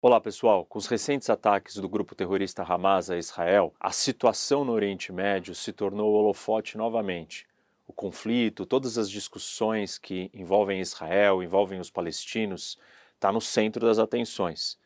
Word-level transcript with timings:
Olá 0.00 0.20
pessoal, 0.20 0.64
com 0.64 0.78
os 0.78 0.86
recentes 0.86 1.28
ataques 1.28 1.74
do 1.74 1.88
grupo 1.88 2.14
terrorista 2.14 2.62
Hamas 2.62 3.10
a 3.10 3.18
Israel, 3.18 3.74
a 3.80 3.90
situação 3.90 4.64
no 4.64 4.70
Oriente 4.70 5.10
Médio 5.12 5.56
se 5.56 5.72
tornou 5.72 6.14
holofote 6.14 6.78
novamente. 6.78 7.48
O 7.84 7.92
conflito, 7.92 8.64
todas 8.64 8.96
as 8.96 9.10
discussões 9.10 9.98
que 9.98 10.30
envolvem 10.32 10.80
Israel, 10.80 11.42
envolvem 11.42 11.80
os 11.80 11.90
palestinos, 11.90 12.78
está 13.12 13.32
no 13.32 13.40
centro 13.40 13.84
das 13.84 13.98
atenções. 13.98 14.78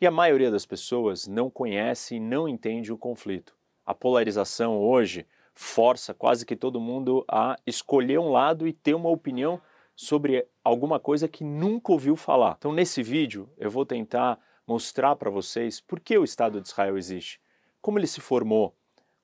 E 0.00 0.06
a 0.06 0.10
maioria 0.10 0.50
das 0.50 0.64
pessoas 0.64 1.26
não 1.26 1.50
conhece 1.50 2.14
e 2.14 2.20
não 2.20 2.48
entende 2.48 2.90
o 2.90 2.96
conflito. 2.96 3.54
A 3.84 3.94
polarização 3.94 4.78
hoje 4.78 5.26
força 5.52 6.14
quase 6.14 6.46
que 6.46 6.56
todo 6.56 6.80
mundo 6.80 7.26
a 7.28 7.56
escolher 7.66 8.18
um 8.18 8.32
lado 8.32 8.66
e 8.66 8.72
ter 8.72 8.94
uma 8.94 9.10
opinião 9.10 9.60
sobre 9.94 10.46
alguma 10.64 10.98
coisa 10.98 11.28
que 11.28 11.44
nunca 11.44 11.92
ouviu 11.92 12.16
falar. 12.16 12.56
Então, 12.58 12.72
nesse 12.72 13.02
vídeo, 13.02 13.50
eu 13.58 13.70
vou 13.70 13.84
tentar 13.84 14.45
mostrar 14.66 15.16
para 15.16 15.30
vocês 15.30 15.80
por 15.80 16.00
que 16.00 16.18
o 16.18 16.24
Estado 16.24 16.60
de 16.60 16.68
Israel 16.68 16.98
existe, 16.98 17.40
como 17.80 17.98
ele 17.98 18.06
se 18.06 18.20
formou, 18.20 18.74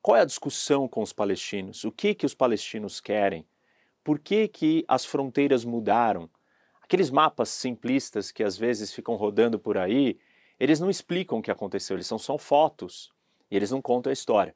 qual 0.00 0.16
é 0.16 0.20
a 0.20 0.26
discussão 0.26 0.86
com 0.86 1.02
os 1.02 1.12
palestinos, 1.12 1.84
o 1.84 1.92
que 1.92 2.14
que 2.14 2.26
os 2.26 2.34
palestinos 2.34 3.00
querem, 3.00 3.46
por 4.04 4.18
que 4.18 4.48
que 4.48 4.84
as 4.86 5.04
fronteiras 5.04 5.64
mudaram. 5.64 6.28
Aqueles 6.80 7.10
mapas 7.10 7.48
simplistas 7.48 8.30
que 8.30 8.42
às 8.42 8.56
vezes 8.56 8.92
ficam 8.92 9.14
rodando 9.14 9.58
por 9.58 9.78
aí, 9.78 10.18
eles 10.58 10.80
não 10.80 10.90
explicam 10.90 11.38
o 11.38 11.42
que 11.42 11.50
aconteceu, 11.50 11.96
eles 11.96 12.06
são 12.06 12.18
só 12.18 12.36
fotos 12.36 13.12
e 13.50 13.56
eles 13.56 13.70
não 13.70 13.80
contam 13.80 14.10
a 14.10 14.12
história. 14.12 14.54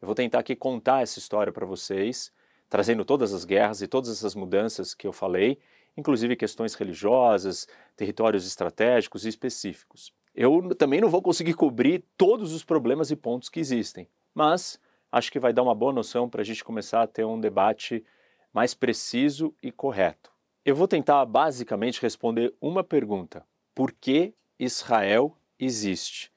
Eu 0.00 0.06
vou 0.06 0.14
tentar 0.14 0.40
aqui 0.40 0.54
contar 0.54 1.02
essa 1.02 1.18
história 1.18 1.52
para 1.52 1.66
vocês, 1.66 2.32
trazendo 2.68 3.04
todas 3.04 3.32
as 3.32 3.44
guerras 3.44 3.82
e 3.82 3.88
todas 3.88 4.10
essas 4.10 4.34
mudanças 4.34 4.94
que 4.94 5.06
eu 5.06 5.12
falei, 5.12 5.58
inclusive 5.96 6.36
questões 6.36 6.74
religiosas, 6.74 7.66
territórios 7.96 8.46
estratégicos 8.46 9.24
e 9.24 9.28
específicos. 9.28 10.12
Eu 10.40 10.72
também 10.76 11.00
não 11.00 11.10
vou 11.10 11.20
conseguir 11.20 11.54
cobrir 11.54 12.04
todos 12.16 12.52
os 12.52 12.62
problemas 12.62 13.10
e 13.10 13.16
pontos 13.16 13.48
que 13.48 13.58
existem, 13.58 14.08
mas 14.32 14.78
acho 15.10 15.32
que 15.32 15.40
vai 15.40 15.52
dar 15.52 15.64
uma 15.64 15.74
boa 15.74 15.92
noção 15.92 16.30
para 16.30 16.42
a 16.42 16.44
gente 16.44 16.62
começar 16.62 17.02
a 17.02 17.08
ter 17.08 17.24
um 17.24 17.40
debate 17.40 18.04
mais 18.52 18.72
preciso 18.72 19.52
e 19.60 19.72
correto. 19.72 20.30
Eu 20.64 20.76
vou 20.76 20.86
tentar 20.86 21.26
basicamente 21.26 22.00
responder 22.00 22.54
uma 22.60 22.84
pergunta: 22.84 23.44
por 23.74 23.90
que 23.90 24.32
Israel 24.60 25.36
existe? 25.58 26.30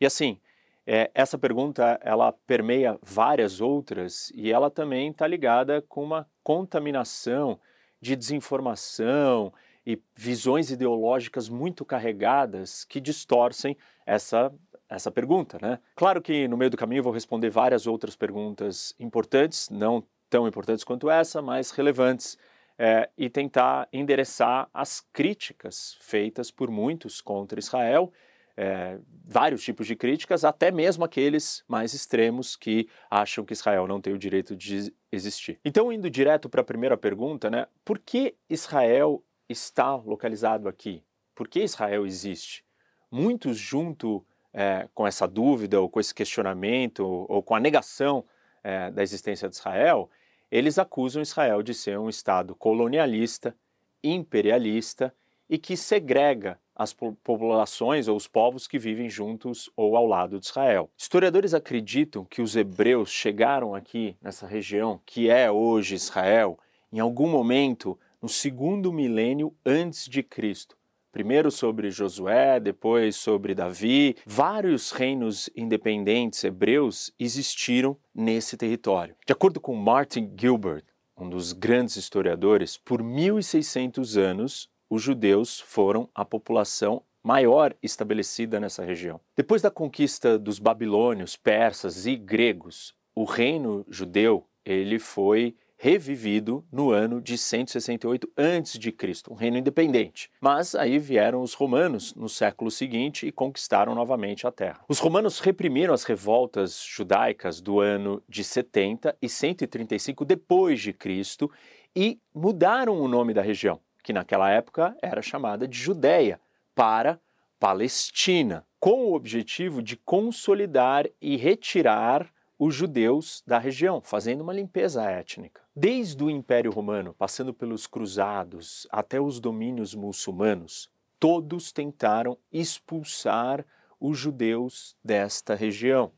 E 0.00 0.04
assim, 0.04 0.40
é, 0.84 1.12
essa 1.14 1.38
pergunta 1.38 1.96
ela 2.02 2.32
permeia 2.32 2.98
várias 3.00 3.60
outras 3.60 4.32
e 4.34 4.50
ela 4.50 4.68
também 4.68 5.12
está 5.12 5.28
ligada 5.28 5.80
com 5.82 6.02
uma 6.02 6.28
contaminação 6.42 7.60
de 8.00 8.16
desinformação 8.16 9.52
e 9.86 10.00
visões 10.16 10.70
ideológicas 10.70 11.48
muito 11.48 11.84
carregadas 11.84 12.84
que 12.84 13.00
distorcem 13.00 13.76
essa 14.06 14.52
essa 14.86 15.10
pergunta, 15.10 15.58
né? 15.60 15.80
Claro 15.96 16.20
que 16.20 16.46
no 16.46 16.58
meio 16.58 16.70
do 16.70 16.76
caminho 16.76 17.00
eu 17.00 17.04
vou 17.04 17.12
responder 17.12 17.48
várias 17.48 17.86
outras 17.86 18.14
perguntas 18.14 18.94
importantes, 19.00 19.68
não 19.70 20.04
tão 20.28 20.46
importantes 20.46 20.84
quanto 20.84 21.10
essa, 21.10 21.40
mas 21.40 21.70
relevantes, 21.70 22.36
é, 22.78 23.08
e 23.16 23.30
tentar 23.30 23.88
endereçar 23.92 24.68
as 24.74 25.00
críticas 25.12 25.96
feitas 26.00 26.50
por 26.50 26.70
muitos 26.70 27.20
contra 27.20 27.58
Israel 27.58 28.12
é, 28.56 28.98
vários 29.24 29.62
tipos 29.62 29.86
de 29.86 29.96
críticas, 29.96 30.44
até 30.44 30.70
mesmo 30.70 31.04
aqueles 31.04 31.64
mais 31.66 31.92
extremos 31.92 32.56
que 32.56 32.88
acham 33.10 33.44
que 33.44 33.52
Israel 33.52 33.86
não 33.86 34.00
tem 34.00 34.12
o 34.12 34.18
direito 34.18 34.54
de 34.54 34.92
existir. 35.10 35.58
Então, 35.64 35.92
indo 35.92 36.08
direto 36.08 36.48
para 36.48 36.60
a 36.60 36.64
primeira 36.64 36.96
pergunta, 36.96 37.50
né, 37.50 37.66
por 37.84 37.98
que 37.98 38.34
Israel 38.48 39.22
está 39.48 39.94
localizado 39.96 40.68
aqui? 40.68 41.02
Por 41.34 41.48
que 41.48 41.62
Israel 41.62 42.06
existe? 42.06 42.64
Muitos, 43.10 43.56
junto 43.56 44.24
é, 44.52 44.88
com 44.94 45.06
essa 45.06 45.26
dúvida, 45.26 45.80
ou 45.80 45.88
com 45.88 46.00
esse 46.00 46.14
questionamento, 46.14 47.04
ou, 47.28 47.42
com 47.42 47.54
a 47.54 47.60
negação 47.60 48.24
é, 48.62 48.90
da 48.90 49.02
existência 49.02 49.48
de 49.48 49.56
Israel, 49.56 50.08
eles 50.50 50.78
acusam 50.78 51.20
Israel 51.20 51.62
de 51.62 51.74
ser 51.74 51.98
um 51.98 52.08
Estado 52.08 52.54
colonialista, 52.54 53.56
imperialista 54.02 55.12
e 55.50 55.58
que 55.58 55.76
segrega 55.76 56.58
as 56.76 56.92
populações 56.92 58.08
ou 58.08 58.16
os 58.16 58.26
povos 58.26 58.66
que 58.66 58.78
vivem 58.78 59.08
juntos 59.08 59.70
ou 59.76 59.96
ao 59.96 60.06
lado 60.06 60.40
de 60.40 60.46
Israel. 60.46 60.90
Historiadores 60.96 61.54
acreditam 61.54 62.24
que 62.24 62.42
os 62.42 62.56
hebreus 62.56 63.10
chegaram 63.10 63.74
aqui 63.74 64.16
nessa 64.20 64.46
região, 64.46 65.00
que 65.06 65.30
é 65.30 65.50
hoje 65.50 65.94
Israel, 65.94 66.58
em 66.92 66.98
algum 66.98 67.28
momento 67.28 67.98
no 68.24 68.28
segundo 68.30 68.90
milênio 68.90 69.54
antes 69.66 70.08
de 70.08 70.22
Cristo. 70.22 70.78
Primeiro 71.12 71.50
sobre 71.50 71.90
Josué, 71.90 72.58
depois 72.58 73.16
sobre 73.16 73.54
Davi. 73.54 74.16
Vários 74.24 74.92
reinos 74.92 75.50
independentes 75.54 76.42
hebreus 76.42 77.12
existiram 77.20 77.98
nesse 78.14 78.56
território. 78.56 79.14
De 79.26 79.32
acordo 79.34 79.60
com 79.60 79.74
Martin 79.74 80.32
Gilbert, 80.40 80.84
um 81.14 81.28
dos 81.28 81.52
grandes 81.52 81.96
historiadores, 81.96 82.78
por 82.78 83.02
1600 83.02 84.16
anos 84.16 84.70
os 84.88 85.02
judeus 85.02 85.60
foram 85.60 86.08
a 86.14 86.24
população 86.24 87.02
maior 87.22 87.76
estabelecida 87.82 88.58
nessa 88.58 88.82
região. 88.82 89.20
Depois 89.36 89.60
da 89.60 89.70
conquista 89.70 90.38
dos 90.38 90.58
babilônios, 90.58 91.36
persas 91.36 92.06
e 92.06 92.16
gregos, 92.16 92.94
o 93.14 93.24
reino 93.24 93.84
judeu 93.86 94.46
ele 94.64 94.98
foi 94.98 95.54
revivido 95.84 96.64
no 96.72 96.92
ano 96.92 97.20
de 97.20 97.36
168 97.36 98.26
a.C., 98.38 99.22
um 99.28 99.34
reino 99.34 99.58
independente. 99.58 100.30
Mas 100.40 100.74
aí 100.74 100.98
vieram 100.98 101.42
os 101.42 101.52
romanos 101.52 102.14
no 102.14 102.26
século 102.26 102.70
seguinte 102.70 103.26
e 103.26 103.30
conquistaram 103.30 103.94
novamente 103.94 104.46
a 104.46 104.50
terra. 104.50 104.80
Os 104.88 104.98
romanos 104.98 105.40
reprimiram 105.40 105.92
as 105.92 106.04
revoltas 106.04 106.82
judaicas 106.82 107.60
do 107.60 107.80
ano 107.80 108.22
de 108.26 108.42
70 108.42 109.14
e 109.20 109.28
135 109.28 110.24
depois 110.24 110.80
de 110.80 110.94
Cristo 110.94 111.50
e 111.94 112.18
mudaram 112.34 112.98
o 112.98 113.06
nome 113.06 113.34
da 113.34 113.42
região 113.42 113.78
que 114.02 114.12
naquela 114.12 114.50
época 114.50 114.96
era 115.02 115.20
chamada 115.20 115.68
de 115.68 115.78
Judéia, 115.78 116.40
para 116.74 117.20
Palestina, 117.60 118.66
com 118.80 119.04
o 119.04 119.14
objetivo 119.14 119.82
de 119.82 119.96
consolidar 119.98 121.06
e 121.20 121.36
retirar 121.36 122.33
os 122.58 122.74
judeus 122.74 123.42
da 123.46 123.58
região, 123.58 124.00
fazendo 124.00 124.42
uma 124.42 124.52
limpeza 124.52 125.02
étnica. 125.02 125.60
Desde 125.74 126.22
o 126.22 126.30
Império 126.30 126.70
Romano, 126.70 127.14
passando 127.14 127.52
pelos 127.52 127.86
cruzados 127.86 128.86
até 128.90 129.20
os 129.20 129.40
domínios 129.40 129.94
muçulmanos, 129.94 130.88
todos 131.18 131.72
tentaram 131.72 132.38
expulsar 132.52 133.64
os 133.98 134.18
judeus 134.18 134.96
desta 135.02 135.54
região. 135.54 136.12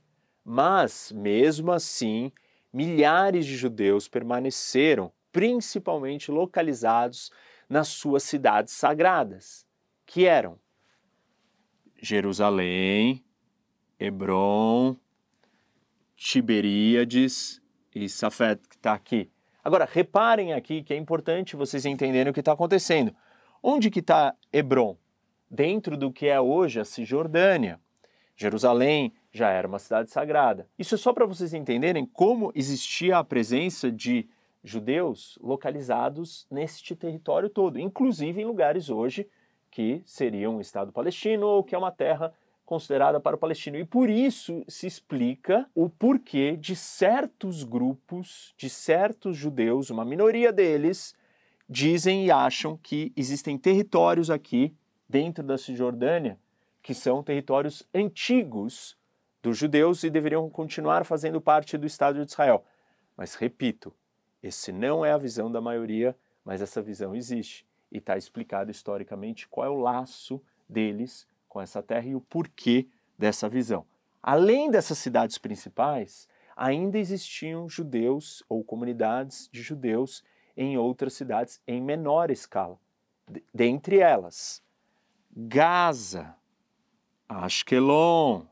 Mas, 0.44 1.10
mesmo 1.12 1.72
assim, 1.72 2.30
milhares 2.72 3.46
de 3.46 3.56
judeus 3.56 4.06
permaneceram, 4.06 5.12
principalmente 5.32 6.30
localizados 6.30 7.30
nas 7.69 7.88
suas 7.88 8.22
cidades 8.22 8.75
sagradas, 8.75 9.66
que 10.04 10.25
eram 10.25 10.58
Jerusalém, 12.00 13.25
Hebron, 13.98 14.96
Tiberíades 16.16 17.60
e 17.94 18.09
Safed, 18.09 18.60
que 18.69 18.77
está 18.77 18.94
aqui. 18.94 19.31
Agora, 19.62 19.88
reparem 19.91 20.53
aqui 20.53 20.82
que 20.82 20.94
é 20.94 20.97
importante 20.97 21.56
vocês 21.56 21.84
entenderem 21.84 22.31
o 22.31 22.34
que 22.34 22.41
está 22.41 22.53
acontecendo. 22.53 23.15
Onde 23.62 23.91
que 23.91 24.00
está 24.00 24.34
Hebron? 24.53 24.97
Dentro 25.50 25.97
do 25.97 26.10
que 26.10 26.26
é 26.26 26.41
hoje 26.41 26.81
a 26.81 26.84
Cisjordânia. 26.84 27.81
Jerusalém 28.37 29.12
já 29.32 29.50
era 29.50 29.69
uma 29.69 29.78
cidade 29.78 30.10
sagrada. 30.10 30.69
Isso 30.78 30.94
é 30.94 30.99
só 30.99 31.12
para 31.12 31.26
vocês 31.26 31.53
entenderem 31.53 32.06
como 32.06 32.53
existia 32.55 33.19
a 33.19 33.25
presença 33.25 33.91
de 33.91 34.28
judeus 34.62 35.38
localizados 35.41 36.47
neste 36.50 36.97
território 36.97 37.49
todo, 37.49 37.78
inclusive 37.78 38.41
em 38.41 38.44
lugares 38.44 38.91
hoje 38.91 39.28
que 39.71 40.03
seriam 40.05 40.56
um 40.56 40.60
Estado 40.60 40.93
palestino 40.93 41.47
ou 41.47 41.62
que 41.62 41.75
é 41.75 41.78
uma 41.78 41.93
terra 41.93 42.32
considerada 42.66 43.21
para 43.21 43.37
o 43.37 43.38
palestino. 43.38 43.79
E 43.79 43.85
por 43.85 44.11
isso 44.11 44.64
se 44.69 44.87
explica 44.87 45.67
o 45.75 45.88
porquê 45.88 46.56
de 46.56 46.75
certos 46.76 47.62
grupos, 47.62 48.52
de 48.58 48.69
certos 48.69 49.37
judeus, 49.37 49.88
uma 49.88 50.05
minoria 50.05 50.52
deles, 50.52 51.14
dizem 51.69 52.26
e 52.26 52.31
acham 52.31 52.76
que 52.76 53.12
existem 53.17 53.56
territórios 53.56 54.29
aqui 54.29 54.75
dentro 55.08 55.43
da 55.44 55.56
Cisjordânia 55.56 56.38
que 56.82 56.94
são 56.94 57.23
territórios 57.23 57.82
antigos 57.93 58.96
dos 59.43 59.58
judeus 59.58 60.05
e 60.05 60.11
deveriam 60.11 60.49
continuar 60.49 61.05
fazendo 61.05 61.40
parte 61.40 61.76
do 61.76 61.87
Estado 61.87 62.25
de 62.25 62.31
Israel. 62.31 62.64
Mas 63.17 63.35
repito, 63.35 63.93
esse 64.43 64.70
não 64.70 65.05
é 65.05 65.11
a 65.11 65.19
visão 65.19 65.50
da 65.50 65.61
maioria, 65.61 66.17
mas 66.44 66.62
essa 66.62 66.81
visão 66.81 67.14
existe 67.14 67.67
e 67.90 67.99
está 67.99 68.17
explicado 68.17 68.70
historicamente 68.70 69.49
qual 69.49 69.67
é 69.67 69.70
o 69.70 69.81
laço 69.81 70.40
deles 70.69 71.26
com 71.56 71.62
essa 71.62 71.82
terra 71.82 72.06
e 72.06 72.14
o 72.14 72.20
porquê 72.20 72.87
dessa 73.19 73.49
visão. 73.49 73.87
Além 74.23 74.70
dessas 74.70 74.99
cidades 74.99 75.38
principais, 75.38 76.29
ainda 76.55 76.99
existiam 76.99 77.67
judeus 77.67 78.44
ou 78.47 78.62
comunidades 78.62 79.49
de 79.50 79.62
judeus 79.62 80.23
em 80.55 80.76
outras 80.76 81.14
cidades 81.14 81.58
em 81.67 81.81
menor 81.81 82.31
escala. 82.31 82.79
Dentre 83.55 84.00
elas, 84.00 84.62
Gaza, 85.35 86.37
Ashkelon, 87.26 88.44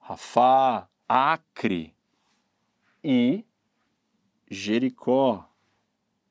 Rafá, 0.00 0.88
Acre 1.08 1.94
e 3.04 3.44
Jericó. 4.50 5.48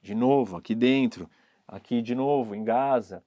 De 0.01 0.13
novo, 0.13 0.57
aqui 0.57 0.75
dentro, 0.75 1.29
aqui 1.65 2.01
de 2.01 2.13
novo, 2.13 2.53
em 2.55 2.63
Gaza. 2.65 3.23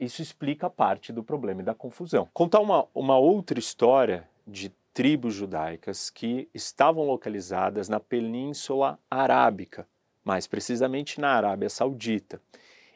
Isso 0.00 0.22
explica 0.22 0.70
parte 0.70 1.12
do 1.12 1.22
problema 1.22 1.60
e 1.60 1.64
da 1.64 1.74
confusão. 1.74 2.26
Contar 2.32 2.60
uma, 2.60 2.88
uma 2.94 3.18
outra 3.18 3.58
história 3.58 4.26
de 4.46 4.70
tribos 4.94 5.34
judaicas 5.34 6.08
que 6.08 6.48
estavam 6.54 7.04
localizadas 7.04 7.86
na 7.86 8.00
Península 8.00 8.98
Arábica, 9.10 9.86
mais 10.24 10.46
precisamente 10.46 11.20
na 11.20 11.32
Arábia 11.32 11.68
Saudita. 11.68 12.40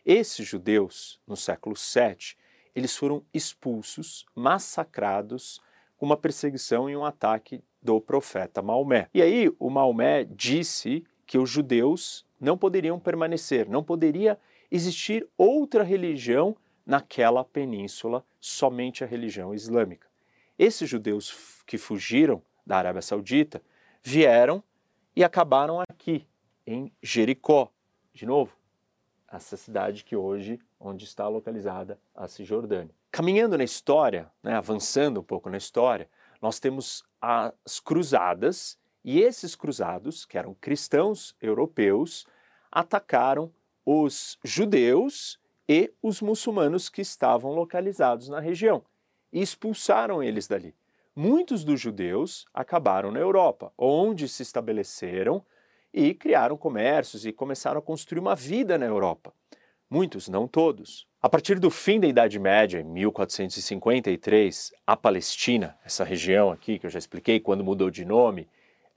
Esses 0.03 0.49
judeus, 0.49 1.21
no 1.27 1.37
século 1.37 1.77
VII, 1.77 2.37
eles 2.75 2.97
foram 2.97 3.23
expulsos, 3.35 4.25
massacrados, 4.35 5.61
com 5.99 6.07
uma 6.07 6.17
perseguição 6.17 6.89
e 6.89 6.97
um 6.97 7.05
ataque 7.05 7.63
do 7.83 8.01
profeta 8.01 8.63
Maomé. 8.63 9.11
E 9.13 9.21
aí 9.21 9.55
o 9.59 9.69
Maomé 9.69 10.25
disse 10.25 11.05
que 11.27 11.37
os 11.37 11.51
judeus 11.51 12.25
não 12.41 12.57
poderiam 12.57 12.99
permanecer, 12.99 13.69
não 13.69 13.85
poderia 13.85 14.39
existir 14.71 15.29
outra 15.37 15.83
religião 15.83 16.57
naquela 16.87 17.45
península, 17.45 18.25
somente 18.41 19.03
a 19.03 19.07
religião 19.07 19.55
islâmica. 19.55 20.09
Esses 20.59 20.89
judeus 20.89 21.63
que 21.67 21.79
fugiram 21.79 22.43
da 22.67 22.77
Arábia 22.77 23.03
Saudita 23.03 23.63
vieram 24.03 24.63
e 25.17 25.25
acabaram 25.25 25.81
aqui, 25.81 26.27
em 26.67 26.93
Jericó. 27.03 27.71
De 28.13 28.25
novo, 28.25 28.57
essa 29.31 29.57
cidade 29.57 30.05
que 30.05 30.17
hoje, 30.17 30.61
onde 30.79 31.05
está 31.05 31.27
localizada 31.29 31.99
a 32.15 32.29
Cisjordânia. 32.29 32.95
Caminhando 33.11 33.59
na 33.59 33.65
história, 33.65 34.31
né, 34.43 34.55
avançando 34.55 35.21
um 35.21 35.23
pouco 35.23 35.51
na 35.51 35.57
história, 35.57 36.09
nós 36.41 36.59
temos 36.61 37.05
as 37.21 37.81
cruzadas 37.81 38.79
e 39.05 39.21
esses 39.21 39.55
cruzados, 39.55 40.25
que 40.25 40.39
eram 40.39 40.55
cristãos 40.55 41.37
europeus, 41.41 42.27
atacaram 42.71 43.53
os 43.85 44.39
judeus 44.43 45.39
e 45.69 45.93
os 46.03 46.21
muçulmanos 46.21 46.89
que 46.89 47.01
estavam 47.01 47.53
localizados 47.53 48.29
na 48.29 48.41
região 48.41 48.83
e 49.33 49.41
expulsaram 49.41 50.23
eles 50.23 50.47
dali. 50.47 50.75
Muitos 51.17 51.65
dos 51.65 51.81
judeus 51.81 52.47
acabaram 52.53 53.11
na 53.11 53.21
Europa, 53.21 53.73
onde 53.79 54.29
se 54.29 54.43
estabeleceram 54.43 55.45
e 55.93 56.13
criaram 56.13 56.57
comércios 56.57 57.25
e 57.25 57.33
começaram 57.33 57.79
a 57.79 57.83
construir 57.83 58.19
uma 58.19 58.35
vida 58.35 58.77
na 58.77 58.87
Europa. 58.87 59.33
Muitos, 59.89 60.29
não 60.29 60.49
todos. 60.49 61.07
A 61.23 61.29
partir 61.29 61.59
do 61.59 61.71
fim 61.71 62.01
da 62.01 62.07
Idade 62.07 62.39
Média, 62.39 62.81
em 62.81 62.85
1453, 62.85 64.73
a 64.87 64.97
Palestina, 64.97 65.79
essa 65.85 66.05
região 66.05 66.51
aqui 66.51 66.79
que 66.79 66.87
eu 66.87 66.91
já 66.91 66.99
expliquei 66.99 67.39
quando 67.39 67.65
mudou 67.65 67.91
de 67.91 68.05
nome, 68.05 68.49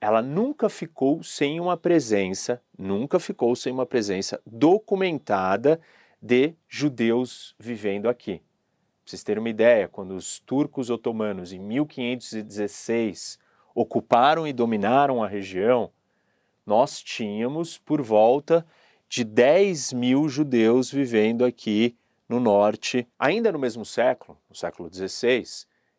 ela 0.01 0.21
nunca 0.21 0.69
ficou 0.69 1.23
sem 1.23 1.59
uma 1.59 1.77
presença, 1.77 2.61
nunca 2.77 3.19
ficou 3.19 3.55
sem 3.55 3.71
uma 3.71 3.85
presença 3.85 4.41
documentada 4.45 5.79
de 6.27 6.53
judeus 6.67 7.55
vivendo 7.57 8.09
aqui. 8.09 8.39
Para 8.39 9.11
vocês 9.11 9.23
terem 9.23 9.39
uma 9.39 9.49
ideia, 9.49 9.87
quando 9.87 10.13
os 10.13 10.39
turcos 10.39 10.89
otomanos, 10.89 11.53
em 11.53 11.59
1516, 11.59 13.39
ocuparam 13.73 14.45
e 14.45 14.51
dominaram 14.51 15.23
a 15.23 15.27
região, 15.27 15.89
nós 16.65 17.01
tínhamos 17.01 17.77
por 17.77 18.01
volta 18.01 18.67
de 19.07 19.23
10 19.23 19.93
mil 19.93 20.27
judeus 20.27 20.91
vivendo 20.91 21.45
aqui 21.45 21.95
no 22.27 22.41
norte. 22.41 23.07
Ainda 23.17 23.49
no 23.49 23.57
mesmo 23.57 23.85
século, 23.85 24.37
no 24.49 24.55
século 24.55 24.93
XVI, 24.93 25.45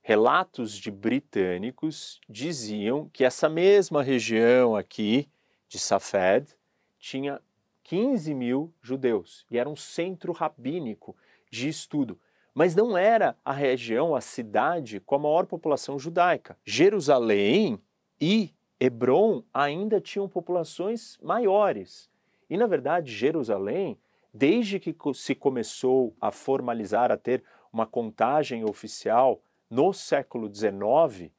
relatos 0.03 0.77
de 0.77 0.91
britânicos 0.91 2.21
diziam 2.29 3.09
que 3.15 3.25
essa 3.25 3.49
mesma 3.49 4.03
região 4.03 4.77
aqui 4.77 5.27
de 5.67 5.79
Safed 5.79 6.55
tinha 6.99 7.41
15 7.89 8.35
mil 8.35 8.71
judeus 8.83 9.47
e 9.51 9.57
era 9.57 9.67
um 9.67 9.75
centro 9.75 10.31
rabínico 10.31 11.17
de 11.51 11.71
estudo. 11.71 12.21
Mas 12.53 12.75
não 12.75 12.99
era 12.99 13.35
a 13.43 13.51
região, 13.51 14.15
a 14.15 14.21
cidade 14.21 15.01
com 15.01 15.15
a 15.15 15.19
maior 15.19 15.47
população 15.47 15.99
judaica. 15.99 16.59
Jerusalém 16.67 17.81
e 18.21 18.55
Hebron 18.79 19.43
ainda 19.55 20.03
tinham 20.03 20.29
populações 20.29 21.19
maiores. 21.23 22.11
E, 22.51 22.59
na 22.59 22.67
verdade, 22.67 23.11
Jerusalém, 23.11 23.99
desde 24.35 24.79
que 24.79 24.95
se 25.15 25.35
começou 25.35 26.15
a 26.21 26.31
formalizar, 26.31 27.11
a 27.11 27.17
ter 27.17 27.43
uma 27.73 27.87
contagem 27.87 28.69
oficial 28.69 29.41
no 29.71 29.95
século 29.95 30.55
XIX, 30.55 31.33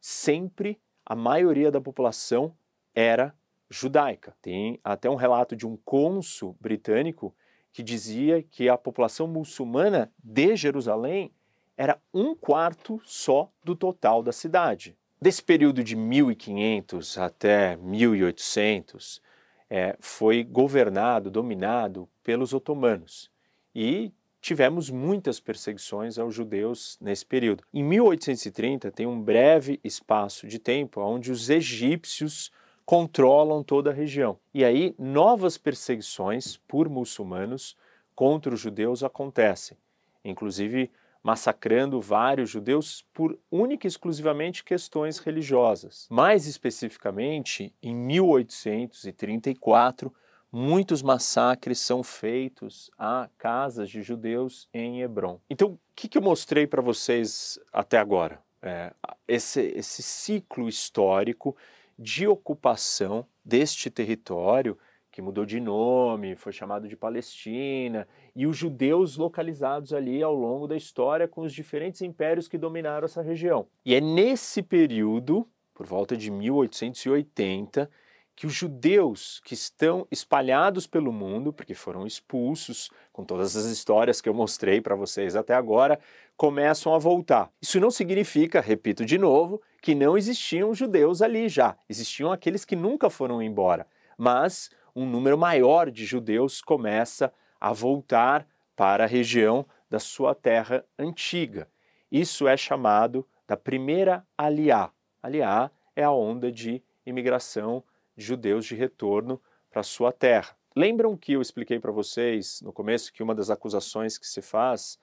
sempre 0.00 0.80
a 1.04 1.16
maioria 1.16 1.68
da 1.72 1.80
população 1.80 2.54
era 2.94 3.34
judaica. 3.70 4.34
Tem 4.42 4.78
até 4.82 5.08
um 5.08 5.14
relato 5.14 5.54
de 5.54 5.66
um 5.66 5.76
cônsul 5.76 6.56
britânico 6.60 7.34
que 7.72 7.82
dizia 7.82 8.42
que 8.42 8.68
a 8.68 8.76
população 8.76 9.28
muçulmana 9.28 10.12
de 10.22 10.56
Jerusalém 10.56 11.32
era 11.76 11.98
um 12.12 12.34
quarto 12.34 13.00
só 13.04 13.50
do 13.64 13.76
total 13.76 14.22
da 14.22 14.32
cidade. 14.32 14.96
Desse 15.22 15.42
período 15.42 15.84
de 15.84 15.94
1500 15.94 17.16
até 17.16 17.76
1800, 17.76 19.22
é, 19.68 19.96
foi 20.00 20.42
governado, 20.42 21.30
dominado 21.30 22.08
pelos 22.24 22.52
otomanos. 22.52 23.30
E 23.74 24.12
tivemos 24.40 24.90
muitas 24.90 25.38
perseguições 25.38 26.18
aos 26.18 26.34
judeus 26.34 26.98
nesse 27.00 27.24
período. 27.24 27.62
Em 27.72 27.84
1830, 27.84 28.90
tem 28.90 29.06
um 29.06 29.20
breve 29.20 29.78
espaço 29.84 30.46
de 30.46 30.58
tempo 30.58 31.00
onde 31.00 31.30
os 31.30 31.48
egípcios 31.48 32.50
controlam 32.90 33.62
toda 33.62 33.90
a 33.90 33.94
região. 33.94 34.36
E 34.52 34.64
aí, 34.64 34.96
novas 34.98 35.56
perseguições 35.56 36.56
por 36.66 36.88
muçulmanos 36.88 37.76
contra 38.16 38.52
os 38.52 38.58
judeus 38.58 39.04
acontecem. 39.04 39.78
Inclusive, 40.24 40.90
massacrando 41.22 42.00
vários 42.00 42.50
judeus 42.50 43.06
por 43.14 43.38
única 43.48 43.86
e 43.86 43.88
exclusivamente 43.88 44.64
questões 44.64 45.18
religiosas. 45.18 46.08
Mais 46.10 46.48
especificamente, 46.48 47.72
em 47.80 47.94
1834, 47.94 50.12
muitos 50.50 51.00
massacres 51.00 51.78
são 51.78 52.02
feitos 52.02 52.90
a 52.98 53.30
casas 53.38 53.88
de 53.88 54.02
judeus 54.02 54.68
em 54.74 55.00
Hebron. 55.00 55.38
Então, 55.48 55.74
o 55.74 55.78
que, 55.94 56.18
eu 56.18 56.22
mostrei 56.22 56.66
para 56.66 56.82
vocês 56.82 57.56
até 57.72 57.98
agora? 57.98 58.42
É, 58.60 58.92
esse, 59.28 59.60
esse 59.76 60.02
ciclo 60.02 60.68
histórico 60.68 61.56
de 62.00 62.26
ocupação 62.26 63.26
deste 63.44 63.90
território 63.90 64.78
que 65.12 65.20
mudou 65.20 65.44
de 65.44 65.60
nome, 65.60 66.34
foi 66.34 66.52
chamado 66.52 66.88
de 66.88 66.96
Palestina, 66.96 68.08
e 68.34 68.46
os 68.46 68.56
judeus 68.56 69.16
localizados 69.16 69.92
ali 69.92 70.22
ao 70.22 70.34
longo 70.34 70.66
da 70.66 70.76
história 70.76 71.28
com 71.28 71.42
os 71.42 71.52
diferentes 71.52 72.00
impérios 72.00 72.48
que 72.48 72.56
dominaram 72.56 73.04
essa 73.04 73.20
região. 73.20 73.66
E 73.84 73.94
é 73.94 74.00
nesse 74.00 74.62
período, 74.62 75.46
por 75.74 75.84
volta 75.84 76.16
de 76.16 76.30
1880, 76.30 77.90
que 78.36 78.46
os 78.46 78.54
judeus 78.54 79.40
que 79.44 79.52
estão 79.52 80.06
espalhados 80.10 80.86
pelo 80.86 81.12
mundo, 81.12 81.52
porque 81.52 81.74
foram 81.74 82.06
expulsos, 82.06 82.88
com 83.12 83.24
todas 83.24 83.56
as 83.56 83.66
histórias 83.66 84.20
que 84.20 84.28
eu 84.28 84.32
mostrei 84.32 84.80
para 84.80 84.94
vocês 84.94 85.36
até 85.36 85.54
agora, 85.54 85.98
começam 86.36 86.94
a 86.94 86.98
voltar. 86.98 87.50
Isso 87.60 87.78
não 87.78 87.90
significa, 87.90 88.60
repito 88.60 89.04
de 89.04 89.18
novo, 89.18 89.60
que 89.80 89.94
não 89.94 90.16
existiam 90.16 90.74
judeus 90.74 91.22
ali 91.22 91.48
já. 91.48 91.76
Existiam 91.88 92.32
aqueles 92.32 92.64
que 92.64 92.76
nunca 92.76 93.08
foram 93.08 93.42
embora, 93.42 93.86
mas 94.16 94.70
um 94.94 95.06
número 95.06 95.38
maior 95.38 95.90
de 95.90 96.04
judeus 96.04 96.60
começa 96.60 97.32
a 97.60 97.72
voltar 97.72 98.46
para 98.76 99.04
a 99.04 99.06
região 99.06 99.66
da 99.88 99.98
sua 99.98 100.34
terra 100.34 100.84
antiga. 100.98 101.68
Isso 102.10 102.48
é 102.48 102.56
chamado 102.56 103.26
da 103.46 103.56
primeira 103.56 104.26
aliá. 104.36 104.90
Aliá 105.22 105.70
é 105.94 106.02
a 106.02 106.10
onda 106.10 106.50
de 106.50 106.82
imigração 107.04 107.82
de 108.16 108.24
judeus 108.24 108.64
de 108.64 108.74
retorno 108.74 109.40
para 109.70 109.82
sua 109.82 110.12
terra. 110.12 110.56
Lembram 110.74 111.16
que 111.16 111.32
eu 111.32 111.42
expliquei 111.42 111.78
para 111.78 111.90
vocês 111.90 112.60
no 112.62 112.72
começo 112.72 113.12
que 113.12 113.22
uma 113.22 113.34
das 113.34 113.50
acusações 113.50 114.16
que 114.16 114.26
se 114.26 114.40
faz 114.40 114.98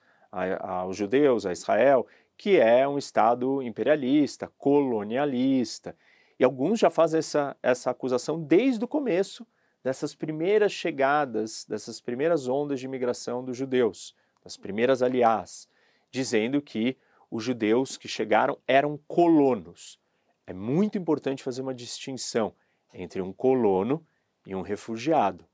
aos 0.60 0.96
judeus, 0.96 1.46
a 1.46 1.52
Israel, 1.52 2.06
que 2.38 2.56
é 2.56 2.86
um 2.86 2.96
Estado 2.96 3.60
imperialista, 3.60 4.50
colonialista. 4.56 5.96
E 6.38 6.44
alguns 6.44 6.78
já 6.78 6.88
fazem 6.88 7.18
essa, 7.18 7.56
essa 7.60 7.90
acusação 7.90 8.40
desde 8.40 8.84
o 8.84 8.88
começo 8.88 9.44
dessas 9.82 10.14
primeiras 10.14 10.70
chegadas, 10.70 11.66
dessas 11.68 12.00
primeiras 12.00 12.46
ondas 12.46 12.78
de 12.78 12.86
imigração 12.86 13.44
dos 13.44 13.56
judeus, 13.56 14.14
das 14.44 14.56
primeiras 14.56 15.02
aliás, 15.02 15.68
dizendo 16.12 16.62
que 16.62 16.96
os 17.28 17.42
judeus 17.42 17.96
que 17.96 18.06
chegaram 18.06 18.56
eram 18.68 18.98
colonos. 19.08 19.98
É 20.46 20.52
muito 20.52 20.96
importante 20.96 21.42
fazer 21.42 21.60
uma 21.60 21.74
distinção 21.74 22.54
entre 22.94 23.20
um 23.20 23.32
colono 23.32 24.06
e 24.46 24.54
um 24.54 24.62
refugiado. 24.62 25.44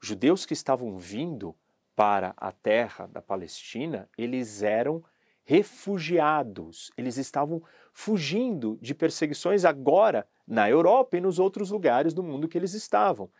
Os 0.00 0.08
judeus 0.08 0.46
que 0.46 0.54
estavam 0.54 0.96
vindo 0.96 1.54
para 1.94 2.32
a 2.38 2.50
terra 2.50 3.06
da 3.06 3.20
Palestina, 3.20 4.08
eles 4.16 4.62
eram 4.62 5.04
refugiados. 5.44 6.90
Eles 6.96 7.16
estavam 7.16 7.62
fugindo 7.92 8.78
de 8.80 8.94
perseguições 8.94 9.64
agora 9.64 10.26
na 10.46 10.68
Europa 10.68 11.16
e 11.16 11.20
nos 11.20 11.38
outros 11.38 11.70
lugares 11.70 12.14
do 12.14 12.22
mundo 12.22 12.48
que 12.48 12.56
eles 12.56 12.74
estavam. 12.74 13.30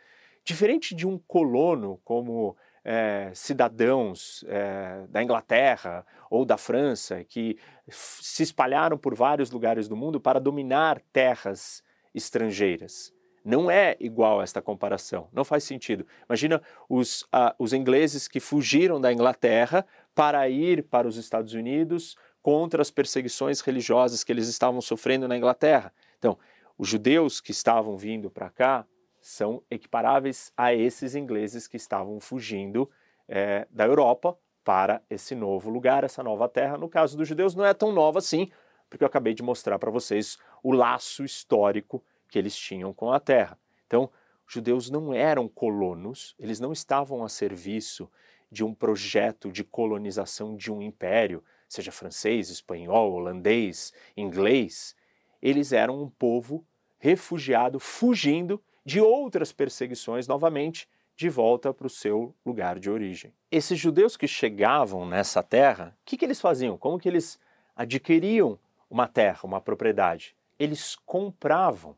Diferente 0.44 0.94
de 0.94 1.06
um 1.06 1.18
colono 1.18 2.00
como 2.04 2.56
é, 2.85 3.30
cidadãos 3.35 4.44
é, 4.49 5.06
da 5.09 5.23
Inglaterra 5.23 6.04
ou 6.28 6.44
da 6.44 6.56
França 6.56 7.23
que 7.25 7.56
se 7.88 8.42
espalharam 8.42 8.99
por 8.99 9.14
vários 9.14 9.50
lugares 9.50 9.88
do 9.88 9.97
mundo 9.97 10.21
para 10.21 10.40
dominar 10.40 11.00
terras 11.12 11.82
estrangeiras. 12.14 13.12
Não 13.44 13.68
é 13.71 13.97
igual 13.99 14.40
esta 14.40 14.62
comparação, 14.62 15.28
não 15.32 15.44
faz 15.44 15.64
sentido. 15.64 16.06
Imagina 16.28 16.62
os, 16.88 17.23
uh, 17.23 17.52
os 17.59 17.73
ingleses 17.73 18.28
que 18.28 18.38
fugiram 18.38 19.00
da 19.00 19.12
Inglaterra 19.12 19.85
para 20.14 20.49
ir 20.49 20.85
para 20.85 21.09
os 21.09 21.16
Estados 21.16 21.54
Unidos 21.54 22.16
contra 22.42 22.83
as 22.83 22.90
perseguições 22.90 23.61
religiosas 23.61 24.25
que 24.25 24.33
eles 24.33 24.49
estavam 24.49 24.81
sofrendo 24.81 25.28
na 25.28 25.37
Inglaterra. 25.37 25.92
Então, 26.19 26.38
os 26.76 26.88
judeus 26.88 27.40
que 27.40 27.52
estavam 27.52 27.97
vindo 27.97 28.31
para 28.31 28.50
cá 28.50 28.87
são 29.21 29.62
equiparáveis 29.71 30.52
a 30.57 30.75
esses 30.75 31.14
ingleses 31.14 31.69
que 31.69 31.76
estavam 31.76 32.19
fugindo 32.19 32.90
é, 33.28 33.66
da 33.71 33.87
Europa 33.87 34.37
para 34.64 35.00
esse 35.09 35.35
novo 35.35 35.71
lugar, 35.71 36.04
essa 36.04 36.23
nova 36.23 36.49
terra. 36.49 36.76
No 36.76 36.88
caso 36.88 37.16
dos 37.16 37.28
judeus, 37.28 37.54
não 37.54 37.64
é 37.64 37.73
tão 37.73 37.92
nova 37.92 38.19
assim, 38.19 38.50
porque 38.90 39.04
eu 39.04 39.07
acabei 39.07 39.33
de 39.33 39.42
mostrar 39.42 39.78
para 39.78 39.90
vocês 39.90 40.38
o 40.62 40.73
laço 40.73 41.25
histórico 41.25 42.04
que 42.28 42.38
eles 42.38 42.57
tinham 42.57 42.92
com 42.92 43.12
a 43.12 43.21
terra. 43.21 43.59
Então, 43.87 44.11
os 44.47 44.52
judeus 44.52 44.90
não 44.90 45.14
eram 45.14 45.49
colonos, 45.49 46.35
eles 46.38 46.59
não 46.59 46.73
estavam 46.73 47.25
a 47.25 47.28
serviço 47.28 48.11
de 48.52 48.62
um 48.62 48.75
projeto 48.75 49.50
de 49.50 49.64
colonização 49.64 50.54
de 50.54 50.71
um 50.71 50.82
império, 50.82 51.42
seja 51.66 51.90
francês, 51.90 52.50
espanhol, 52.50 53.12
holandês, 53.12 53.94
inglês. 54.14 54.94
Eles 55.40 55.73
eram 55.73 56.02
um 56.02 56.11
povo 56.11 56.62
refugiado, 56.99 57.80
fugindo 57.80 58.62
de 58.85 59.00
outras 59.00 59.52
perseguições 59.52 60.28
novamente 60.28 60.87
de 61.16 61.30
volta 61.30 61.73
para 61.73 61.87
o 61.87 61.90
seu 61.90 62.35
lugar 62.44 62.78
de 62.78 62.90
origem. 62.90 63.32
Esses 63.50 63.78
judeus 63.78 64.18
que 64.18 64.28
chegavam 64.28 65.06
nessa 65.06 65.42
terra, 65.42 65.97
o 66.02 66.04
que, 66.04 66.18
que 66.18 66.25
eles 66.26 66.40
faziam? 66.40 66.76
Como 66.76 66.99
que 66.99 67.09
eles 67.09 67.38
adquiriam 67.75 68.59
uma 68.90 69.09
terra, 69.09 69.40
uma 69.44 69.62
propriedade? 69.62 70.37
Eles 70.59 70.94
compravam. 71.06 71.97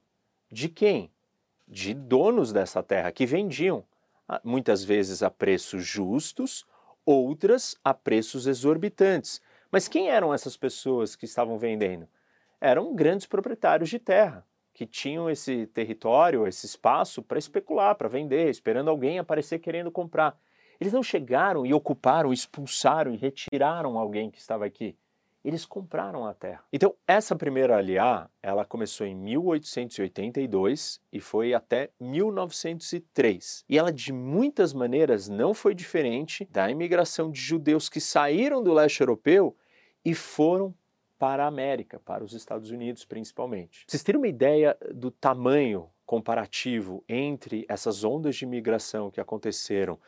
De 0.51 0.69
quem? 0.69 1.11
De 1.67 1.93
donos 1.95 2.53
dessa 2.53 2.81
terra 2.81 3.11
que 3.11 3.27
vendiam, 3.27 3.85
muitas 4.43 4.83
vezes 4.85 5.23
a 5.23 5.31
preços 5.31 5.85
justos, 5.85 6.67
outras 7.05 7.77
a 7.85 7.93
preços 7.93 8.47
exorbitantes. 8.47 9.41
Mas 9.71 9.89
quem 9.89 10.09
eram 10.09 10.33
essas 10.33 10.57
pessoas 10.57 11.17
que 11.17 11.25
estavam 11.25 11.59
vendendo? 11.59 12.09
Eram 12.61 12.95
grandes 12.95 13.27
proprietários 13.27 13.91
de 13.91 13.99
terra 13.99 14.47
que 14.73 14.87
tinham 14.87 15.31
esse 15.31 15.67
território, 15.69 16.47
esse 16.49 16.67
espaço 16.67 17.23
para 17.23 17.39
especular, 17.39 17.95
para 17.95 18.09
vender, 18.09 18.51
esperando 18.51 18.91
alguém 18.91 19.19
aparecer 19.19 19.61
querendo 19.61 19.91
comprar. 19.91 20.37
Eles 20.81 20.93
não 20.93 21.03
chegaram 21.03 21.65
e 21.65 21.73
ocuparam, 21.73 22.33
expulsaram 22.33 23.15
e 23.15 23.17
retiraram 23.17 23.97
alguém 23.97 24.31
que 24.31 24.39
estava 24.39 24.67
aqui. 24.67 24.97
Eles 25.45 25.67
compraram 25.67 26.25
a 26.27 26.33
terra. 26.33 26.65
Então, 26.73 26.95
essa 27.07 27.37
primeira 27.37 27.77
aliá, 27.77 28.31
ela 28.43 28.65
começou 28.65 29.07
em 29.07 29.15
1882 29.15 31.01
e 31.13 31.21
foi 31.21 31.53
até 31.53 31.91
1903. 32.01 33.65
E 33.69 33.77
ela, 33.77 33.93
de 33.93 34.13
muitas 34.13 34.73
maneiras, 34.73 35.29
não 35.29 35.53
foi 35.53 35.75
diferente 35.75 36.49
da 36.51 36.71
imigração 36.71 37.31
de 37.31 37.41
judeus 37.41 37.91
que 37.91 38.01
saíram 38.01 38.63
do 38.63 38.73
leste 38.73 39.01
europeu 39.01 39.55
e 40.03 40.15
foram 40.15 40.75
para 41.19 41.45
a 41.45 41.49
América, 41.49 42.01
para 42.01 42.25
os 42.25 42.33
Estados 42.33 42.71
Unidos 42.71 43.05
principalmente. 43.05 43.85
vocês 43.87 44.03
terem 44.03 44.21
uma 44.21 44.29
ideia 44.29 44.77
do 44.93 45.11
tamanho 45.11 45.89
comparativo 46.05 47.03
entre 47.09 47.65
essas 47.69 48.05
ondas 48.05 48.37
de 48.37 48.45
migração 48.45 49.11
que 49.11 49.21
aconteceram 49.21 49.99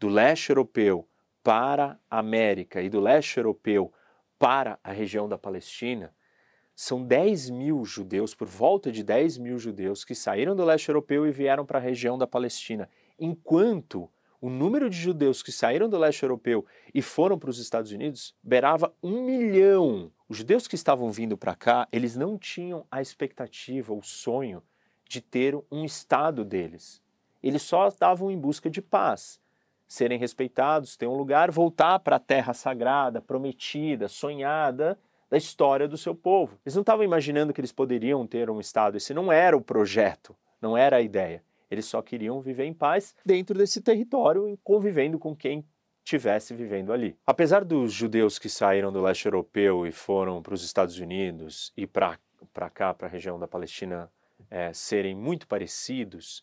do 0.00 0.08
leste 0.08 0.50
europeu 0.50 1.08
para 1.42 1.98
a 2.10 2.18
América 2.18 2.82
e 2.82 2.88
do 2.88 3.00
leste 3.00 3.36
europeu 3.36 3.92
para 4.38 4.78
a 4.82 4.92
região 4.92 5.28
da 5.28 5.38
Palestina, 5.38 6.14
são 6.74 7.04
10 7.04 7.50
mil 7.50 7.84
judeus, 7.84 8.34
por 8.34 8.48
volta 8.48 8.90
de 8.90 9.02
10 9.04 9.38
mil 9.38 9.58
judeus, 9.58 10.04
que 10.04 10.14
saíram 10.14 10.56
do 10.56 10.64
leste 10.64 10.88
europeu 10.88 11.26
e 11.26 11.30
vieram 11.30 11.64
para 11.64 11.78
a 11.78 11.82
região 11.82 12.18
da 12.18 12.26
Palestina, 12.26 12.88
enquanto 13.18 14.10
o 14.40 14.50
número 14.50 14.90
de 14.90 14.96
judeus 14.98 15.42
que 15.42 15.50
saíram 15.50 15.88
do 15.88 15.96
leste 15.96 16.22
europeu 16.22 16.66
e 16.92 17.00
foram 17.00 17.38
para 17.38 17.48
os 17.48 17.58
Estados 17.58 17.92
Unidos 17.92 18.34
beirava 18.42 18.92
um 19.02 19.24
milhão. 19.24 20.12
Os 20.28 20.36
judeus 20.36 20.68
que 20.68 20.74
estavam 20.74 21.10
vindo 21.10 21.34
para 21.34 21.54
cá, 21.54 21.88
eles 21.90 22.14
não 22.14 22.36
tinham 22.36 22.86
a 22.90 23.00
expectativa, 23.00 23.94
o 23.94 24.02
sonho 24.02 24.62
de 25.08 25.22
ter 25.22 25.56
um 25.70 25.84
Estado 25.84 26.44
deles. 26.44 27.00
Eles 27.42 27.62
só 27.62 27.88
estavam 27.88 28.30
em 28.30 28.38
busca 28.38 28.68
de 28.68 28.82
paz, 28.82 29.40
serem 29.86 30.18
respeitados, 30.18 30.96
ter 30.96 31.06
um 31.06 31.16
lugar, 31.16 31.50
voltar 31.50 31.98
para 31.98 32.16
a 32.16 32.20
terra 32.20 32.52
sagrada, 32.52 33.20
prometida, 33.20 34.08
sonhada 34.08 34.98
da 35.30 35.36
história 35.36 35.88
do 35.88 35.96
seu 35.96 36.14
povo. 36.14 36.58
Eles 36.64 36.74
não 36.74 36.82
estavam 36.82 37.04
imaginando 37.04 37.52
que 37.52 37.60
eles 37.60 37.72
poderiam 37.72 38.26
ter 38.26 38.50
um 38.50 38.60
Estado, 38.60 38.96
esse 38.96 39.12
não 39.12 39.32
era 39.32 39.56
o 39.56 39.60
projeto, 39.60 40.36
não 40.60 40.76
era 40.76 40.96
a 40.96 41.02
ideia. 41.02 41.42
Eles 41.70 41.86
só 41.86 42.00
queriam 42.02 42.40
viver 42.40 42.64
em 42.64 42.74
paz 42.74 43.14
dentro 43.24 43.56
desse 43.56 43.80
território, 43.80 44.58
convivendo 44.62 45.18
com 45.18 45.34
quem 45.34 45.64
tivesse 46.04 46.54
vivendo 46.54 46.92
ali. 46.92 47.16
Apesar 47.26 47.64
dos 47.64 47.92
judeus 47.92 48.38
que 48.38 48.48
saíram 48.48 48.92
do 48.92 49.00
leste 49.00 49.24
europeu 49.26 49.86
e 49.86 49.90
foram 49.90 50.42
para 50.42 50.54
os 50.54 50.62
Estados 50.62 50.98
Unidos 50.98 51.72
e 51.76 51.86
para 51.86 52.18
cá, 52.72 52.92
para 52.92 53.06
a 53.06 53.10
região 53.10 53.38
da 53.38 53.48
Palestina, 53.48 54.10
é, 54.50 54.72
serem 54.72 55.14
muito 55.14 55.48
parecidos, 55.48 56.42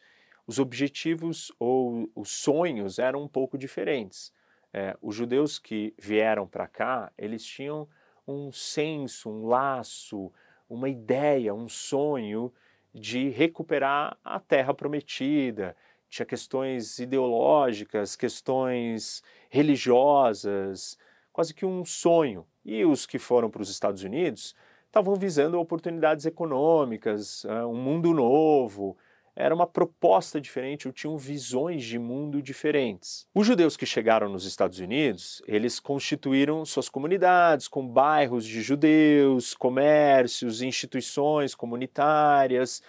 os 0.52 0.60
objetivos 0.60 1.50
ou 1.58 2.12
os 2.14 2.30
sonhos 2.30 3.00
eram 3.00 3.24
um 3.24 3.28
pouco 3.28 3.58
diferentes. 3.58 4.34
É, 4.74 4.98
os 5.02 5.16
judeus 5.16 5.58
que 5.58 5.94
vieram 5.98 6.46
para 6.46 6.68
cá, 6.68 7.10
eles 7.18 7.42
tinham 7.42 7.88
um 8.28 8.52
senso, 8.52 9.30
um 9.30 9.46
laço, 9.48 10.30
uma 10.70 10.90
ideia, 10.90 11.54
um 11.54 11.70
sonho 11.70 12.52
de 12.94 13.30
recuperar 13.30 14.18
a 14.26 14.42
terra 14.42 14.74
prometida. 14.74 15.74
Tinha 16.10 16.26
questões 16.26 17.00
ideológicas, 17.00 18.18
questões 18.18 19.24
religiosas, 19.50 20.98
quase 21.32 21.54
que 21.54 21.66
um 21.66 21.86
sonho. 21.86 22.46
E 22.66 22.84
os 22.84 23.06
que 23.06 23.18
foram 23.18 23.50
para 23.50 23.62
os 23.62 23.70
Estados 23.70 24.04
Unidos 24.04 24.54
estavam 24.86 25.16
visando 25.16 25.58
oportunidades 25.58 26.26
econômicas, 26.26 27.46
um 27.46 27.76
mundo 27.76 28.14
novo, 28.14 28.98
era 29.42 29.56
uma 29.56 29.66
proposta 29.66 30.40
diferente, 30.40 30.88
ou 30.88 30.94
tinham 30.94 31.18
visões 31.18 31.84
de 31.84 31.98
mundo 31.98 32.42
diferentes. 32.42 33.26
Os 33.34 33.48
judeus 33.48 33.76
que 33.76 33.86
chegaram 33.88 34.30
nos 34.30 34.46
Estados 34.46 34.78
Unidos, 34.80 35.42
eles 35.48 35.80
constituíram 35.80 36.64
suas 36.64 36.88
comunidades 36.88 37.68
com 37.68 37.88
bairros 37.88 38.46
de 38.46 38.62
judeus, 38.62 39.56
comércios, 39.56 40.62
instituições 40.62 41.56
comunitárias, 41.56 42.84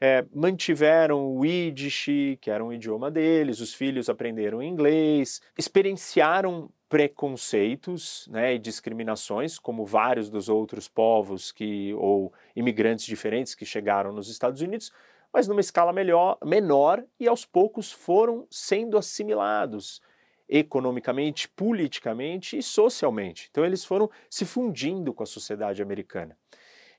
é, 0.00 0.24
mantiveram 0.32 1.36
o 1.36 1.44
Yiddish, 1.44 2.38
que 2.40 2.50
era 2.50 2.64
um 2.64 2.72
idioma 2.72 3.10
deles, 3.10 3.60
os 3.60 3.74
filhos 3.74 4.08
aprenderam 4.08 4.62
inglês, 4.62 5.42
experienciaram 5.58 6.70
preconceitos 6.88 8.26
né, 8.30 8.54
e 8.54 8.58
discriminações, 8.58 9.58
como 9.58 9.84
vários 9.84 10.30
dos 10.30 10.48
outros 10.48 10.88
povos 10.88 11.52
que 11.52 11.92
ou 11.94 12.32
imigrantes 12.56 13.04
diferentes 13.04 13.54
que 13.54 13.66
chegaram 13.66 14.10
nos 14.10 14.30
Estados 14.30 14.62
Unidos, 14.62 14.90
mas 15.32 15.46
numa 15.46 15.60
escala 15.60 15.92
melhor, 15.92 16.38
menor 16.44 17.04
e 17.18 17.28
aos 17.28 17.44
poucos 17.44 17.92
foram 17.92 18.46
sendo 18.50 18.96
assimilados 18.96 20.00
economicamente, 20.48 21.48
politicamente 21.48 22.56
e 22.56 22.62
socialmente. 22.62 23.48
Então 23.50 23.64
eles 23.64 23.84
foram 23.84 24.10
se 24.30 24.44
fundindo 24.44 25.12
com 25.12 25.22
a 25.22 25.26
sociedade 25.26 25.82
americana. 25.82 26.36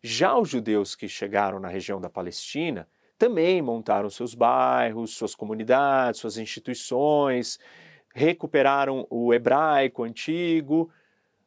Já 0.02 0.38
os 0.38 0.50
judeus 0.50 0.96
que 0.96 1.10
chegaram 1.10 1.60
na 1.60 1.68
região 1.68 2.00
da 2.00 2.10
Palestina 2.10 2.88
também 3.18 3.62
montaram 3.62 4.10
seus 4.10 4.34
bairros, 4.34 5.12
suas 5.12 5.36
comunidades, 5.36 6.22
suas 6.22 6.38
instituições, 6.38 7.60
recuperaram 8.16 9.06
o 9.10 9.34
hebraico 9.34 10.04
antigo, 10.04 10.90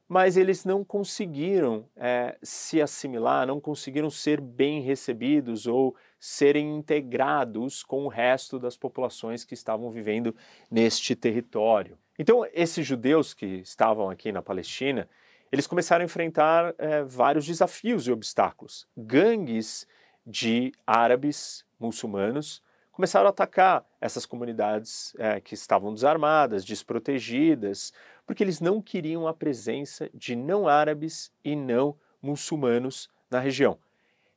mas 0.06 0.36
eles 0.36 0.66
não 0.66 0.84
conseguiram 0.84 1.88
é, 1.96 2.36
se 2.42 2.82
assimilar, 2.82 3.46
não 3.46 3.58
conseguiram 3.58 4.10
ser 4.10 4.38
bem 4.40 4.82
recebidos 4.82 5.66
ou 5.66 5.96
serem 6.24 6.76
integrados 6.76 7.82
com 7.82 8.04
o 8.04 8.08
resto 8.08 8.56
das 8.56 8.76
populações 8.76 9.44
que 9.44 9.54
estavam 9.54 9.90
vivendo 9.90 10.32
neste 10.70 11.16
território. 11.16 11.98
Então, 12.16 12.46
esses 12.54 12.86
judeus 12.86 13.34
que 13.34 13.44
estavam 13.44 14.08
aqui 14.08 14.30
na 14.30 14.40
Palestina, 14.40 15.08
eles 15.50 15.66
começaram 15.66 16.02
a 16.02 16.04
enfrentar 16.04 16.76
é, 16.78 17.02
vários 17.02 17.44
desafios 17.44 18.06
e 18.06 18.12
obstáculos. 18.12 18.86
Gangues 18.96 19.84
de 20.24 20.72
árabes 20.86 21.64
muçulmanos 21.76 22.62
começaram 22.92 23.26
a 23.26 23.30
atacar 23.30 23.84
essas 24.00 24.24
comunidades 24.24 25.16
é, 25.18 25.40
que 25.40 25.54
estavam 25.54 25.92
desarmadas, 25.92 26.64
desprotegidas, 26.64 27.92
porque 28.24 28.44
eles 28.44 28.60
não 28.60 28.80
queriam 28.80 29.26
a 29.26 29.34
presença 29.34 30.08
de 30.14 30.36
não 30.36 30.68
árabes 30.68 31.32
e 31.44 31.56
não 31.56 31.96
muçulmanos 32.22 33.10
na 33.28 33.40
região. 33.40 33.76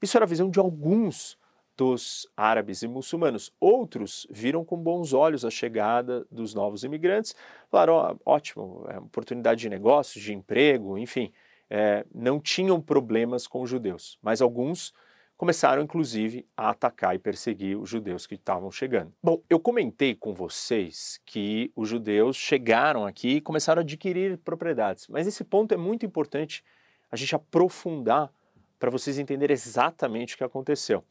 Isso 0.01 0.18
era 0.18 0.25
a 0.25 0.27
visão 0.27 0.50
de 0.50 0.58
alguns 0.58 1.38
dos 1.77 2.27
árabes 2.36 2.82
e 2.82 2.88
muçulmanos. 2.88 3.51
Outros 3.60 4.27
viram 4.29 4.63
com 4.63 4.77
bons 4.77 5.13
olhos 5.13 5.44
a 5.44 5.50
chegada 5.50 6.25
dos 6.32 6.53
novos 6.53 6.84
imigrantes, 6.84 7.36
falaram: 7.70 8.17
oh, 8.25 8.32
ótimo, 8.32 8.86
é 8.89 8.98
oportunidade 8.98 9.62
de 9.62 9.70
negócio, 9.70 10.20
de 10.20 10.34
emprego, 10.34 10.98
enfim, 10.98 11.32
é, 11.70 12.05
não 12.13 12.39
tinham 12.39 12.79
problemas 12.82 13.48
com 13.48 13.62
os 13.62 13.70
judeus. 13.70 14.17
Mas 14.22 14.41
alguns 14.41 14.94
começaram, 15.38 15.82
inclusive, 15.82 16.48
a 16.55 16.70
atacar 16.70 17.13
e 17.13 17.20
perseguir 17.20 17.77
os 17.77 17.89
judeus 17.89 18.25
que 18.25 18.36
estavam 18.36 18.72
chegando. 18.72 19.13
Bom, 19.22 19.41
eu 19.50 19.60
comentei 19.60 20.15
com 20.15 20.34
vocês 20.34 21.20
que 21.25 21.72
os 21.75 21.89
judeus 21.89 22.38
chegaram 22.38 23.05
aqui 23.05 23.36
e 23.36 23.41
começaram 23.41 23.82
a 23.82 23.84
adquirir 23.84 24.38
propriedades, 24.38 25.08
mas 25.10 25.27
esse 25.27 25.44
ponto 25.44 25.74
é 25.74 25.77
muito 25.77 26.05
importante 26.05 26.63
a 27.12 27.15
gente 27.15 27.36
aprofundar 27.36 28.32
para 28.79 28.89
vocês 28.89 29.17
entenderem 29.17 29.53
exatamente 29.53 30.36
o 30.36 30.38
que 30.38 30.44
aconteceu. 30.44 31.03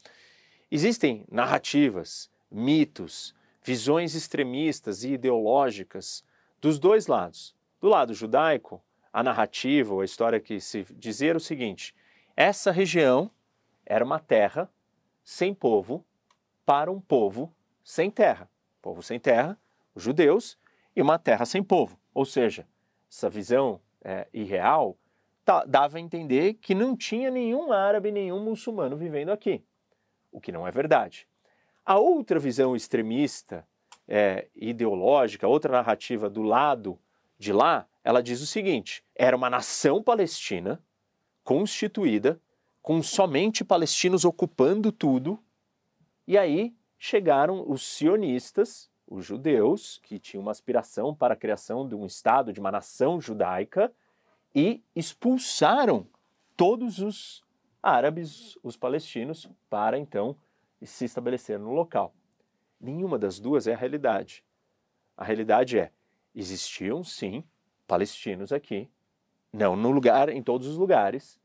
Existem 0.71 1.25
narrativas, 1.31 2.31
mitos, 2.51 3.35
visões 3.63 4.15
extremistas 4.15 5.05
e 5.05 5.13
ideológicas 5.13 6.25
dos 6.61 6.79
dois 6.79 7.07
lados. 7.07 7.55
Do 7.81 7.89
lado 7.89 8.15
judaico, 8.15 8.83
a 9.13 9.23
narrativa 9.23 9.93
ou 9.93 10.01
a 10.01 10.05
história 10.05 10.41
que 10.41 10.61
se 10.61 10.87
dizia 10.95 11.31
era 11.31 11.39
o 11.39 11.41
seguinte: 11.41 11.95
essa 12.35 12.71
região 12.71 13.31
era 13.85 14.05
uma 14.05 14.19
terra 14.19 14.71
sem 15.23 15.55
povo 15.55 16.05
para 16.65 16.91
um 16.91 17.01
povo 17.01 17.53
sem 17.83 18.11
terra. 18.11 18.49
Povo 18.81 19.03
sem 19.03 19.19
terra, 19.21 19.59
os 19.95 20.03
judeus, 20.03 20.59
e 20.97 21.03
uma 21.03 21.19
terra 21.19 21.45
sem 21.45 21.63
povo. 21.63 21.99
Ou 22.13 22.25
seja, 22.25 22.67
essa 23.11 23.29
visão 23.29 23.81
é, 24.03 24.27
irreal 24.33 24.97
dava 25.67 25.99
a 25.99 26.01
entender 26.01 26.55
que 26.55 26.75
não 26.75 26.97
tinha 26.97 27.31
nenhum 27.31 27.71
árabe, 27.73 28.11
nenhum 28.11 28.43
muçulmano 28.43 28.97
vivendo 28.97 29.31
aqui 29.31 29.63
o 30.35 30.41
que 30.41 30.53
não 30.53 30.67
é 30.67 30.71
verdade. 30.71 31.27
A 31.87 31.97
outra 31.97 32.41
visão 32.41 32.75
extremista, 32.75 33.65
é, 34.07 34.49
ideológica, 34.55 35.47
outra 35.47 35.73
narrativa 35.73 36.29
do 36.29 36.43
lado 36.43 36.99
de 37.39 37.53
lá, 37.53 37.87
ela 38.03 38.23
diz 38.23 38.43
o 38.43 38.47
seguinte: 38.47 39.05
era 39.15 39.37
uma 39.37 39.49
nação 39.49 40.03
palestina 40.03 40.83
constituída 41.45 42.41
com 42.83 43.03
somente 43.03 43.65
palestinos 43.65 44.25
ocupando 44.25 44.91
tudo, 44.91 45.39
e 46.27 46.37
aí 46.37 46.75
chegaram 46.99 47.65
os 47.67 47.87
sionistas, 47.87 48.91
os 49.07 49.25
judeus, 49.25 50.01
que 50.03 50.19
tinham 50.19 50.43
uma 50.43 50.51
aspiração 50.51 51.15
para 51.15 51.35
a 51.35 51.37
criação 51.37 51.87
de 51.87 51.95
um 51.95 52.05
Estado, 52.05 52.53
de 52.53 52.61
uma 52.61 52.73
nação 52.73 53.21
judaica, 53.21 53.93
e 54.55 54.83
expulsaram 54.97 56.07
todos 56.57 56.99
os 56.99 57.44
árabes, 57.85 58.59
os 58.63 58.77
palestinos, 58.77 59.47
para 59.69 59.99
então 59.99 60.35
se 60.83 61.05
estabelecer 61.05 61.59
no 61.59 61.73
local. 61.73 62.15
Nenhuma 62.81 63.19
das 63.19 63.39
duas 63.39 63.67
é 63.67 63.75
a 63.75 63.77
realidade. 63.77 64.43
A 65.17 65.23
realidade 65.23 65.79
é, 65.79 65.91
existiam 66.35 67.05
sim 67.05 67.45
palestinos 67.87 68.53
aqui, 68.53 68.91
não 69.53 69.77
no 69.77 69.91
lugar, 69.91 70.29
em 70.31 70.43
todos 70.43 70.67
os 70.67 70.77
lugares, 70.77 71.39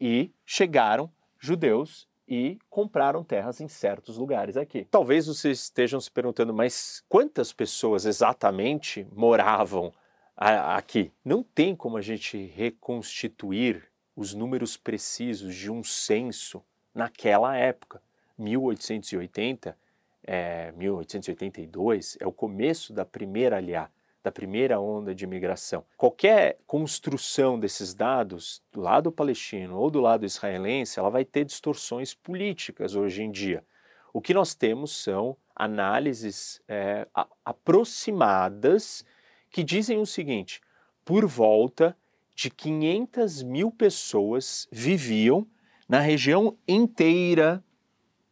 e 0.00 0.30
chegaram 0.44 1.10
judeus 1.38 2.06
e 2.28 2.58
compraram 2.68 3.24
terras 3.24 3.60
em 3.60 3.68
certos 3.68 4.18
lugares 4.18 4.56
aqui. 4.56 4.86
Talvez 4.90 5.26
vocês 5.26 5.60
estejam 5.60 5.98
se 5.98 6.10
perguntando, 6.10 6.52
mas 6.52 7.02
quantas 7.08 7.52
pessoas 7.52 8.04
exatamente 8.04 9.06
moravam 9.10 9.92
aqui? 10.36 11.10
Não 11.24 11.42
tem 11.42 11.74
como 11.74 11.96
a 11.96 12.02
gente 12.02 12.46
reconstituir 12.46 13.90
os 14.18 14.34
números 14.34 14.76
precisos 14.76 15.54
de 15.54 15.70
um 15.70 15.84
censo 15.84 16.60
naquela 16.92 17.56
época. 17.56 18.02
1880, 18.36 19.78
é, 20.24 20.72
1882 20.72 22.18
é 22.20 22.26
o 22.26 22.32
começo 22.32 22.92
da 22.92 23.04
primeira 23.04 23.58
aliá, 23.58 23.88
da 24.20 24.32
primeira 24.32 24.80
onda 24.80 25.14
de 25.14 25.22
imigração. 25.22 25.84
Qualquer 25.96 26.58
construção 26.66 27.60
desses 27.60 27.94
dados 27.94 28.60
do 28.72 28.80
lado 28.80 29.12
palestino 29.12 29.78
ou 29.78 29.88
do 29.88 30.00
lado 30.00 30.26
israelense, 30.26 30.98
ela 30.98 31.10
vai 31.10 31.24
ter 31.24 31.44
distorções 31.44 32.12
políticas 32.12 32.96
hoje 32.96 33.22
em 33.22 33.30
dia. 33.30 33.64
O 34.12 34.20
que 34.20 34.34
nós 34.34 34.52
temos 34.52 35.00
são 35.00 35.36
análises 35.54 36.60
é, 36.66 37.06
aproximadas 37.44 39.04
que 39.48 39.62
dizem 39.62 40.00
o 40.00 40.06
seguinte: 40.06 40.60
por 41.04 41.24
volta 41.24 41.96
de 42.38 42.50
500 42.50 43.42
mil 43.42 43.68
pessoas 43.68 44.68
viviam 44.70 45.44
na 45.88 45.98
região 45.98 46.56
inteira 46.68 47.64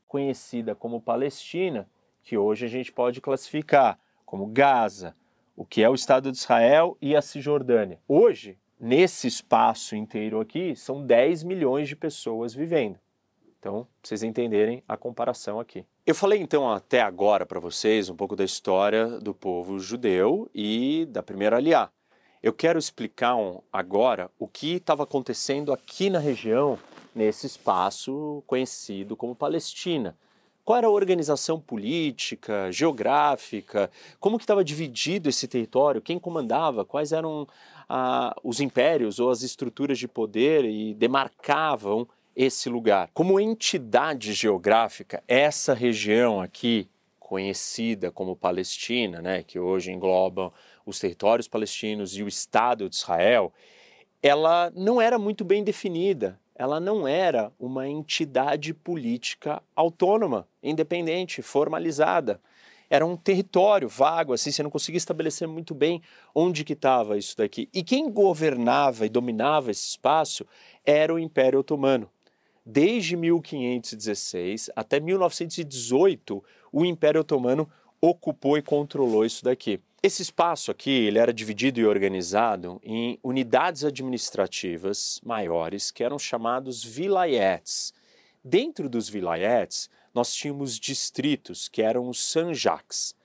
conhecida 0.07 0.77
como 0.77 1.01
Palestina, 1.01 1.91
que 2.23 2.39
hoje 2.39 2.67
a 2.67 2.69
gente 2.69 2.93
pode 2.93 3.21
classificar 3.21 3.99
como 4.25 4.47
Gaza, 4.47 5.17
o 5.57 5.65
que 5.65 5.83
é 5.83 5.91
o 5.91 5.95
Estado 5.95 6.31
de 6.31 6.39
Israel 6.39 6.97
e 7.03 7.17
a 7.17 7.21
Cisjordânia. 7.21 7.99
Hoje, 8.07 8.57
nesse 8.79 9.27
espaço 9.27 9.97
inteiro 9.97 10.39
aqui, 10.39 10.77
são 10.77 11.05
10 11.05 11.43
milhões 11.43 11.89
de 11.89 11.97
pessoas 11.97 12.55
vivendo. 12.55 13.01
Então, 13.59 13.89
pra 14.01 14.09
vocês 14.09 14.23
entenderem 14.23 14.85
a 14.87 14.97
comparação 14.97 15.59
aqui. 15.59 15.85
Eu 16.07 16.15
falei 16.15 16.41
então 16.41 16.71
até 16.71 17.01
agora 17.01 17.45
para 17.45 17.59
vocês 17.59 18.09
um 18.09 18.15
pouco 18.15 18.37
da 18.37 18.45
história 18.45 19.19
do 19.19 19.35
povo 19.35 19.81
judeu 19.81 20.49
e 20.55 21.09
da 21.11 21.25
primeira 21.25 21.57
aliá. 21.57 21.91
Eu 22.47 22.53
quero 22.53 22.79
explicar 22.79 23.35
um, 23.35 23.59
agora 23.73 24.31
o 24.39 24.47
que 24.47 24.75
estava 24.75 25.03
acontecendo 25.03 25.73
aqui 25.73 26.09
na 26.09 26.21
região, 26.21 26.79
nesse 27.13 27.45
espaço 27.45 28.41
conhecido 28.47 29.17
como 29.17 29.35
Palestina. 29.35 30.17
Qual 30.65 30.79
era 30.79 30.87
a 30.87 30.91
organização 30.91 31.59
política, 31.59 32.71
geográfica, 32.71 33.91
como 34.21 34.39
que 34.39 34.45
estava 34.45 34.63
dividido 34.63 35.29
esse 35.29 35.49
território, 35.49 36.01
quem 36.01 36.21
comandava, 36.21 36.85
quais 36.85 37.11
eram 37.11 37.49
ah, 37.89 38.33
os 38.45 38.61
impérios 38.61 39.19
ou 39.19 39.29
as 39.29 39.43
estruturas 39.43 39.99
de 39.99 40.07
poder 40.07 40.65
e 40.65 40.95
demarcavam 40.95 42.07
esse 42.37 42.69
lugar. 42.69 43.11
Como 43.13 43.41
entidade 43.41 44.33
geográfica, 44.33 45.21
essa 45.27 45.75
região 45.75 46.41
aqui, 46.41 46.89
conhecida 47.19 48.13
como 48.13 48.37
Palestina, 48.37 49.21
né, 49.21 49.43
que 49.43 49.59
hoje 49.59 49.91
engloba 49.91 50.53
os 50.87 51.01
territórios 51.01 51.49
palestinos 51.49 52.17
e 52.17 52.23
o 52.23 52.29
Estado 52.29 52.89
de 52.89 52.95
Israel, 52.95 53.53
ela 54.23 54.73
não 54.75 55.01
era 55.01 55.19
muito 55.19 55.45
bem 55.45 55.65
definida. 55.65 56.39
Ela 56.55 56.81
não 56.81 57.07
era 57.07 57.53
uma 57.59 57.87
entidade 57.87 58.73
política 58.73 59.63
autônoma, 59.75 60.49
independente, 60.63 61.43
formalizada. 61.43 62.41
Era 62.89 63.05
um 63.05 63.17
território 63.17 63.89
vago, 63.89 64.33
assim, 64.33 64.51
você 64.51 64.63
não 64.63 64.71
conseguia 64.71 64.97
estabelecer 64.97 65.47
muito 65.47 65.75
bem 65.75 66.01
onde 66.35 66.65
que 66.65 66.73
estava 66.73 67.19
isso 67.19 67.37
daqui. 67.37 67.69
E 67.75 67.83
quem 67.83 68.09
governava 68.09 69.05
e 69.05 69.11
dominava 69.11 69.71
esse 69.71 69.89
espaço 69.89 70.47
era 70.85 71.13
o 71.13 71.19
Império 71.19 71.59
Otomano. 71.59 72.09
Desde 72.65 73.17
1516 73.17 74.71
até 74.75 74.99
1918, 74.99 76.43
o 76.73 76.85
Império 76.85 77.21
Otomano 77.21 77.69
ocupou 78.01 78.57
e 78.57 78.63
controlou 78.63 79.25
isso 79.25 79.45
daqui. 79.45 79.81
Esse 80.07 80.23
espaço 80.23 80.71
aqui 80.71 80.89
ele 80.89 81.19
era 81.19 81.35
dividido 81.35 81.81
e 81.81 81.85
organizado 81.85 82.81
em 82.85 83.19
unidades 83.25 83.83
administrativas 83.83 85.21
maiores 85.25 85.91
que 85.91 86.05
eram 86.05 86.17
chamados 86.17 86.85
vilayets. 86.85 87.93
Dentro 88.45 88.89
dos 88.89 89.09
vilayets, 89.09 89.91
nós 90.15 90.33
tínhamos 90.33 90.79
distritos 90.79 91.67
que 91.67 91.83
eram 91.83 92.09
os 92.09 92.23
sanjaks. 92.23 93.17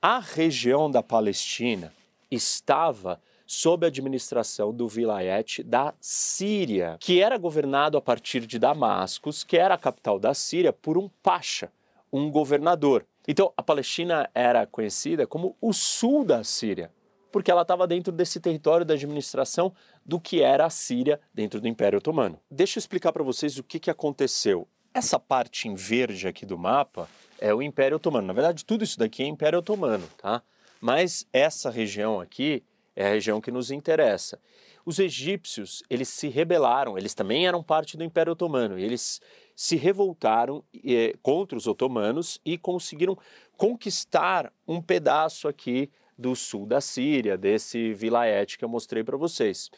A 0.00 0.20
região 0.20 0.90
da 0.90 1.02
Palestina 1.02 1.92
estava 2.30 3.20
sob 3.46 3.84
a 3.84 3.88
administração 3.88 4.72
do 4.72 4.88
vilayet 4.88 5.62
da 5.62 5.92
Síria, 6.00 6.96
que 6.98 7.20
era 7.20 7.36
governado 7.36 7.98
a 7.98 8.00
partir 8.00 8.46
de 8.46 8.58
Damascus, 8.58 9.44
que 9.44 9.58
era 9.58 9.74
a 9.74 9.78
capital 9.78 10.18
da 10.18 10.32
Síria, 10.32 10.72
por 10.72 10.96
um 10.96 11.10
pacha, 11.22 11.70
um 12.10 12.30
governador. 12.30 13.04
Então, 13.26 13.52
a 13.56 13.62
Palestina 13.62 14.28
era 14.34 14.66
conhecida 14.66 15.26
como 15.26 15.56
o 15.60 15.72
sul 15.72 16.24
da 16.24 16.42
Síria, 16.42 16.90
porque 17.30 17.50
ela 17.50 17.62
estava 17.62 17.86
dentro 17.86 18.12
desse 18.12 18.40
território 18.40 18.84
da 18.84 18.94
administração 18.94 19.72
do 20.04 20.20
que 20.20 20.42
era 20.42 20.66
a 20.66 20.70
Síria 20.70 21.20
dentro 21.32 21.60
do 21.60 21.68
Império 21.68 21.98
Otomano. 21.98 22.38
Deixa 22.50 22.78
eu 22.78 22.80
explicar 22.80 23.12
para 23.12 23.22
vocês 23.22 23.58
o 23.58 23.62
que, 23.62 23.78
que 23.78 23.90
aconteceu. 23.90 24.66
Essa 24.92 25.18
parte 25.18 25.68
em 25.68 25.74
verde 25.74 26.28
aqui 26.28 26.44
do 26.44 26.58
mapa 26.58 27.08
é 27.40 27.54
o 27.54 27.62
Império 27.62 27.96
Otomano. 27.96 28.26
Na 28.26 28.32
verdade, 28.32 28.64
tudo 28.64 28.84
isso 28.84 28.98
daqui 28.98 29.22
é 29.22 29.26
Império 29.26 29.60
Otomano, 29.60 30.06
tá? 30.18 30.42
Mas 30.80 31.26
essa 31.32 31.70
região 31.70 32.20
aqui 32.20 32.62
é 32.94 33.06
a 33.06 33.10
região 33.10 33.40
que 33.40 33.50
nos 33.50 33.70
interessa. 33.70 34.38
Os 34.84 34.98
egípcios, 34.98 35.82
eles 35.88 36.08
se 36.08 36.28
rebelaram, 36.28 36.98
eles 36.98 37.14
também 37.14 37.46
eram 37.46 37.62
parte 37.62 37.96
do 37.96 38.02
Império 38.02 38.32
Otomano, 38.32 38.78
e 38.78 38.82
eles 38.82 39.20
se 39.54 39.76
revoltaram 39.76 40.62
eh, 40.84 41.14
contra 41.22 41.56
os 41.56 41.66
otomanos 41.66 42.40
e 42.44 42.56
conseguiram 42.56 43.16
conquistar 43.56 44.52
um 44.66 44.80
pedaço 44.80 45.46
aqui 45.46 45.90
do 46.16 46.36
sul 46.36 46.66
da 46.66 46.80
Síria, 46.80 47.36
desse 47.36 47.92
vilaete 47.92 48.58
que 48.58 48.64
eu 48.64 48.68
mostrei 48.68 49.02
para 49.02 49.16
vocês. 49.16 49.70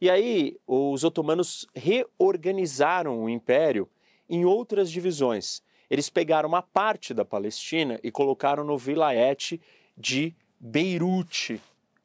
E 0.00 0.08
aí 0.08 0.56
os 0.66 1.04
otomanos 1.04 1.66
reorganizaram 1.74 3.22
o 3.22 3.28
império 3.28 3.88
em 4.28 4.44
outras 4.44 4.90
divisões. 4.90 5.62
Eles 5.90 6.08
pegaram 6.08 6.48
uma 6.48 6.62
parte 6.62 7.12
da 7.12 7.24
Palestina 7.24 7.98
e 8.02 8.10
colocaram 8.10 8.64
no 8.64 8.78
vilaete 8.78 9.60
de 9.96 10.34
Beirute, 10.58 11.60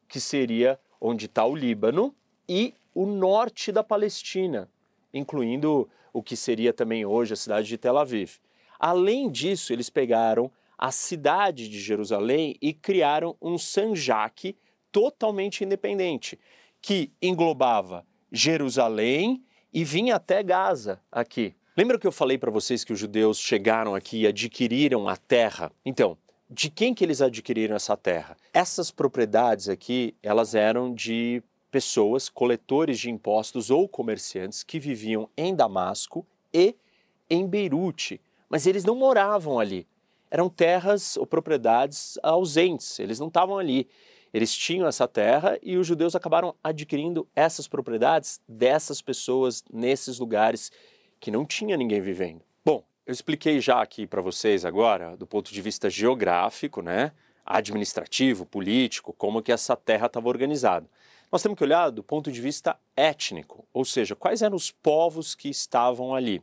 que 0.07 0.19
seria 0.19 0.79
onde 0.99 1.27
está 1.27 1.45
o 1.45 1.55
Líbano, 1.55 2.13
e 2.49 2.73
o 2.93 3.05
norte 3.05 3.71
da 3.71 3.83
Palestina, 3.83 4.69
incluindo 5.13 5.88
o 6.15 6.23
que 6.23 6.38
seria 6.38 6.71
também 6.71 7.06
hoje 7.06 7.34
a 7.34 7.36
cidade 7.36 7.67
de 7.67 7.78
Tel 7.78 7.97
Aviv. 7.97 8.38
Além 8.80 9.30
disso, 9.30 9.73
eles 9.73 9.89
pegaram 9.89 10.49
a 10.78 10.89
cidade 10.89 11.67
de 11.67 11.78
Jerusalém 11.78 12.56
e 12.62 12.73
criaram 12.73 13.36
um 13.41 13.58
Sanjak 13.58 14.56
totalmente 14.93 15.65
independente, 15.65 16.39
que 16.82 17.12
englobava 17.21 18.06
Jerusalém 18.32 19.43
e 19.73 19.84
vinha 19.84 20.15
até 20.15 20.41
Gaza 20.41 21.01
aqui. 21.12 21.54
Lembra 21.75 21.99
que 21.99 22.08
eu 22.08 22.13
falei 22.13 22.38
para 22.38 22.49
vocês 22.49 22.86
que 22.86 22.93
os 22.93 22.99
judeus 22.99 23.38
chegaram 23.38 23.93
aqui 23.93 24.21
e 24.21 24.28
adquiriram 24.28 25.10
a 25.10 25.17
terra? 25.17 25.69
Então, 25.86 26.17
de 26.49 26.69
quem 26.69 26.93
que 26.93 27.04
eles 27.04 27.21
adquiriram 27.21 27.75
essa 27.75 27.97
terra? 27.97 28.38
Essas 28.54 28.89
propriedades 28.89 29.67
aqui, 29.67 30.15
elas 30.23 30.56
eram 30.56 30.93
de 30.93 31.43
pessoas, 31.75 32.29
coletores 32.29 32.97
de 32.97 33.11
impostos 33.11 33.69
ou 33.69 33.85
comerciantes 33.85 34.63
que 34.63 34.79
viviam 34.79 35.29
em 35.35 35.53
Damasco 35.53 36.25
e 36.53 36.73
em 37.29 37.45
Beirute, 37.45 38.21
mas 38.47 38.65
eles 38.65 38.85
não 38.85 38.95
moravam 38.95 39.59
ali. 39.59 39.85
Eram 40.31 40.47
terras 40.47 41.17
ou 41.17 41.27
propriedades 41.27 42.17
ausentes, 42.23 42.97
eles 42.97 43.19
não 43.19 43.27
estavam 43.27 43.57
ali. 43.57 43.89
Eles 44.33 44.55
tinham 44.55 44.88
essa 44.88 45.05
terra 45.05 45.59
e 45.61 45.75
os 45.75 45.85
judeus 45.85 46.15
acabaram 46.15 46.55
adquirindo 46.63 47.27
essas 47.35 47.67
propriedades 47.67 48.39
dessas 48.47 49.01
pessoas 49.01 49.61
nesses 49.69 50.17
lugares 50.17 50.71
que 51.19 51.29
não 51.29 51.45
tinha 51.45 51.75
ninguém 51.75 51.99
vivendo. 51.99 52.41
Bom, 52.63 52.85
eu 53.05 53.11
expliquei 53.11 53.59
já 53.59 53.81
aqui 53.81 54.07
para 54.07 54.21
vocês 54.21 54.63
agora, 54.63 55.17
do 55.17 55.27
ponto 55.27 55.53
de 55.53 55.61
vista 55.61 55.89
geográfico, 55.89 56.81
né, 56.81 57.11
administrativo, 57.45 58.45
político, 58.45 59.11
como 59.11 59.41
que 59.41 59.51
essa 59.51 59.75
terra 59.75 60.05
estava 60.05 60.29
organizada. 60.29 60.89
Nós 61.31 61.41
temos 61.41 61.57
que 61.57 61.63
olhar 61.63 61.89
do 61.89 62.03
ponto 62.03 62.31
de 62.31 62.39
vista 62.39 62.77
étnico, 62.95 63.67
ou 63.73 63.83
seja, 63.83 64.15
quais 64.15 64.41
eram 64.41 64.55
os 64.55 64.71
povos 64.71 65.35
que 65.35 65.49
estavam 65.49 66.13
ali. 66.13 66.41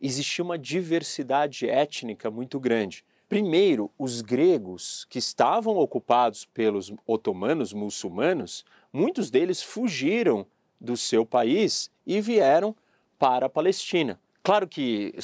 Existia 0.00 0.44
uma 0.44 0.58
diversidade 0.58 1.68
étnica 1.68 2.30
muito 2.30 2.60
grande. 2.60 3.04
Primeiro, 3.28 3.90
os 3.98 4.20
gregos 4.20 5.06
que 5.08 5.18
estavam 5.18 5.76
ocupados 5.76 6.44
pelos 6.44 6.92
otomanos 7.06 7.72
muçulmanos, 7.72 8.64
muitos 8.92 9.30
deles 9.30 9.62
fugiram 9.62 10.46
do 10.80 10.96
seu 10.96 11.24
país 11.24 11.90
e 12.06 12.20
vieram 12.20 12.76
para 13.18 13.46
a 13.46 13.48
Palestina. 13.48 14.20
Claro 14.42 14.68
que 14.68 15.14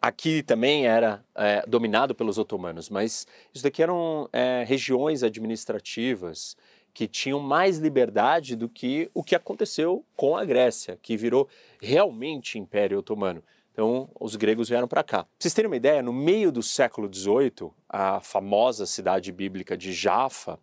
aqui 0.00 0.40
também 0.40 0.86
era 0.86 1.24
é, 1.34 1.64
dominado 1.66 2.14
pelos 2.14 2.38
otomanos, 2.38 2.88
mas 2.88 3.26
isso 3.52 3.64
daqui 3.64 3.82
eram 3.82 4.28
é, 4.32 4.62
regiões 4.64 5.24
administrativas 5.24 6.56
que 6.96 7.06
tinham 7.06 7.38
mais 7.38 7.76
liberdade 7.76 8.56
do 8.56 8.70
que 8.70 9.10
o 9.12 9.22
que 9.22 9.34
aconteceu 9.34 10.02
com 10.16 10.34
a 10.34 10.46
Grécia, 10.46 10.98
que 11.02 11.14
virou 11.14 11.46
realmente 11.78 12.58
Império 12.58 13.00
Otomano. 13.00 13.44
Então, 13.70 14.08
os 14.18 14.34
gregos 14.34 14.70
vieram 14.70 14.88
para 14.88 15.04
cá. 15.04 15.24
Pra 15.24 15.32
vocês 15.38 15.52
terem 15.52 15.68
uma 15.68 15.76
ideia, 15.76 16.02
no 16.02 16.10
meio 16.10 16.50
do 16.50 16.62
século 16.62 17.06
XVIII, 17.14 17.70
a 17.86 18.18
famosa 18.20 18.86
cidade 18.86 19.30
bíblica 19.30 19.76
de 19.76 19.92
Jaffa, 19.92 20.58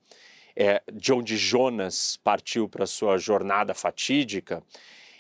é, 0.56 0.82
de 0.92 1.14
onde 1.14 1.38
Jonas 1.38 2.20
partiu 2.24 2.68
para 2.68 2.88
sua 2.88 3.20
jornada 3.20 3.76
fatídica, 3.76 4.64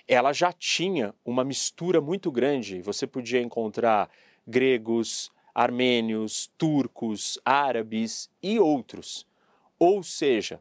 ela 0.08 0.34
já 0.34 0.52
tinha 0.52 1.14
uma 1.24 1.44
mistura 1.44 2.02
muito 2.02 2.32
grande. 2.32 2.82
Você 2.82 3.06
podia 3.06 3.40
encontrar 3.40 4.10
gregos, 4.48 5.32
armênios, 5.54 6.50
turcos, 6.58 7.40
árabes 7.46 8.32
e 8.42 8.60
outros. 8.60 9.28
Ou 9.78 10.02
seja, 10.02 10.60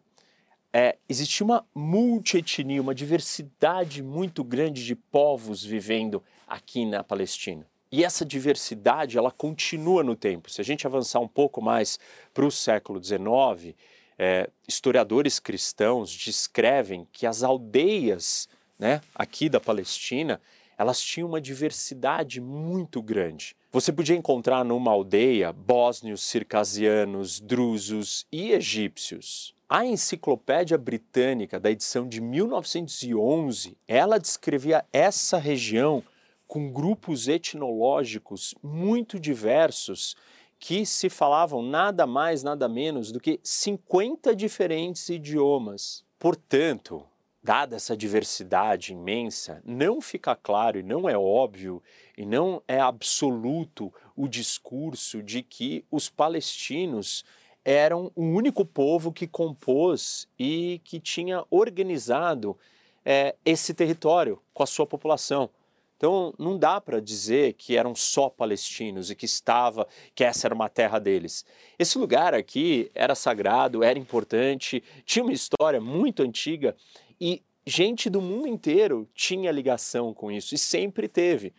é, 0.72 0.96
existia 1.08 1.44
uma 1.44 1.66
multietnia, 1.74 2.80
uma 2.80 2.94
diversidade 2.94 4.02
muito 4.02 4.42
grande 4.42 4.84
de 4.84 4.94
povos 4.94 5.62
vivendo 5.62 6.22
aqui 6.46 6.86
na 6.86 7.04
Palestina. 7.04 7.66
E 7.90 8.02
essa 8.02 8.24
diversidade 8.24 9.18
ela 9.18 9.30
continua 9.30 10.02
no 10.02 10.16
tempo. 10.16 10.50
Se 10.50 10.62
a 10.62 10.64
gente 10.64 10.86
avançar 10.86 11.20
um 11.20 11.28
pouco 11.28 11.60
mais 11.60 11.98
para 12.32 12.46
o 12.46 12.50
século 12.50 13.02
XIX, 13.02 13.76
é, 14.18 14.48
historiadores 14.66 15.38
cristãos 15.38 16.10
descrevem 16.10 17.06
que 17.12 17.26
as 17.26 17.42
aldeias 17.42 18.48
né, 18.78 19.02
aqui 19.14 19.50
da 19.50 19.60
Palestina 19.60 20.40
elas 20.78 21.00
tinham 21.00 21.28
uma 21.28 21.40
diversidade 21.40 22.40
muito 22.40 23.02
grande. 23.02 23.54
Você 23.70 23.92
podia 23.92 24.16
encontrar 24.16 24.64
numa 24.64 24.90
aldeia 24.90 25.52
bósnios, 25.52 26.22
circasianos, 26.22 27.40
drusos 27.40 28.26
e 28.32 28.52
egípcios. 28.52 29.54
A 29.74 29.86
Enciclopédia 29.86 30.76
Britânica, 30.76 31.58
da 31.58 31.70
edição 31.70 32.06
de 32.06 32.20
1911, 32.20 33.74
ela 33.88 34.18
descrevia 34.18 34.84
essa 34.92 35.38
região 35.38 36.04
com 36.46 36.70
grupos 36.70 37.26
etnológicos 37.26 38.54
muito 38.62 39.18
diversos 39.18 40.14
que 40.58 40.84
se 40.84 41.08
falavam 41.08 41.62
nada 41.62 42.06
mais, 42.06 42.42
nada 42.42 42.68
menos 42.68 43.10
do 43.10 43.18
que 43.18 43.40
50 43.42 44.36
diferentes 44.36 45.08
idiomas. 45.08 46.04
Portanto, 46.18 47.02
dada 47.42 47.76
essa 47.76 47.96
diversidade 47.96 48.92
imensa, 48.92 49.62
não 49.64 50.02
fica 50.02 50.36
claro 50.36 50.78
e 50.78 50.82
não 50.82 51.08
é 51.08 51.16
óbvio 51.16 51.82
e 52.14 52.26
não 52.26 52.62
é 52.68 52.78
absoluto 52.78 53.90
o 54.14 54.28
discurso 54.28 55.22
de 55.22 55.42
que 55.42 55.82
os 55.90 56.10
palestinos 56.10 57.24
eram 57.64 58.10
o 58.14 58.22
único 58.22 58.64
povo 58.64 59.12
que 59.12 59.26
compôs 59.26 60.28
e 60.38 60.80
que 60.84 60.98
tinha 60.98 61.44
organizado 61.50 62.56
é, 63.04 63.34
esse 63.44 63.72
território 63.74 64.40
com 64.52 64.62
a 64.62 64.66
sua 64.66 64.86
população. 64.86 65.50
Então 65.96 66.34
não 66.36 66.58
dá 66.58 66.80
para 66.80 67.00
dizer 67.00 67.52
que 67.52 67.76
eram 67.76 67.94
só 67.94 68.28
palestinos 68.28 69.10
e 69.10 69.14
que 69.14 69.24
estava, 69.24 69.86
que 70.14 70.24
essa 70.24 70.48
era 70.48 70.54
uma 70.54 70.68
terra 70.68 70.98
deles. 70.98 71.44
Esse 71.78 71.96
lugar 71.96 72.34
aqui 72.34 72.90
era 72.92 73.14
sagrado, 73.14 73.84
era 73.84 73.98
importante, 73.98 74.82
tinha 75.04 75.22
uma 75.22 75.32
história 75.32 75.80
muito 75.80 76.22
antiga 76.22 76.74
e 77.20 77.40
gente 77.64 78.10
do 78.10 78.20
mundo 78.20 78.48
inteiro 78.48 79.08
tinha 79.14 79.52
ligação 79.52 80.12
com 80.12 80.30
isso 80.32 80.56
e 80.56 80.58
sempre 80.58 81.06
teve. 81.06 81.54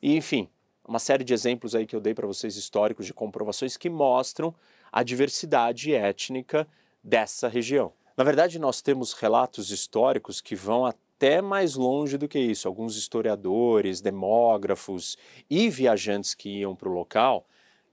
E, 0.00 0.16
enfim, 0.16 0.48
uma 0.86 1.00
série 1.00 1.24
de 1.24 1.34
exemplos 1.34 1.74
aí 1.74 1.84
que 1.84 1.96
eu 1.96 2.00
dei 2.00 2.14
para 2.14 2.26
vocês 2.26 2.56
históricos 2.56 3.04
de 3.04 3.12
comprovações 3.12 3.76
que 3.76 3.90
mostram 3.90 4.54
a 4.92 5.02
diversidade 5.02 5.94
étnica 5.94 6.66
dessa 7.02 7.48
região. 7.48 7.92
Na 8.16 8.24
verdade, 8.24 8.58
nós 8.58 8.82
temos 8.82 9.12
relatos 9.12 9.70
históricos 9.70 10.40
que 10.40 10.56
vão 10.56 10.84
até 10.84 11.40
mais 11.40 11.76
longe 11.76 12.18
do 12.18 12.26
que 12.26 12.38
isso. 12.38 12.66
Alguns 12.66 12.96
historiadores, 12.96 14.00
demógrafos 14.00 15.16
e 15.48 15.70
viajantes 15.70 16.34
que 16.34 16.48
iam 16.60 16.74
para 16.74 16.88
o 16.88 16.92
local 16.92 17.46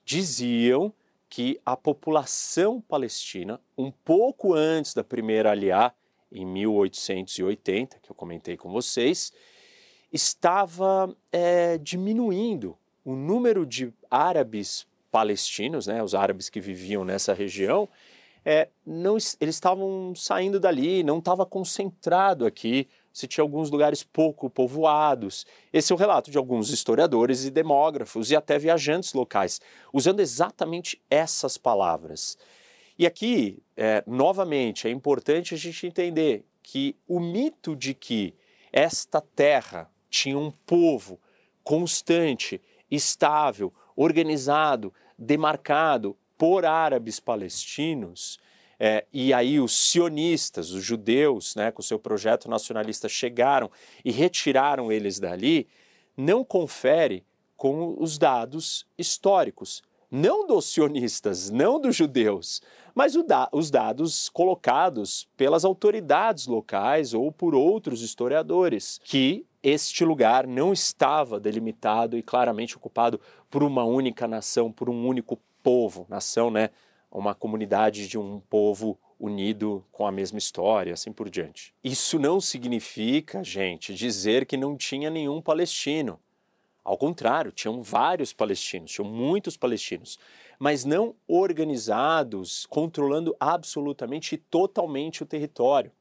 diziam 0.04 0.94
que 1.30 1.60
a 1.66 1.76
população 1.76 2.80
palestina, 2.82 3.60
um 3.78 3.92
pouco 3.92 4.54
antes 4.54 4.94
da 4.94 5.04
primeira 5.04 5.52
aliá, 5.52 5.94
em 6.32 6.46
1880, 6.46 8.00
que 8.00 8.12
eu 8.12 8.16
comentei 8.16 8.58
com 8.58 8.72
vocês, 8.72 9.32
estava 10.12 11.16
é, 11.32 11.78
diminuindo. 11.78 12.78
O 13.04 13.16
número 13.16 13.66
de 13.66 13.94
árabes 14.10 14.88
palestinos, 15.16 15.88
né, 15.88 16.04
os 16.04 16.14
árabes 16.14 16.50
que 16.50 16.60
viviam 16.60 17.06
nessa 17.06 17.34
região, 17.34 17.88
é, 18.44 18.68
não, 18.86 19.14
eles 19.14 19.56
estavam 19.56 20.14
saindo 20.14 20.60
dali, 20.60 21.06
não 21.06 21.20
estava 21.20 21.46
concentrado 21.46 22.46
aqui, 22.46 22.90
se 23.14 23.26
tinha 23.26 23.42
alguns 23.42 23.72
lugares 23.72 24.04
pouco 24.04 24.50
povoados. 24.50 25.46
Esse 25.72 25.94
é 25.94 25.96
o 25.96 25.98
relato 25.98 26.30
de 26.30 26.38
alguns 26.38 26.70
historiadores 26.70 27.46
e 27.46 27.50
demógrafos 27.50 28.30
e 28.30 28.36
até 28.36 28.60
viajantes 28.60 29.14
locais, 29.14 29.62
usando 29.94 30.20
exatamente 30.20 31.02
essas 31.10 31.58
palavras. 31.58 32.38
E 33.00 33.08
aqui, 33.08 33.64
é, 33.78 34.04
novamente, 34.06 34.86
é 34.86 34.92
importante 34.92 35.54
a 35.54 35.58
gente 35.58 35.88
entender 35.88 36.44
que 36.62 36.94
o 37.08 37.22
mito 37.22 37.74
de 37.74 37.94
que 37.94 38.34
esta 38.70 39.22
terra 39.22 39.90
tinha 40.10 40.38
um 40.38 40.52
povo 40.52 41.18
constante, 41.64 42.62
estável, 42.92 43.74
organizado, 43.96 44.94
demarcado 45.18 46.16
por 46.38 46.66
árabes 46.66 47.20
palestinos, 47.20 48.40
é, 48.80 49.06
e 49.14 49.34
aí 49.34 49.60
os 49.60 49.74
sionistas, 49.74 50.72
os 50.72 50.84
judeus, 50.84 51.56
né, 51.56 51.72
com 51.72 51.82
seu 51.82 51.98
projeto 51.98 52.50
nacionalista, 52.50 53.08
chegaram 53.08 53.72
e 54.04 54.12
retiraram 54.12 54.92
eles 54.92 55.20
dali, 55.20 55.68
não 56.18 56.44
confere 56.44 57.26
com 57.56 57.96
os 57.98 58.18
dados 58.18 58.86
históricos. 58.98 59.82
não 60.12 60.46
dos 60.46 60.66
sionistas, 60.66 61.50
não 61.50 61.80
dos 61.80 61.96
judeus, 61.96 62.62
mas 62.94 63.16
da, 63.26 63.50
os 63.52 63.70
dados 63.70 64.30
colocados 64.30 65.28
pelas 65.36 65.66
autoridades 65.66 66.48
locais 66.48 67.14
ou 67.14 67.32
por 67.32 67.54
outros 67.54 68.02
historiadores, 68.02 69.00
que 69.04 69.46
este 69.66 70.06
lugar 70.06 70.46
não 70.46 70.72
estava 70.72 71.40
delimitado 71.40 72.16
e 72.16 72.22
claramente 72.22 72.78
ocupado 72.78 73.20
por 73.50 73.64
uma 73.64 73.84
única 73.84 74.28
nação, 74.28 74.72
por 74.72 74.90
um 74.92 75.08
único 75.08 75.40
povo. 75.64 76.06
Nação, 76.08 76.52
né? 76.52 76.70
Uma 77.12 77.34
comunidade 77.34 78.08
de 78.08 78.16
um 78.16 78.40
povo 78.42 79.00
unido 79.20 79.84
com 79.92 80.06
a 80.06 80.12
mesma 80.12 80.38
história, 80.38 80.94
assim 80.94 81.12
por 81.12 81.32
diante. 81.32 81.74
Isso 81.84 82.20
não 82.20 82.40
significa, 82.40 83.44
gente, 83.44 83.96
dizer 83.96 84.46
que 84.46 84.56
não 84.56 84.78
tinha 84.78 85.10
nenhum 85.10 85.42
palestino. 85.42 86.20
Ao 86.84 86.96
contrário, 86.96 87.52
tinham 87.52 87.82
vários 87.82 88.32
palestinos, 88.32 88.92
tinham 88.92 89.10
muitos 89.10 89.58
palestinos, 89.58 90.20
mas 90.60 90.86
não 90.86 91.16
organizados, 91.28 92.68
controlando 92.68 93.36
absolutamente 93.40 94.36
e 94.36 94.38
totalmente 94.38 95.24
o 95.24 95.26
território. 95.26 95.92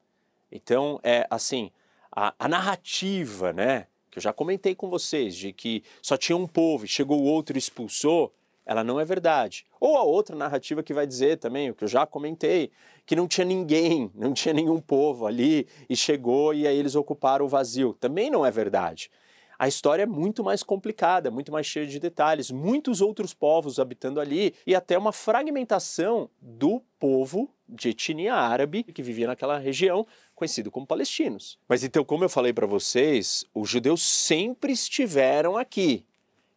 Então, 0.52 1.00
é 1.02 1.26
assim, 1.30 1.70
a, 2.14 2.34
a, 2.38 2.48
narrativa, 2.48 3.52
né, 3.52 3.86
que 4.10 4.18
eu 4.18 4.22
já 4.22 4.32
comentei 4.32 4.74
com 4.74 4.88
vocês, 4.88 5.34
de 5.34 5.52
que 5.52 5.82
só 6.00 6.16
tinha 6.16 6.36
um 6.36 6.46
povo 6.46 6.84
e 6.84 6.88
chegou 6.88 7.20
o 7.20 7.24
outro 7.24 7.56
e 7.56 7.58
expulsou, 7.58 8.32
ela 8.64 8.84
não 8.84 9.00
é 9.00 9.04
verdade. 9.04 9.66
Ou 9.80 9.96
a 9.96 10.02
outra 10.02 10.36
narrativa 10.36 10.82
que 10.82 10.94
vai 10.94 11.06
dizer 11.06 11.38
também, 11.38 11.70
o 11.70 11.74
que 11.74 11.84
eu 11.84 11.88
já 11.88 12.06
comentei, 12.06 12.70
que 13.04 13.16
não 13.16 13.26
tinha 13.26 13.44
ninguém, 13.44 14.10
não 14.14 14.32
tinha 14.32 14.54
nenhum 14.54 14.80
povo 14.80 15.26
ali 15.26 15.66
e 15.90 15.96
chegou 15.96 16.54
e 16.54 16.66
aí 16.66 16.78
eles 16.78 16.94
ocuparam 16.94 17.44
o 17.44 17.48
vazio. 17.48 17.94
Também 17.94 18.30
não 18.30 18.46
é 18.46 18.50
verdade 18.50 19.10
a 19.58 19.68
história 19.68 20.02
é 20.02 20.06
muito 20.06 20.42
mais 20.42 20.62
complicada, 20.62 21.30
muito 21.30 21.52
mais 21.52 21.66
cheia 21.66 21.86
de 21.86 21.98
detalhes, 21.98 22.50
muitos 22.50 23.00
outros 23.00 23.32
povos 23.32 23.78
habitando 23.78 24.20
ali 24.20 24.54
e 24.66 24.74
até 24.74 24.98
uma 24.98 25.12
fragmentação 25.12 26.28
do 26.40 26.82
povo 26.98 27.50
de 27.68 27.90
etnia 27.90 28.34
árabe 28.34 28.82
que 28.82 29.02
vivia 29.02 29.26
naquela 29.26 29.58
região, 29.58 30.06
conhecido 30.34 30.70
como 30.70 30.86
palestinos. 30.86 31.58
Mas 31.68 31.84
então, 31.84 32.04
como 32.04 32.24
eu 32.24 32.28
falei 32.28 32.52
para 32.52 32.66
vocês, 32.66 33.44
os 33.54 33.68
judeus 33.68 34.02
sempre 34.02 34.72
estiveram 34.72 35.56
aqui. 35.56 36.04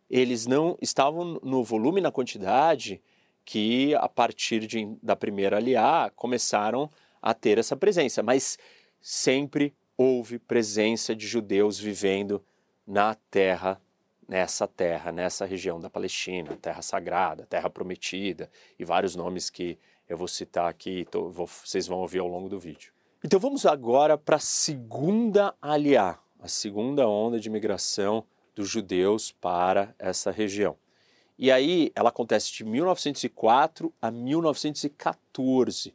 Eles 0.09 0.47
não 0.47 0.77
estavam 0.81 1.39
no 1.43 1.63
volume, 1.63 2.01
na 2.01 2.11
quantidade 2.11 3.01
que 3.43 3.95
a 3.95 4.09
partir 4.09 4.67
de, 4.67 4.97
da 5.01 5.15
primeira 5.15 5.57
aliá 5.57 6.11
começaram 6.15 6.89
a 7.21 7.33
ter 7.33 7.57
essa 7.57 7.75
presença, 7.75 8.21
mas 8.21 8.57
sempre 9.01 9.73
houve 9.97 10.37
presença 10.37 11.15
de 11.15 11.25
judeus 11.25 11.79
vivendo 11.79 12.43
na 12.85 13.15
terra, 13.15 13.81
nessa 14.27 14.67
terra, 14.67 15.11
nessa 15.11 15.45
região 15.45 15.79
da 15.79 15.89
Palestina, 15.89 16.57
terra 16.57 16.81
sagrada, 16.81 17.45
terra 17.45 17.69
prometida 17.69 18.49
e 18.77 18.85
vários 18.85 19.15
nomes 19.15 19.49
que 19.49 19.77
eu 20.07 20.17
vou 20.17 20.27
citar 20.27 20.69
aqui, 20.69 21.05
tô, 21.09 21.29
vou, 21.29 21.47
vocês 21.47 21.87
vão 21.87 21.99
ouvir 21.99 22.19
ao 22.19 22.27
longo 22.27 22.47
do 22.47 22.59
vídeo. 22.59 22.93
Então 23.27 23.41
vamos 23.41 23.65
agora 23.65 24.17
para 24.17 24.37
a 24.37 24.39
segunda 24.39 25.53
aliá, 25.61 26.17
a 26.39 26.47
segunda 26.47 27.09
onda 27.09 27.37
de 27.37 27.49
migração 27.49 28.23
dos 28.55 28.69
judeus 28.69 29.33
para 29.33 29.93
essa 29.99 30.31
região. 30.31 30.77
E 31.37 31.51
aí 31.51 31.91
ela 31.93 32.07
acontece 32.07 32.53
de 32.53 32.63
1904 32.63 33.93
a 34.01 34.09
1914. 34.09 35.93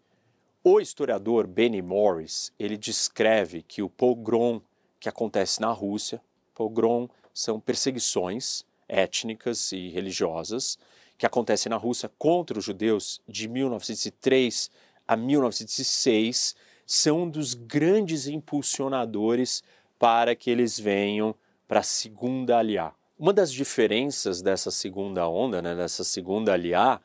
O 0.63 0.79
historiador 0.79 1.47
Benny 1.47 1.81
Morris, 1.81 2.53
ele 2.59 2.77
descreve 2.77 3.63
que 3.63 3.81
o 3.81 3.89
pogrom 3.89 4.61
que 5.01 5.09
acontece 5.09 5.59
na 5.59 5.73
Rússia, 5.73 6.21
Pogrom 6.55 7.09
são 7.33 7.59
perseguições 7.59 8.63
étnicas 8.87 9.73
e 9.73 9.89
religiosas 9.89 10.79
que 11.17 11.25
acontecem 11.25 11.71
na 11.71 11.79
Rússia 11.79 12.11
contra 12.19 12.59
os 12.59 12.65
judeus 12.67 13.23
de 13.27 13.49
1903 13.49 14.71
a 15.09 15.17
1906 15.17 16.55
são 16.95 17.23
um 17.23 17.31
dos 17.31 17.55
grandes 17.55 18.27
impulsionadores 18.27 19.63
para 19.99 20.37
que 20.37 20.51
eles 20.51 20.79
venham 20.79 21.35
para 21.67 21.81
a 21.81 21.83
segunda 21.83 22.59
aliá. 22.59 22.93
Uma 23.19 23.33
das 23.33 23.51
diferenças 23.51 24.43
dessa 24.43 24.71
segunda 24.71 25.27
onda, 25.27 25.63
né, 25.63 25.75
dessa 25.75 26.05
segunda 26.05 26.53
aliá, 26.53 27.01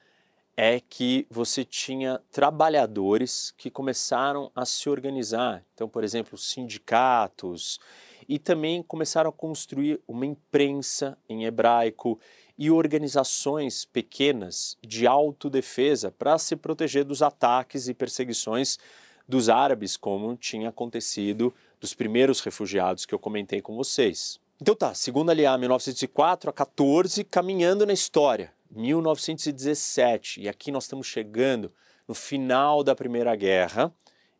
é 0.57 0.81
que 0.81 1.25
você 1.29 1.63
tinha 1.63 2.19
trabalhadores 2.29 3.53
que 3.57 3.71
começaram 3.71 4.51
a 4.53 4.65
se 4.65 4.89
organizar. 4.89 5.63
Então, 5.73 5.87
por 5.87 6.03
exemplo, 6.03 6.37
sindicatos 6.37 7.79
e 8.27 8.37
também 8.37 8.83
começaram 8.83 9.29
a 9.29 9.33
construir 9.33 10.01
uma 10.05 10.25
imprensa 10.25 11.17
em 11.29 11.45
hebraico 11.45 12.19
e 12.57 12.69
organizações 12.69 13.85
pequenas 13.85 14.77
de 14.85 15.07
autodefesa 15.07 16.11
para 16.11 16.37
se 16.37 16.57
proteger 16.57 17.05
dos 17.05 17.21
ataques 17.21 17.87
e 17.87 17.93
perseguições 17.93 18.77
dos 19.27 19.49
árabes, 19.49 19.97
como 19.97 20.35
tinha 20.35 20.69
acontecido 20.69 21.53
dos 21.79 21.93
primeiros 21.93 22.39
refugiados 22.39 23.05
que 23.05 23.13
eu 23.13 23.19
comentei 23.19 23.61
com 23.61 23.75
vocês. 23.75 24.39
Então 24.61 24.75
tá, 24.75 24.93
segunda 24.93 25.31
aliá 25.31 25.57
1904 25.57 26.49
a 26.49 26.53
14, 26.53 27.23
caminhando 27.23 27.85
na 27.85 27.93
história, 27.93 28.51
1917, 28.71 30.41
e 30.41 30.49
aqui 30.49 30.71
nós 30.71 30.85
estamos 30.85 31.05
chegando 31.05 31.71
no 32.07 32.15
final 32.15 32.83
da 32.83 32.95
Primeira 32.95 33.35
Guerra, 33.35 33.93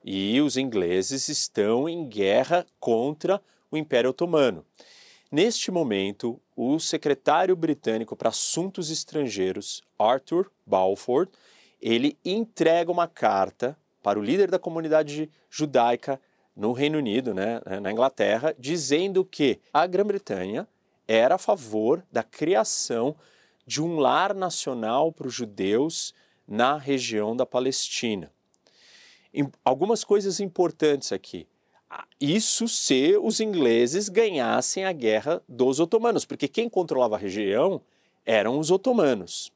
e 0.04 0.40
os 0.40 0.56
ingleses 0.56 1.28
estão 1.28 1.90
em 1.90 2.08
guerra 2.08 2.66
contra 2.80 3.42
o 3.70 3.78
Império 3.78 4.12
Otomano. 4.12 4.66
Neste 5.30 5.70
momento, 5.70 6.40
o 6.56 6.80
secretário 6.80 7.56
britânico 7.56 8.16
para 8.16 8.30
assuntos 8.30 8.90
estrangeiros, 8.90 9.84
Arthur 10.00 10.50
Balfour, 10.66 11.28
ele 11.82 12.18
entrega 12.24 12.90
uma 12.90 13.08
carta 13.08 13.78
para 14.02 14.20
o 14.20 14.24
líder 14.24 14.50
da 14.50 14.60
comunidade 14.60 15.30
judaica 15.50 16.20
no 16.56 16.72
Reino 16.72 16.98
Unido, 16.98 17.34
né, 17.34 17.62
na 17.82 17.92
Inglaterra, 17.92 18.56
dizendo 18.58 19.24
que 19.24 19.60
a 19.72 19.86
Grã-Bretanha 19.86 20.68
era 21.08 21.36
a 21.36 21.38
favor 21.38 22.04
da 22.12 22.24
criação 22.24 23.16
de 23.66 23.82
um 23.82 24.00
lar 24.00 24.34
nacional 24.34 25.12
para 25.12 25.28
os 25.28 25.34
judeus 25.34 26.14
na 26.48 26.78
região 26.78 27.36
da 27.36 27.46
Palestina. 27.46 28.32
Algumas 29.64 30.04
coisas 30.04 30.40
importantes 30.40 31.12
aqui. 31.12 31.48
Isso 32.20 32.68
se 32.68 33.16
os 33.22 33.40
ingleses 33.40 34.10
ganhassem 34.10 34.84
a 34.86 34.92
guerra 34.92 35.42
dos 35.48 35.80
otomanos, 35.80 36.26
porque 36.26 36.48
quem 36.48 36.70
controlava 36.70 37.16
a 37.16 37.20
região 37.20 37.82
eram 38.26 38.58
os 38.58 38.72
otomanos. 38.72 39.52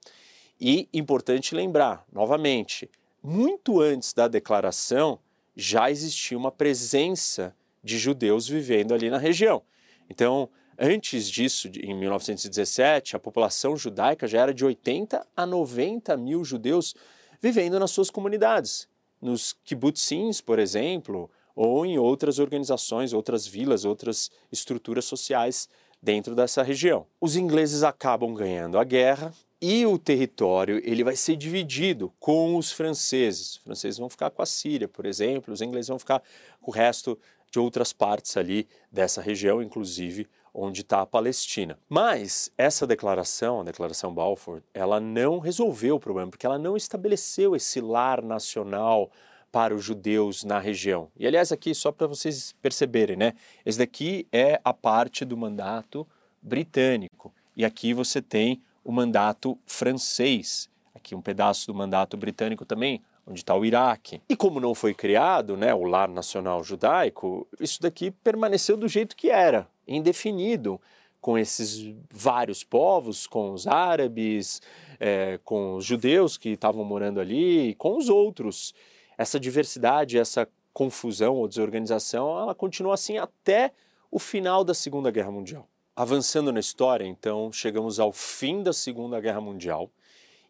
E 0.59 0.87
importante 0.93 1.55
lembrar, 1.55 2.05
novamente, 2.11 2.89
muito 3.21 3.81
antes 3.81 4.13
da 4.13 4.27
declaração 4.27 5.19
já 5.55 5.91
existia 5.91 6.37
uma 6.37 6.51
presença 6.51 7.55
de 7.83 7.97
judeus 7.97 8.47
vivendo 8.47 8.93
ali 8.93 9.09
na 9.09 9.17
região. 9.17 9.61
Então, 10.09 10.49
antes 10.77 11.29
disso, 11.29 11.69
em 11.81 11.93
1917, 11.93 13.15
a 13.15 13.19
população 13.19 13.75
judaica 13.75 14.27
já 14.27 14.41
era 14.41 14.53
de 14.53 14.65
80 14.65 15.25
a 15.35 15.45
90 15.45 16.15
mil 16.17 16.43
judeus 16.43 16.95
vivendo 17.41 17.79
nas 17.79 17.91
suas 17.91 18.09
comunidades. 18.09 18.87
Nos 19.21 19.53
kibbutzins, 19.63 20.41
por 20.41 20.59
exemplo, 20.59 21.29
ou 21.55 21.85
em 21.85 21.97
outras 21.97 22.39
organizações, 22.39 23.13
outras 23.13 23.45
vilas, 23.45 23.85
outras 23.85 24.31
estruturas 24.51 25.05
sociais 25.05 25.69
dentro 26.01 26.35
dessa 26.35 26.63
região. 26.63 27.05
Os 27.19 27.35
ingleses 27.35 27.83
acabam 27.83 28.33
ganhando 28.33 28.79
a 28.79 28.83
guerra 28.83 29.33
e 29.61 29.85
o 29.85 29.97
território 29.99 30.81
ele 30.83 31.03
vai 31.03 31.15
ser 31.15 31.35
dividido 31.35 32.11
com 32.19 32.57
os 32.57 32.71
franceses. 32.71 33.51
Os 33.51 33.57
franceses 33.57 33.99
vão 33.99 34.09
ficar 34.09 34.31
com 34.31 34.41
a 34.41 34.45
Síria, 34.45 34.87
por 34.87 35.05
exemplo, 35.05 35.53
os 35.53 35.61
ingleses 35.61 35.89
vão 35.89 35.99
ficar 35.99 36.23
com 36.59 36.71
o 36.71 36.73
resto 36.73 37.17
de 37.51 37.59
outras 37.59 37.93
partes 37.93 38.35
ali 38.37 38.67
dessa 38.91 39.21
região, 39.21 39.61
inclusive 39.61 40.27
onde 40.53 40.81
está 40.81 41.01
a 41.01 41.05
Palestina. 41.05 41.77
Mas 41.87 42.51
essa 42.57 42.87
declaração, 42.87 43.61
a 43.61 43.63
declaração 43.63 44.13
Balfour, 44.13 44.61
ela 44.73 44.99
não 44.99 45.39
resolveu 45.39 45.95
o 45.95 45.99
problema, 45.99 46.31
porque 46.31 46.45
ela 46.45 46.57
não 46.57 46.75
estabeleceu 46.75 47.55
esse 47.55 47.79
lar 47.79 48.21
nacional 48.21 49.11
para 49.51 49.75
os 49.75 49.83
judeus 49.83 50.43
na 50.43 50.59
região. 50.59 51.09
E 51.17 51.27
aliás, 51.27 51.51
aqui 51.51 51.75
só 51.75 51.91
para 51.91 52.07
vocês 52.07 52.55
perceberem, 52.61 53.17
né? 53.17 53.33
Esse 53.65 53.77
daqui 53.77 54.27
é 54.31 54.59
a 54.63 54.73
parte 54.73 55.25
do 55.25 55.37
mandato 55.37 56.07
britânico. 56.41 57.33
E 57.55 57.65
aqui 57.65 57.93
você 57.93 58.21
tem 58.21 58.61
o 58.83 58.91
mandato 58.91 59.57
francês. 59.65 60.69
Aqui 60.93 61.15
um 61.15 61.21
pedaço 61.21 61.67
do 61.67 61.73
mandato 61.73 62.17
britânico 62.17 62.65
também, 62.65 63.01
onde 63.25 63.39
está 63.39 63.55
o 63.55 63.65
Iraque. 63.65 64.21
E 64.27 64.35
como 64.35 64.59
não 64.59 64.75
foi 64.75 64.93
criado 64.93 65.55
né, 65.55 65.73
o 65.73 65.83
lar 65.83 66.09
nacional 66.09 66.63
judaico, 66.63 67.47
isso 67.59 67.81
daqui 67.81 68.11
permaneceu 68.11 68.75
do 68.75 68.87
jeito 68.87 69.15
que 69.15 69.29
era, 69.29 69.67
indefinido, 69.87 70.79
com 71.19 71.37
esses 71.37 71.93
vários 72.11 72.63
povos, 72.63 73.27
com 73.27 73.53
os 73.53 73.67
árabes, 73.67 74.61
é, 74.99 75.39
com 75.43 75.75
os 75.75 75.85
judeus 75.85 76.37
que 76.37 76.49
estavam 76.49 76.83
morando 76.83 77.19
ali, 77.19 77.75
com 77.75 77.95
os 77.95 78.09
outros 78.09 78.73
essa 79.17 79.39
diversidade, 79.39 80.17
essa 80.17 80.47
confusão 80.73 81.35
ou 81.35 81.47
desorganização, 81.47 82.39
ela 82.39 82.55
continua 82.55 82.95
assim 82.95 83.17
até 83.17 83.71
o 84.09 84.17
final 84.17 84.63
da 84.63 84.73
Segunda 84.73 85.11
Guerra 85.11 85.31
Mundial. 85.31 85.67
Avançando 85.93 86.53
na 86.53 86.59
história, 86.61 87.05
então, 87.05 87.51
chegamos 87.51 87.99
ao 87.99 88.13
fim 88.13 88.63
da 88.63 88.71
Segunda 88.71 89.19
Guerra 89.19 89.41
Mundial. 89.41 89.91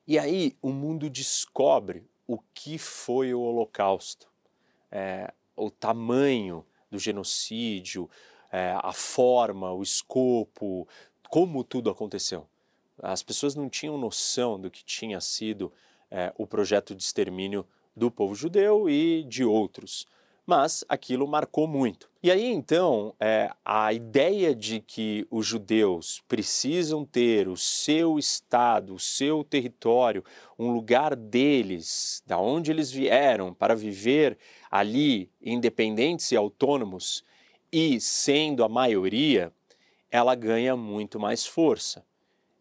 E 0.08 0.20
aí 0.20 0.56
o 0.62 0.70
mundo 0.70 1.10
descobre 1.10 2.06
o 2.28 2.38
que 2.54 2.78
foi 2.78 3.34
o 3.34 3.42
Holocausto, 3.42 4.30
é, 4.92 5.34
o 5.56 5.72
tamanho 5.72 6.64
do 6.92 7.00
genocídio, 7.00 8.08
é, 8.52 8.76
a 8.84 8.94
forma, 8.94 9.74
o 9.74 9.82
escopo, 9.82 10.88
como 11.28 11.64
tudo 11.64 11.90
aconteceu. 11.90 12.48
As 13.02 13.24
pessoas 13.24 13.56
não 13.56 13.68
tinham 13.68 13.98
noção 13.98 14.60
do 14.60 14.70
que 14.70 14.86
tinha 14.86 15.20
sido 15.20 15.74
é, 16.12 16.32
o 16.38 16.46
projeto 16.46 16.94
de 16.94 17.02
extermínio 17.02 17.66
do 17.96 18.12
povo 18.12 18.36
judeu 18.36 18.88
e 18.88 19.24
de 19.24 19.44
outros 19.44 20.06
mas 20.52 20.84
aquilo 20.90 21.26
marcou 21.26 21.66
muito. 21.66 22.10
E 22.22 22.30
aí 22.30 22.46
então 22.52 23.16
é, 23.22 23.50
a 23.64 23.94
ideia 23.94 24.54
de 24.54 24.82
que 24.82 25.26
os 25.32 25.48
judeus 25.48 26.22
precisam 26.28 27.06
ter 27.06 27.48
o 27.48 27.56
seu 27.56 28.20
estado, 28.20 28.94
o 28.94 29.00
seu 29.00 29.46
território, 29.46 30.26
um 30.60 30.74
lugar 30.74 31.16
deles, 31.16 32.22
da 32.28 32.38
onde 32.38 32.70
eles 32.70 32.92
vieram, 32.92 33.54
para 33.54 33.74
viver 33.74 34.38
ali 34.70 35.32
independentes 35.42 36.30
e 36.34 36.36
autônomos, 36.36 37.24
e 37.72 38.02
sendo 38.02 38.66
a 38.66 38.68
maioria, 38.68 39.54
ela 40.12 40.36
ganha 40.36 40.76
muito 40.76 41.18
mais 41.18 41.46
força. 41.46 42.04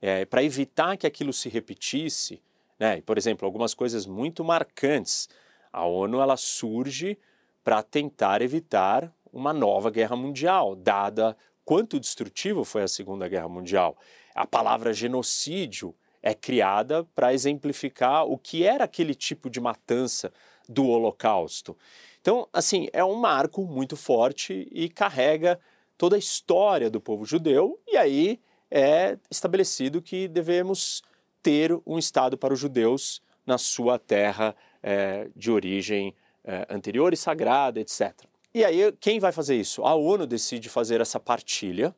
É, 0.00 0.24
para 0.24 0.44
evitar 0.44 0.96
que 0.96 1.08
aquilo 1.08 1.32
se 1.32 1.48
repetisse, 1.48 2.40
né, 2.78 3.00
por 3.00 3.18
exemplo, 3.18 3.44
algumas 3.44 3.74
coisas 3.74 4.06
muito 4.06 4.44
marcantes, 4.44 5.28
a 5.72 5.84
ONU 5.84 6.20
ela 6.20 6.36
surge 6.36 7.18
para 7.62 7.82
tentar 7.82 8.42
evitar 8.42 9.12
uma 9.32 9.52
nova 9.52 9.90
guerra 9.90 10.16
mundial, 10.16 10.74
dada 10.74 11.36
quanto 11.64 12.00
destrutivo 12.00 12.64
foi 12.64 12.82
a 12.82 12.88
Segunda 12.88 13.28
Guerra 13.28 13.48
Mundial. 13.48 13.96
A 14.34 14.46
palavra 14.46 14.92
genocídio 14.92 15.94
é 16.22 16.34
criada 16.34 17.04
para 17.14 17.32
exemplificar 17.32 18.26
o 18.26 18.36
que 18.36 18.64
era 18.64 18.84
aquele 18.84 19.14
tipo 19.14 19.48
de 19.48 19.60
matança 19.60 20.32
do 20.68 20.86
Holocausto. 20.86 21.76
Então, 22.20 22.48
assim, 22.52 22.88
é 22.92 23.04
um 23.04 23.14
marco 23.14 23.64
muito 23.64 23.96
forte 23.96 24.68
e 24.70 24.88
carrega 24.88 25.58
toda 25.96 26.16
a 26.16 26.18
história 26.18 26.90
do 26.90 27.00
povo 27.00 27.24
judeu, 27.24 27.80
e 27.86 27.96
aí 27.96 28.40
é 28.70 29.18
estabelecido 29.30 30.02
que 30.02 30.28
devemos 30.28 31.02
ter 31.42 31.72
um 31.86 31.98
Estado 31.98 32.36
para 32.36 32.54
os 32.54 32.60
judeus 32.60 33.22
na 33.46 33.58
sua 33.58 33.98
terra 33.98 34.54
é, 34.82 35.28
de 35.34 35.50
origem 35.50 36.14
é, 36.50 36.66
anterior 36.68 37.12
e 37.12 37.16
sagrada, 37.16 37.78
etc. 37.78 38.12
E 38.52 38.64
aí, 38.64 38.92
quem 38.98 39.20
vai 39.20 39.30
fazer 39.30 39.54
isso? 39.54 39.84
A 39.84 39.94
ONU 39.94 40.26
decide 40.26 40.68
fazer 40.68 41.00
essa 41.00 41.20
partilha 41.20 41.94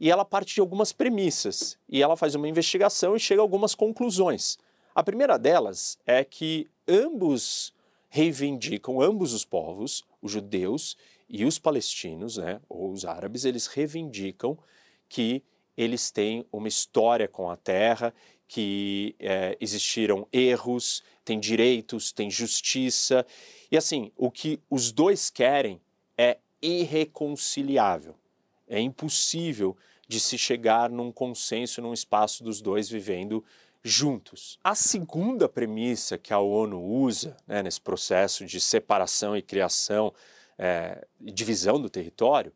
e 0.00 0.10
ela 0.10 0.24
parte 0.24 0.54
de 0.54 0.60
algumas 0.60 0.92
premissas 0.92 1.78
e 1.88 2.02
ela 2.02 2.16
faz 2.16 2.34
uma 2.34 2.48
investigação 2.48 3.14
e 3.14 3.20
chega 3.20 3.40
a 3.40 3.44
algumas 3.44 3.72
conclusões. 3.72 4.58
A 4.92 5.04
primeira 5.04 5.38
delas 5.38 5.96
é 6.04 6.24
que 6.24 6.68
ambos 6.88 7.72
reivindicam, 8.08 9.00
ambos 9.00 9.32
os 9.32 9.44
povos, 9.44 10.04
os 10.20 10.32
judeus 10.32 10.96
e 11.28 11.44
os 11.44 11.60
palestinos, 11.60 12.36
né, 12.36 12.60
ou 12.68 12.90
os 12.90 13.04
árabes, 13.04 13.44
eles 13.44 13.68
reivindicam 13.68 14.58
que 15.08 15.40
eles 15.76 16.10
têm 16.10 16.44
uma 16.52 16.68
história 16.68 17.28
com 17.28 17.48
a 17.48 17.56
terra, 17.56 18.12
que 18.48 19.14
é, 19.20 19.56
existiram 19.60 20.26
erros, 20.32 21.02
tem 21.24 21.40
direitos, 21.40 22.12
tem 22.12 22.30
justiça. 22.30 23.26
E 23.70 23.76
assim, 23.76 24.12
o 24.16 24.30
que 24.30 24.60
os 24.68 24.92
dois 24.92 25.30
querem 25.30 25.80
é 26.16 26.38
irreconciliável. 26.60 28.14
É 28.68 28.80
impossível 28.80 29.76
de 30.06 30.20
se 30.20 30.36
chegar 30.38 30.90
num 30.90 31.10
consenso 31.10 31.80
num 31.82 31.92
espaço 31.92 32.44
dos 32.44 32.60
dois 32.60 32.88
vivendo 32.88 33.44
juntos. 33.82 34.58
A 34.64 34.74
segunda 34.74 35.48
premissa 35.48 36.16
que 36.16 36.32
a 36.32 36.38
ONU 36.38 36.82
usa 36.82 37.36
né, 37.46 37.62
nesse 37.62 37.80
processo 37.80 38.46
de 38.46 38.60
separação 38.60 39.36
e 39.36 39.42
criação 39.42 40.12
é, 40.58 41.06
divisão 41.20 41.80
do 41.80 41.90
território 41.90 42.52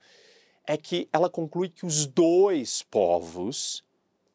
é 0.66 0.76
que 0.76 1.09
ela 1.12 1.28
conclui 1.28 1.68
que 1.68 1.85
os 1.85 2.07
dois 2.07 2.83
povos 2.83 3.83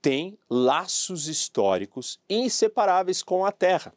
têm 0.02 0.38
laços 0.50 1.28
históricos 1.28 2.20
inseparáveis 2.30 3.24
com 3.24 3.46
a 3.46 3.52
terra. 3.52 3.94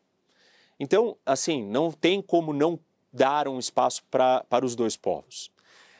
Então, 0.78 1.16
assim, 1.24 1.64
não 1.64 1.90
tem 1.90 2.20
como 2.20 2.52
não 2.52 2.78
dar 3.12 3.48
um 3.48 3.58
espaço 3.58 4.02
pra, 4.10 4.44
para 4.48 4.64
os 4.64 4.74
dois 4.74 4.96
povos. 4.96 5.50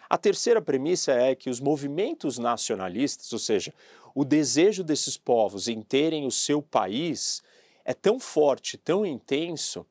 A 0.08 0.16
terceira 0.16 0.62
premissa 0.62 1.12
é 1.12 1.34
que 1.34 1.50
os 1.50 1.60
movimentos 1.60 2.38
nacionalistas, 2.38 3.32
ou 3.32 3.38
seja, 3.38 3.72
o 4.14 4.24
desejo 4.24 4.84
desses 4.84 5.16
povos 5.16 5.66
em 5.66 5.82
terem 5.82 6.26
o 6.26 6.30
seu 6.30 6.62
país, 6.62 7.42
é 7.84 7.92
tão 7.92 8.20
forte, 8.20 8.76
tão 8.76 9.04
intenso, 9.04 9.84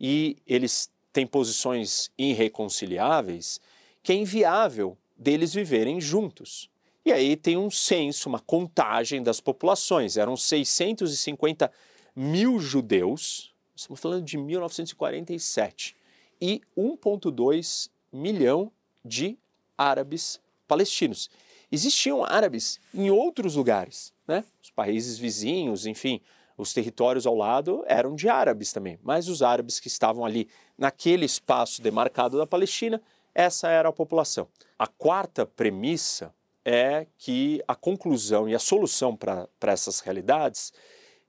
e 0.00 0.36
eles 0.46 0.90
têm 1.12 1.26
posições 1.26 2.10
irreconciliáveis, 2.18 3.60
que 4.02 4.12
é 4.12 4.16
inviável 4.16 4.96
deles 5.16 5.54
viverem 5.54 6.00
juntos. 6.00 6.68
E 7.04 7.12
aí 7.12 7.36
tem 7.36 7.56
um 7.56 7.70
censo, 7.70 8.28
uma 8.28 8.40
contagem 8.40 9.22
das 9.22 9.40
populações. 9.40 10.16
Eram 10.16 10.36
650 10.36 11.70
mil 12.14 12.58
judeus 12.58 13.51
estamos 13.74 14.00
falando 14.00 14.24
de 14.24 14.36
1947, 14.36 15.96
e 16.40 16.60
1,2 16.76 17.88
milhão 18.12 18.70
de 19.04 19.38
árabes 19.78 20.40
palestinos. 20.66 21.30
Existiam 21.70 22.24
árabes 22.24 22.80
em 22.92 23.10
outros 23.10 23.54
lugares, 23.54 24.12
né? 24.26 24.44
os 24.62 24.70
países 24.70 25.18
vizinhos, 25.18 25.86
enfim, 25.86 26.20
os 26.56 26.72
territórios 26.72 27.26
ao 27.26 27.34
lado 27.34 27.82
eram 27.86 28.14
de 28.14 28.28
árabes 28.28 28.72
também, 28.72 28.98
mas 29.02 29.28
os 29.28 29.40
árabes 29.40 29.80
que 29.80 29.88
estavam 29.88 30.24
ali 30.24 30.48
naquele 30.76 31.24
espaço 31.24 31.80
demarcado 31.80 32.36
da 32.36 32.46
Palestina, 32.46 33.00
essa 33.34 33.68
era 33.68 33.88
a 33.88 33.92
população. 33.92 34.48
A 34.78 34.86
quarta 34.86 35.46
premissa 35.46 36.34
é 36.64 37.06
que 37.16 37.62
a 37.66 37.74
conclusão 37.74 38.48
e 38.48 38.54
a 38.54 38.58
solução 38.58 39.16
para 39.16 39.48
essas 39.62 40.00
realidades 40.00 40.72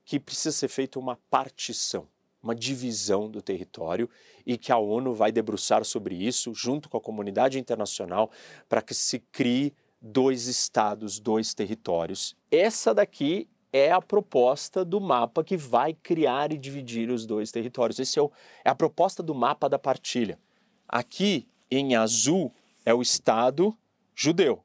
que 0.04 0.20
precisa 0.20 0.52
ser 0.52 0.68
feita 0.68 0.98
uma 0.98 1.18
partição 1.30 2.06
uma 2.44 2.54
divisão 2.54 3.28
do 3.28 3.40
território 3.40 4.08
e 4.46 4.58
que 4.58 4.70
a 4.70 4.78
ONU 4.78 5.14
vai 5.14 5.32
debruçar 5.32 5.84
sobre 5.84 6.14
isso 6.14 6.52
junto 6.54 6.88
com 6.88 6.96
a 6.96 7.00
comunidade 7.00 7.58
internacional 7.58 8.30
para 8.68 8.82
que 8.82 8.94
se 8.94 9.18
crie 9.32 9.72
dois 10.00 10.46
estados, 10.46 11.18
dois 11.18 11.54
territórios. 11.54 12.36
Essa 12.50 12.94
daqui 12.94 13.48
é 13.72 13.90
a 13.90 14.00
proposta 14.00 14.84
do 14.84 15.00
mapa 15.00 15.42
que 15.42 15.56
vai 15.56 15.94
criar 15.94 16.52
e 16.52 16.58
dividir 16.58 17.10
os 17.10 17.26
dois 17.26 17.50
territórios. 17.50 17.98
Esse 17.98 18.18
é, 18.18 18.22
o, 18.22 18.30
é 18.64 18.70
a 18.70 18.74
proposta 18.74 19.22
do 19.22 19.34
mapa 19.34 19.68
da 19.68 19.78
partilha. 19.78 20.38
Aqui 20.86 21.48
em 21.70 21.96
azul 21.96 22.54
é 22.84 22.92
o 22.92 23.02
estado 23.02 23.76
judeu. 24.14 24.62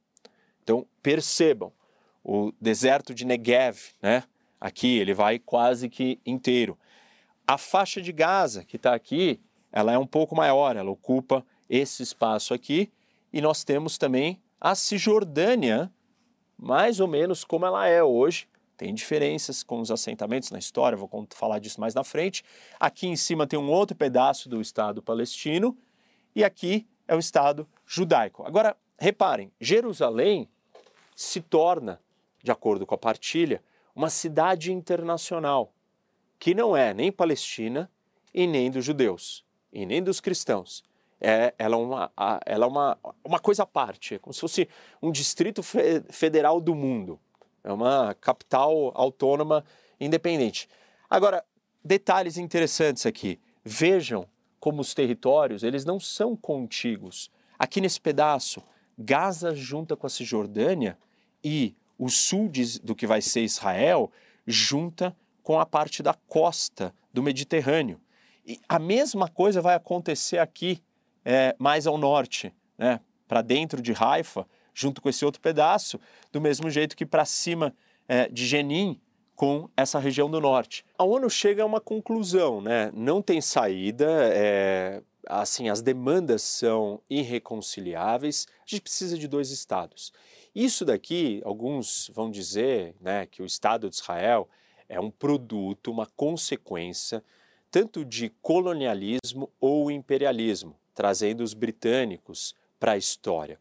Então 0.61 0.85
percebam, 1.01 1.71
o 2.23 2.51
deserto 2.59 3.13
de 3.15 3.25
Negev, 3.25 3.79
né? 4.01 4.23
Aqui 4.59 4.99
ele 4.99 5.13
vai 5.13 5.39
quase 5.39 5.89
que 5.89 6.19
inteiro. 6.25 6.77
A 7.49 7.57
faixa 7.57 7.99
de 7.99 8.11
Gaza, 8.11 8.63
que 8.63 8.75
está 8.75 8.93
aqui, 8.93 9.41
ela 9.71 9.91
é 9.91 9.97
um 9.97 10.05
pouco 10.05 10.35
maior, 10.35 10.75
ela 10.75 10.91
ocupa 10.91 11.43
esse 11.67 12.03
espaço 12.03 12.53
aqui. 12.53 12.91
E 13.33 13.41
nós 13.41 13.63
temos 13.63 13.97
também 13.97 14.39
a 14.61 14.75
Cisjordânia, 14.75 15.91
mais 16.55 16.99
ou 16.99 17.07
menos 17.07 17.43
como 17.43 17.65
ela 17.65 17.87
é 17.87 18.03
hoje. 18.03 18.47
Tem 18.77 18.93
diferenças 18.93 19.63
com 19.63 19.81
os 19.81 19.89
assentamentos 19.89 20.51
na 20.51 20.59
história, 20.59 20.95
vou 20.95 21.09
falar 21.31 21.57
disso 21.57 21.81
mais 21.81 21.95
na 21.95 22.03
frente. 22.03 22.43
Aqui 22.79 23.07
em 23.07 23.15
cima 23.15 23.47
tem 23.47 23.57
um 23.57 23.71
outro 23.71 23.97
pedaço 23.97 24.47
do 24.47 24.61
Estado 24.61 25.01
palestino 25.01 25.75
e 26.35 26.43
aqui 26.43 26.85
é 27.07 27.15
o 27.15 27.19
Estado 27.19 27.67
judaico. 27.83 28.45
Agora, 28.45 28.77
reparem, 28.95 29.51
Jerusalém 29.59 30.47
se 31.15 31.41
torna, 31.41 31.99
de 32.43 32.51
acordo 32.51 32.85
com 32.85 32.93
a 32.93 32.99
partilha, 32.99 33.63
uma 33.95 34.11
cidade 34.11 34.71
internacional 34.71 35.73
que 36.39 36.55
não 36.55 36.75
é 36.75 36.93
nem 36.93 37.11
palestina 37.11 37.91
e 38.33 38.47
nem 38.47 38.71
dos 38.71 38.85
judeus, 38.85 39.45
e 39.71 39.85
nem 39.85 40.01
dos 40.01 40.19
cristãos. 40.19 40.83
É, 41.21 41.53
ela 41.59 41.75
é, 41.75 41.79
uma, 41.79 42.11
ela 42.45 42.65
é 42.65 42.67
uma, 42.67 42.97
uma 43.25 43.39
coisa 43.39 43.63
à 43.63 43.65
parte, 43.65 44.15
é 44.15 44.19
como 44.19 44.33
se 44.33 44.39
fosse 44.39 44.69
um 45.01 45.11
distrito 45.11 45.61
federal 45.61 46.61
do 46.61 46.73
mundo. 46.73 47.19
É 47.61 47.73
uma 47.73 48.15
capital 48.21 48.93
autônoma 48.95 49.65
independente. 49.99 50.69
Agora, 51.09 51.43
detalhes 51.83 52.37
interessantes 52.37 53.05
aqui. 53.05 53.37
Vejam 53.65 54.25
como 54.61 54.79
os 54.79 54.93
territórios, 54.93 55.61
eles 55.61 55.83
não 55.83 55.99
são 55.99 56.37
contíguos. 56.37 57.29
Aqui 57.57 57.81
nesse 57.81 57.99
pedaço, 57.99 58.63
Gaza 58.97 59.53
junta 59.53 59.97
com 59.97 60.07
a 60.07 60.09
Cisjordânia 60.09 60.97
e 61.43 61.75
o 61.97 62.09
sul 62.09 62.49
do 62.81 62.95
que 62.95 63.05
vai 63.05 63.21
ser 63.21 63.41
Israel 63.41 64.09
junta 64.47 65.15
com 65.43 65.59
a 65.59 65.65
parte 65.65 66.03
da 66.03 66.13
costa 66.13 66.93
do 67.13 67.23
Mediterrâneo. 67.23 67.99
E 68.45 68.59
a 68.67 68.79
mesma 68.79 69.27
coisa 69.27 69.61
vai 69.61 69.75
acontecer 69.75 70.37
aqui 70.37 70.83
é, 71.23 71.55
mais 71.59 71.85
ao 71.85 71.97
norte, 71.97 72.53
né, 72.77 72.99
para 73.27 73.41
dentro 73.41 73.81
de 73.81 73.93
Haifa, 73.97 74.47
junto 74.73 75.01
com 75.01 75.09
esse 75.09 75.25
outro 75.25 75.41
pedaço, 75.41 75.99
do 76.31 76.39
mesmo 76.39 76.69
jeito 76.69 76.95
que 76.95 77.05
para 77.05 77.25
cima 77.25 77.73
é, 78.07 78.27
de 78.27 78.45
Jenin, 78.45 78.99
com 79.35 79.69
essa 79.77 79.99
região 79.99 80.29
do 80.29 80.41
norte. 80.41 80.83
A 80.97 81.03
ONU 81.05 81.29
chega 81.29 81.63
a 81.63 81.65
uma 81.65 81.79
conclusão, 81.79 82.59
né? 82.59 82.91
Não 82.93 83.21
tem 83.21 83.39
saída, 83.39 84.05
é, 84.33 85.01
assim, 85.27 85.69
as 85.69 85.81
demandas 85.81 86.41
são 86.41 87.01
irreconciliáveis, 87.09 88.47
a 88.49 88.63
gente 88.65 88.81
precisa 88.81 89.17
de 89.17 89.29
dois 89.29 89.51
estados. 89.51 90.11
Isso 90.53 90.83
daqui, 90.83 91.41
alguns 91.45 92.11
vão 92.13 92.29
dizer 92.29 92.95
né, 92.99 93.25
que 93.27 93.41
o 93.41 93.45
Estado 93.45 93.89
de 93.89 93.95
Israel 93.95 94.49
é 94.89 94.99
um 94.99 95.11
produto, 95.11 95.91
uma 95.91 96.07
consequência, 96.07 97.23
tanto 97.71 98.03
de 98.03 98.29
colonialismo 98.41 99.49
ou 99.61 99.91
imperialismo, 99.91 100.75
trazendo 100.95 101.41
os 101.41 101.53
britânicos 101.53 102.55
para 102.79 102.93
a 102.93 102.97
história. 102.97 103.59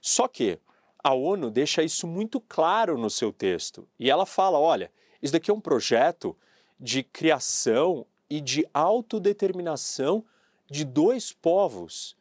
Só 0.00 0.26
que 0.26 0.58
a 1.04 1.12
ONU 1.12 1.50
deixa 1.50 1.82
isso 1.82 2.06
muito 2.06 2.40
claro 2.40 2.96
no 2.96 3.10
seu 3.10 3.32
texto 3.32 3.86
e 3.98 4.10
ela 4.10 4.24
fala: 4.24 4.58
olha, 4.58 4.90
isso 5.22 5.32
daqui 5.32 5.50
é 5.50 5.54
um 5.54 5.60
projeto 5.60 6.36
de 6.78 7.02
criação 7.02 8.06
e 8.28 8.40
de 8.40 8.66
autodeterminação 8.72 10.24
de 10.70 10.84
dois 10.84 11.32
povos, 11.32 12.16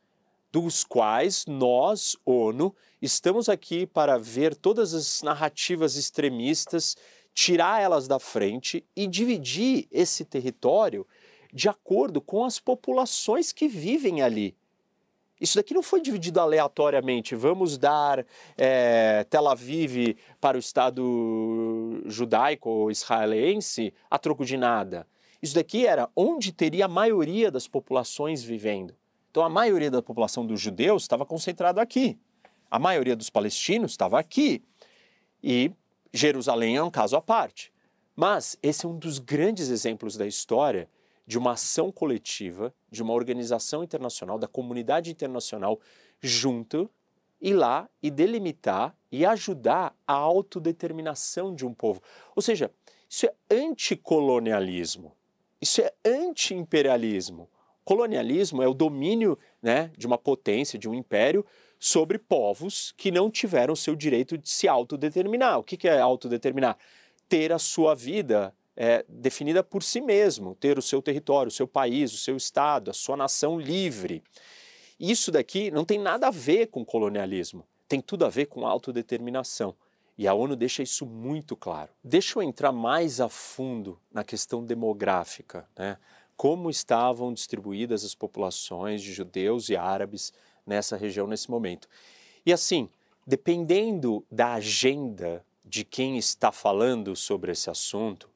dos 0.52 0.84
quais 0.84 1.46
nós, 1.46 2.18
ONU, 2.26 2.76
estamos 3.02 3.48
aqui 3.48 3.86
para 3.86 4.18
ver 4.18 4.56
todas 4.56 4.94
as 4.94 5.22
narrativas 5.22 5.96
extremistas, 5.96 6.98
tirar 7.40 7.82
elas 7.82 8.06
da 8.06 8.20
frente 8.20 8.86
e 8.94 9.08
dividir 9.08 9.88
esse 9.90 10.26
território 10.26 11.08
de 11.54 11.70
acordo 11.70 12.20
com 12.20 12.44
as 12.44 12.60
populações 12.60 13.54
que 13.54 13.66
vivem 13.66 14.22
ali. 14.22 14.58
Isso 15.40 15.56
daqui 15.56 15.74
não 15.74 15.82
foi 15.82 16.02
dividido 16.02 16.42
aleatoriamente. 16.42 17.36
Vamos 17.36 17.78
dar 17.78 18.26
é, 18.58 19.26
Tel 19.30 19.48
Aviv 19.48 20.18
para 20.42 20.58
o 20.58 20.60
Estado 20.60 22.02
judaico 22.08 22.70
ou 22.70 22.92
israelense 22.92 23.94
a 24.12 24.20
troco 24.20 24.44
de 24.44 24.58
nada. 24.58 25.08
Isso 25.42 25.56
daqui 25.56 25.88
era 25.88 26.10
onde 26.14 26.52
teria 26.52 26.86
a 26.86 26.90
maioria 26.90 27.50
das 27.50 27.70
populações 27.70 28.44
vivendo. 28.44 28.94
Então 29.32 29.44
a 29.44 29.50
maioria 29.50 29.90
da 29.90 30.02
população 30.02 30.46
dos 30.46 30.60
judeus 30.60 31.04
estava 31.04 31.26
concentrada 31.26 31.82
aqui. 31.82 32.20
A 32.70 32.78
maioria 32.78 33.16
dos 33.16 33.30
palestinos 33.30 33.92
estava 33.92 34.20
aqui. 34.20 34.62
E 35.42 35.72
Jerusalém 36.14 36.78
é 36.78 36.84
um 36.84 36.92
caso 36.92 37.16
à 37.16 37.22
parte. 37.22 37.72
Mas 38.16 38.58
esse 38.62 38.86
é 38.86 38.90
um 38.90 38.98
dos 38.98 39.20
grandes 39.20 39.70
exemplos 39.70 40.18
da 40.18 40.28
história 40.28 40.90
de 41.26 41.38
uma 41.38 41.52
ação 41.52 41.92
coletiva, 41.92 42.74
de 42.90 43.04
uma 43.04 43.14
organização 43.14 43.84
internacional, 43.84 44.40
da 44.40 44.48
comunidade 44.48 45.12
internacional 45.12 45.80
junto, 46.20 46.90
ir 47.40 47.54
lá 47.54 47.88
e 48.02 48.10
delimitar 48.10 48.96
e 49.12 49.26
ajudar 49.26 49.96
a 50.06 50.14
autodeterminação 50.14 51.54
de 51.54 51.66
um 51.66 51.74
povo. 51.74 52.02
Ou 52.36 52.42
seja, 52.42 52.72
isso 53.08 53.26
é 53.26 53.34
anticolonialismo. 53.50 55.16
Isso 55.62 55.82
é 55.82 55.94
anti-imperialismo. 56.04 57.50
Colonialismo 57.84 58.62
é 58.62 58.68
o 58.68 58.74
domínio 58.74 59.38
né, 59.62 59.92
de 59.98 60.06
uma 60.06 60.18
potência, 60.18 60.78
de 60.78 60.88
um 60.88 60.94
império, 60.94 61.46
sobre 61.80 62.20
povos 62.20 62.94
que 62.98 63.10
não 63.10 63.32
tiveram 63.32 63.76
seu 63.76 63.96
direito 63.96 64.38
de 64.38 64.50
se 64.50 64.68
autodeterminar. 64.68 65.58
O 65.60 65.64
que 65.64 65.88
é 65.88 66.00
autodeterminar? 66.00 66.78
Ter 67.30 67.54
a 67.54 67.60
sua 67.60 67.96
vida 67.96 68.54
é, 68.76 69.06
definida 69.08 69.64
por 69.64 69.82
si 69.82 70.02
mesmo, 70.02 70.56
ter 70.56 70.78
o 70.78 70.82
seu 70.82 71.02
território, 71.02 71.48
o 71.48 71.54
seu 71.54 71.68
país, 71.68 72.14
o 72.14 72.18
seu 72.18 72.36
estado, 72.36 72.92
a 72.92 72.94
sua 72.94 73.16
nação 73.16 73.60
livre. 73.60 74.22
Isso 75.00 75.32
daqui 75.32 75.72
não 75.72 75.86
tem 75.86 75.98
nada 75.98 76.28
a 76.28 76.32
ver 76.32 76.68
com 76.68 76.84
colonialismo, 76.84 77.66
tem 77.88 78.02
tudo 78.02 78.26
a 78.26 78.30
ver 78.30 78.48
com 78.48 78.68
autodeterminação. 78.68 79.74
E 80.18 80.28
a 80.28 80.34
ONU 80.34 80.54
deixa 80.58 80.84
isso 80.84 81.06
muito 81.06 81.56
claro. 81.56 81.92
Deixa 82.04 82.38
eu 82.38 82.44
entrar 82.44 82.74
mais 82.74 83.22
a 83.22 83.30
fundo 83.30 83.98
na 84.12 84.22
questão 84.22 84.66
demográfica, 84.66 85.66
né? 85.78 85.98
como 86.36 86.70
estavam 86.70 87.34
distribuídas 87.34 88.04
as 88.04 88.16
populações 88.16 89.02
de 89.02 89.14
judeus 89.14 89.70
e 89.70 89.78
árabes 89.78 90.34
nessa 90.70 90.96
região 90.96 91.28
nesse 91.28 91.52
momento. 91.52 91.90
E 92.46 92.54
assim, 92.54 92.88
dependendo 93.28 94.26
da 94.32 94.54
agenda 94.54 95.44
de 95.66 95.84
quem 95.84 96.18
está 96.18 96.52
falando 96.52 97.16
sobre 97.16 97.52
esse 97.52 97.70
assunto, 97.70 98.30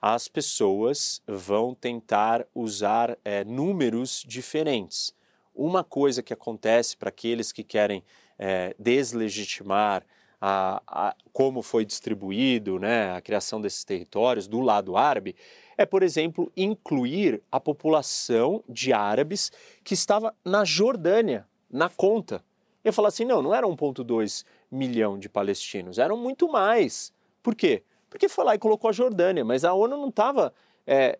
as 0.00 0.26
pessoas 0.26 1.22
vão 1.26 1.74
tentar 1.74 2.46
usar 2.54 3.16
é, 3.24 3.44
números 3.44 4.24
diferentes. 4.26 5.14
Uma 5.54 5.84
coisa 5.84 6.22
que 6.22 6.32
acontece 6.32 6.96
para 6.96 7.10
aqueles 7.10 7.52
que 7.52 7.62
querem 7.62 8.02
é, 8.38 8.74
deslegitimar 8.78 10.04
a, 10.40 10.82
a, 10.88 11.14
como 11.32 11.62
foi 11.62 11.84
distribuído 11.84 12.80
né, 12.80 13.12
a 13.12 13.20
criação 13.20 13.60
desses 13.60 13.84
territórios 13.84 14.48
do 14.48 14.60
lado 14.60 14.96
árabe, 14.96 15.36
é, 15.78 15.86
por 15.86 16.02
exemplo, 16.02 16.50
incluir 16.56 17.40
a 17.50 17.60
população 17.60 18.64
de 18.68 18.92
árabes 18.92 19.52
que 19.84 19.94
estava 19.94 20.34
na 20.44 20.64
Jordânia, 20.64 21.46
na 21.72 21.88
conta. 21.88 22.44
Eu 22.84 22.92
falar 22.92 23.08
assim, 23.08 23.24
não, 23.24 23.40
não 23.40 23.54
eram 23.54 23.74
1,2 23.74 24.44
milhão 24.70 25.18
de 25.18 25.28
palestinos, 25.28 25.98
eram 25.98 26.16
muito 26.16 26.48
mais. 26.48 27.12
Por 27.42 27.54
quê? 27.54 27.82
Porque 28.10 28.28
foi 28.28 28.44
lá 28.44 28.54
e 28.54 28.58
colocou 28.58 28.90
a 28.90 28.92
Jordânia, 28.92 29.44
mas 29.44 29.64
a 29.64 29.72
ONU 29.72 29.96
não 29.96 30.08
estava 30.08 30.52
é, 30.86 31.18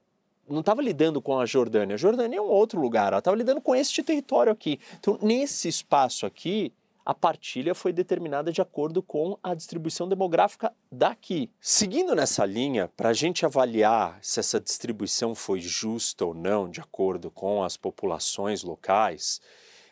não 0.49 0.61
estava 0.61 0.83
lidando 0.83 1.23
com 1.23 1.39
a 1.39 1.47
Jordânia. 1.47 1.95
A 1.95 1.99
Jordânia 1.99 2.39
é 2.39 2.41
um 2.41 2.49
outro 2.49 2.81
lugar, 2.81 3.09
ela 3.09 3.19
estava 3.19 3.37
lidando 3.37 3.61
com 3.61 3.75
este 3.75 4.03
território 4.03 4.53
aqui. 4.53 4.79
Então, 4.99 5.19
nesse 5.23 5.69
espaço 5.69 6.27
aqui, 6.27 6.73
a 7.05 7.15
partilha 7.15 7.75
foi 7.75 7.93
determinada 7.93 8.53
de 8.53 8.61
acordo 8.61 9.03
com 9.03 9.37
a 9.43 9.55
distribuição 9.55 10.09
demográfica 10.09 10.73
daqui. 10.91 11.51
Seguindo 11.61 12.15
nessa 12.15 12.45
linha, 12.45 12.89
para 12.97 13.09
a 13.09 13.13
gente 13.13 13.45
avaliar 13.45 14.19
se 14.23 14.39
essa 14.39 14.61
distribuição 14.61 15.35
foi 15.35 15.61
justa 15.61 16.25
ou 16.25 16.35
não, 16.35 16.69
de 16.69 16.81
acordo 16.81 17.31
com 17.31 17.65
as 17.65 17.77
populações 17.77 18.63
locais, 18.63 19.41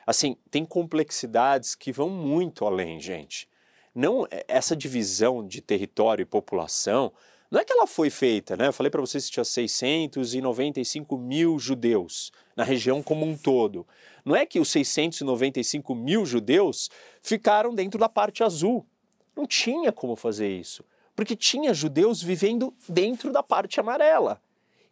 assim, 0.06 0.36
tem 0.50 0.64
complexidades 0.64 1.74
que 1.74 1.92
vão 1.92 2.08
muito 2.08 2.64
além, 2.64 3.00
gente. 3.00 3.48
Não 3.94 4.26
essa 4.46 4.76
divisão 4.76 5.46
de 5.46 5.60
território 5.60 6.22
e 6.22 6.26
população 6.26 7.12
não 7.50 7.60
é 7.60 7.64
que 7.64 7.72
ela 7.72 7.86
foi 7.86 8.10
feita, 8.10 8.56
né? 8.56 8.68
Eu 8.68 8.72
falei 8.72 8.90
para 8.90 9.00
vocês 9.00 9.26
que 9.26 9.32
tinha 9.32 9.44
695 9.44 11.18
mil 11.18 11.58
judeus 11.58 12.30
na 12.54 12.62
região 12.62 13.02
como 13.02 13.26
um 13.26 13.36
todo. 13.36 13.84
Não 14.24 14.36
é 14.36 14.46
que 14.46 14.60
os 14.60 14.68
695 14.68 15.92
mil 15.94 16.24
judeus 16.24 16.88
ficaram 17.20 17.74
dentro 17.74 17.98
da 17.98 18.08
parte 18.08 18.44
azul. 18.44 18.86
Não 19.34 19.46
tinha 19.46 19.90
como 19.90 20.14
fazer 20.14 20.48
isso, 20.48 20.84
porque 21.16 21.34
tinha 21.34 21.74
judeus 21.74 22.22
vivendo 22.22 22.72
dentro 22.88 23.32
da 23.32 23.42
parte 23.42 23.80
amarela 23.80 24.40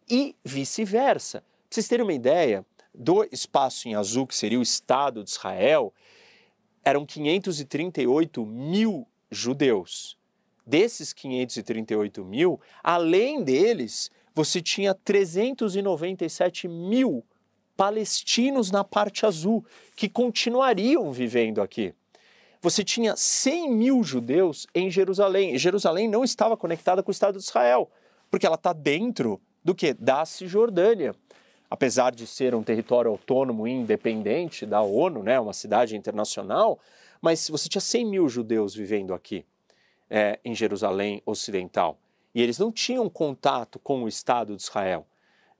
e 0.09 0.35
vice-versa. 0.43 1.39
Para 1.39 1.75
vocês 1.75 1.87
terem 1.87 2.03
uma 2.03 2.13
ideia, 2.13 2.65
do 2.99 3.25
espaço 3.31 3.87
em 3.87 3.95
azul, 3.95 4.27
que 4.27 4.35
seria 4.35 4.59
o 4.59 4.61
Estado 4.61 5.23
de 5.23 5.29
Israel, 5.29 5.93
eram 6.83 7.05
538 7.05 8.45
mil 8.45 9.07
judeus. 9.31 10.17
Desses 10.67 11.13
538 11.13 12.25
mil, 12.25 12.59
além 12.83 13.41
deles, 13.41 14.11
você 14.35 14.61
tinha 14.61 14.93
397 14.93 16.67
mil 16.67 17.25
palestinos 17.77 18.69
na 18.69 18.83
parte 18.83 19.25
azul 19.25 19.65
que 19.95 20.09
continuariam 20.09 21.11
vivendo 21.13 21.61
aqui. 21.61 21.93
Você 22.61 22.83
tinha 22.83 23.15
100 23.15 23.71
mil 23.71 24.03
judeus 24.03 24.67
em 24.75 24.91
Jerusalém. 24.91 25.55
E 25.55 25.57
Jerusalém 25.57 26.09
não 26.09 26.25
estava 26.25 26.57
conectada 26.57 27.01
com 27.01 27.09
o 27.09 27.13
Estado 27.13 27.37
de 27.37 27.43
Israel, 27.45 27.89
porque 28.29 28.45
ela 28.45 28.55
está 28.55 28.73
dentro 28.73 29.41
do 29.63 29.73
que? 29.73 29.93
Da 29.93 30.25
Cisjordânia. 30.25 31.15
Apesar 31.69 32.11
de 32.13 32.25
ser 32.25 32.55
um 32.55 32.63
território 32.63 33.11
autônomo 33.11 33.67
e 33.67 33.71
independente 33.71 34.65
da 34.65 34.81
ONU, 34.81 35.21
né, 35.21 35.39
uma 35.39 35.53
cidade 35.53 35.95
internacional, 35.95 36.79
mas 37.21 37.49
você 37.49 37.69
tinha 37.69 37.81
100 37.81 38.05
mil 38.05 38.27
judeus 38.27 38.73
vivendo 38.73 39.13
aqui 39.13 39.45
é, 40.09 40.39
em 40.43 40.55
Jerusalém 40.55 41.21
Ocidental. 41.25 41.99
E 42.33 42.41
eles 42.41 42.57
não 42.57 42.71
tinham 42.71 43.09
contato 43.09 43.79
com 43.79 44.03
o 44.03 44.07
Estado 44.07 44.55
de 44.55 44.61
Israel. 44.61 45.05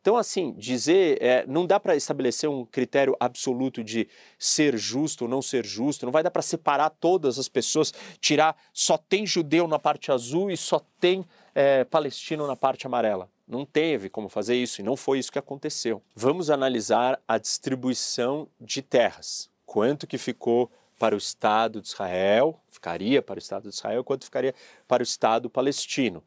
Então, 0.01 0.16
assim, 0.16 0.53
dizer, 0.53 1.22
é, 1.22 1.45
não 1.45 1.66
dá 1.66 1.78
para 1.80 1.95
estabelecer 1.95 2.49
um 2.49 2.66
critério 2.66 3.18
absoluto 3.20 3.84
de 3.84 4.07
ser 4.38 4.78
justo 4.78 5.26
ou 5.26 5.30
não 5.30 5.41
ser 5.41 5.66
justo, 5.66 6.05
não 6.05 6.12
vai 6.12 6.24
dar 6.24 6.32
para 6.32 6.41
separar 6.41 6.89
todas 6.89 7.38
as 7.38 7.49
pessoas, 7.49 7.93
tirar 8.22 8.55
só 8.74 8.97
tem 8.97 9.26
judeu 9.26 9.68
na 9.68 9.78
parte 9.78 10.12
azul 10.12 10.49
e 10.49 10.55
só 10.55 10.82
tem 10.99 11.26
é, 11.53 11.84
palestino 11.84 12.47
na 12.47 12.55
parte 12.55 12.88
amarela. 12.88 13.30
Não 13.50 13.66
teve 13.66 14.12
como 14.12 14.30
fazer 14.30 14.56
isso 14.56 14.80
e 14.80 14.84
não 14.84 14.95
foi 14.95 15.18
isso 15.18 15.32
que 15.32 15.39
aconteceu. 15.39 16.04
Vamos 16.16 16.52
analisar 16.52 17.20
a 17.28 17.39
distribuição 17.39 18.47
de 18.62 18.84
terras. 18.84 19.50
Quanto 19.66 20.06
que 20.06 20.20
ficou 20.20 20.72
para 21.00 21.16
o 21.16 21.18
Estado 21.18 21.82
de 21.82 21.88
Israel, 21.88 22.62
ficaria 22.70 23.24
para 23.24 23.38
o 23.38 23.39
Estado 23.39 23.64
de 23.64 23.76
Israel, 23.76 24.04
quanto 24.04 24.26
ficaria 24.26 24.54
para 24.88 25.02
o 25.02 25.04
Estado 25.04 25.50
palestino. 25.50 26.24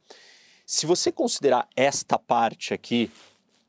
Se 0.67 0.85
você 0.85 1.13
considerar 1.13 1.69
esta 1.77 2.19
parte 2.19 2.75
aqui, 2.75 3.09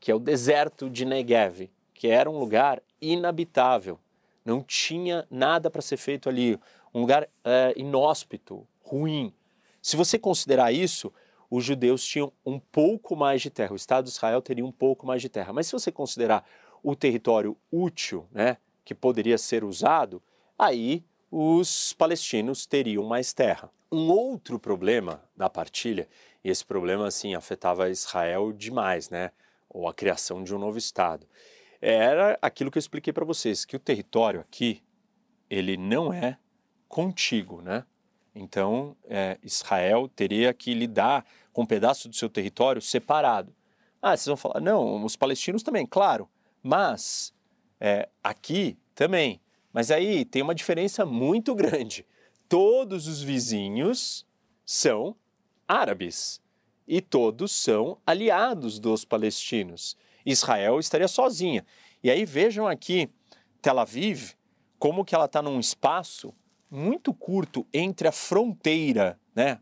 que 0.00 0.10
é 0.10 0.14
o 0.14 0.18
deserto 0.18 0.90
de 0.90 1.04
Negev, 1.04 1.70
que 1.92 2.08
era 2.08 2.28
um 2.28 2.38
lugar 2.40 2.82
inabitável, 3.00 4.00
não 4.44 4.64
tinha 4.64 5.28
nada 5.30 5.70
para 5.70 5.80
ser 5.80 5.96
feito 5.96 6.28
ali, 6.28 6.58
um 6.92 7.00
lugar 7.00 7.28
é, 7.44 7.72
inóspito, 7.76 8.66
ruim. 8.82 9.32
Se 9.80 9.96
você 9.96 10.18
considerar 10.18 10.72
isso, 10.72 11.12
os 11.50 11.64
judeus 11.64 12.04
tinham 12.04 12.32
um 12.44 12.58
pouco 12.58 13.14
mais 13.14 13.42
de 13.42 13.50
terra, 13.50 13.72
o 13.72 13.76
Estado 13.76 14.04
de 14.04 14.10
Israel 14.10 14.42
teria 14.42 14.64
um 14.64 14.72
pouco 14.72 15.06
mais 15.06 15.22
de 15.22 15.28
terra. 15.28 15.52
Mas 15.52 15.66
se 15.66 15.72
você 15.72 15.92
considerar 15.92 16.44
o 16.82 16.94
território 16.94 17.56
útil, 17.70 18.26
né, 18.30 18.58
que 18.84 18.94
poderia 18.94 19.38
ser 19.38 19.64
usado, 19.64 20.22
aí 20.58 21.04
os 21.30 21.92
palestinos 21.92 22.66
teriam 22.66 23.04
mais 23.04 23.32
terra. 23.32 23.70
Um 23.90 24.10
outro 24.10 24.58
problema 24.58 25.22
da 25.36 25.48
partilha, 25.48 26.08
e 26.42 26.50
esse 26.50 26.64
problema 26.64 27.06
assim 27.06 27.34
afetava 27.34 27.88
Israel 27.88 28.52
demais, 28.52 29.08
né, 29.08 29.30
ou 29.68 29.88
a 29.88 29.94
criação 29.94 30.44
de 30.44 30.54
um 30.54 30.58
novo 30.58 30.78
estado, 30.78 31.26
era 31.80 32.38
aquilo 32.40 32.70
que 32.70 32.78
eu 32.78 32.80
expliquei 32.80 33.12
para 33.12 33.24
vocês, 33.24 33.64
que 33.64 33.76
o 33.76 33.80
território 33.80 34.40
aqui 34.40 34.82
ele 35.50 35.76
não 35.76 36.12
é 36.12 36.38
contíguo, 36.88 37.60
né? 37.60 37.84
Então, 38.34 38.96
é, 39.04 39.38
Israel 39.42 40.08
teria 40.08 40.52
que 40.52 40.74
lidar 40.74 41.24
com 41.52 41.62
um 41.62 41.66
pedaço 41.66 42.08
do 42.08 42.16
seu 42.16 42.28
território 42.28 42.82
separado. 42.82 43.54
Ah, 44.02 44.16
vocês 44.16 44.26
vão 44.26 44.36
falar, 44.36 44.60
não, 44.60 45.04
os 45.04 45.16
palestinos 45.16 45.62
também, 45.62 45.86
claro, 45.86 46.28
mas 46.62 47.32
é, 47.80 48.08
aqui 48.22 48.76
também. 48.94 49.40
Mas 49.72 49.90
aí 49.90 50.24
tem 50.24 50.42
uma 50.42 50.54
diferença 50.54 51.06
muito 51.06 51.54
grande. 51.54 52.04
Todos 52.48 53.06
os 53.06 53.22
vizinhos 53.22 54.26
são 54.64 55.16
árabes 55.66 56.40
e 56.86 57.00
todos 57.00 57.52
são 57.52 57.98
aliados 58.06 58.78
dos 58.78 59.04
palestinos. 59.04 59.96
Israel 60.24 60.78
estaria 60.78 61.08
sozinha. 61.08 61.64
E 62.02 62.10
aí 62.10 62.24
vejam 62.24 62.66
aqui 62.66 63.08
Tel 63.62 63.78
Aviv, 63.78 64.32
como 64.78 65.04
que 65.04 65.14
ela 65.14 65.24
está 65.24 65.40
num 65.40 65.58
espaço 65.58 66.34
muito 66.70 67.12
curto 67.12 67.66
entre 67.72 68.08
a 68.08 68.12
fronteira, 68.12 69.18
né, 69.34 69.60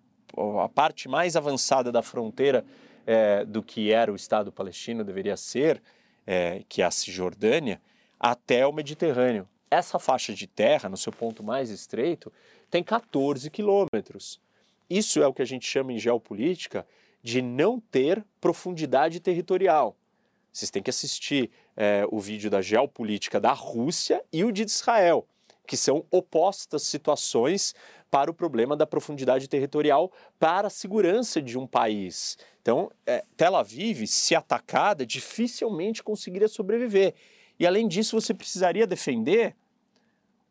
a 0.62 0.68
parte 0.68 1.08
mais 1.08 1.36
avançada 1.36 1.92
da 1.92 2.02
fronteira 2.02 2.64
é, 3.06 3.44
do 3.44 3.62
que 3.62 3.92
era 3.92 4.12
o 4.12 4.16
Estado 4.16 4.50
palestino 4.50 5.04
deveria 5.04 5.36
ser, 5.36 5.82
é, 6.26 6.62
que 6.68 6.82
é 6.82 6.84
a 6.84 6.90
Cisjordânia, 6.90 7.80
até 8.18 8.66
o 8.66 8.72
Mediterrâneo. 8.72 9.48
Essa 9.70 9.98
faixa 9.98 10.32
de 10.34 10.46
terra, 10.46 10.88
no 10.88 10.96
seu 10.96 11.12
ponto 11.12 11.42
mais 11.42 11.70
estreito, 11.70 12.32
tem 12.70 12.82
14 12.82 13.50
quilômetros. 13.50 14.40
Isso 14.88 15.22
é 15.22 15.26
o 15.26 15.34
que 15.34 15.42
a 15.42 15.46
gente 15.46 15.66
chama 15.66 15.92
em 15.92 15.98
geopolítica 15.98 16.86
de 17.22 17.40
não 17.40 17.80
ter 17.80 18.24
profundidade 18.40 19.20
territorial. 19.20 19.96
Vocês 20.52 20.70
têm 20.70 20.82
que 20.82 20.90
assistir 20.90 21.50
é, 21.76 22.04
o 22.10 22.20
vídeo 22.20 22.50
da 22.50 22.60
geopolítica 22.60 23.40
da 23.40 23.52
Rússia 23.52 24.22
e 24.32 24.44
o 24.44 24.52
de 24.52 24.62
Israel 24.62 25.26
que 25.66 25.76
são 25.76 26.04
opostas 26.10 26.82
situações 26.82 27.74
para 28.10 28.30
o 28.30 28.34
problema 28.34 28.76
da 28.76 28.86
profundidade 28.86 29.48
territorial 29.48 30.12
para 30.38 30.66
a 30.68 30.70
segurança 30.70 31.40
de 31.40 31.58
um 31.58 31.66
país. 31.66 32.36
Então, 32.60 32.90
é, 33.06 33.24
Tel 33.36 33.56
Aviv, 33.56 34.06
se 34.06 34.34
atacada, 34.34 35.06
dificilmente 35.06 36.02
conseguiria 36.02 36.48
sobreviver. 36.48 37.14
E 37.58 37.66
além 37.66 37.88
disso, 37.88 38.20
você 38.20 38.34
precisaria 38.34 38.86
defender 38.86 39.56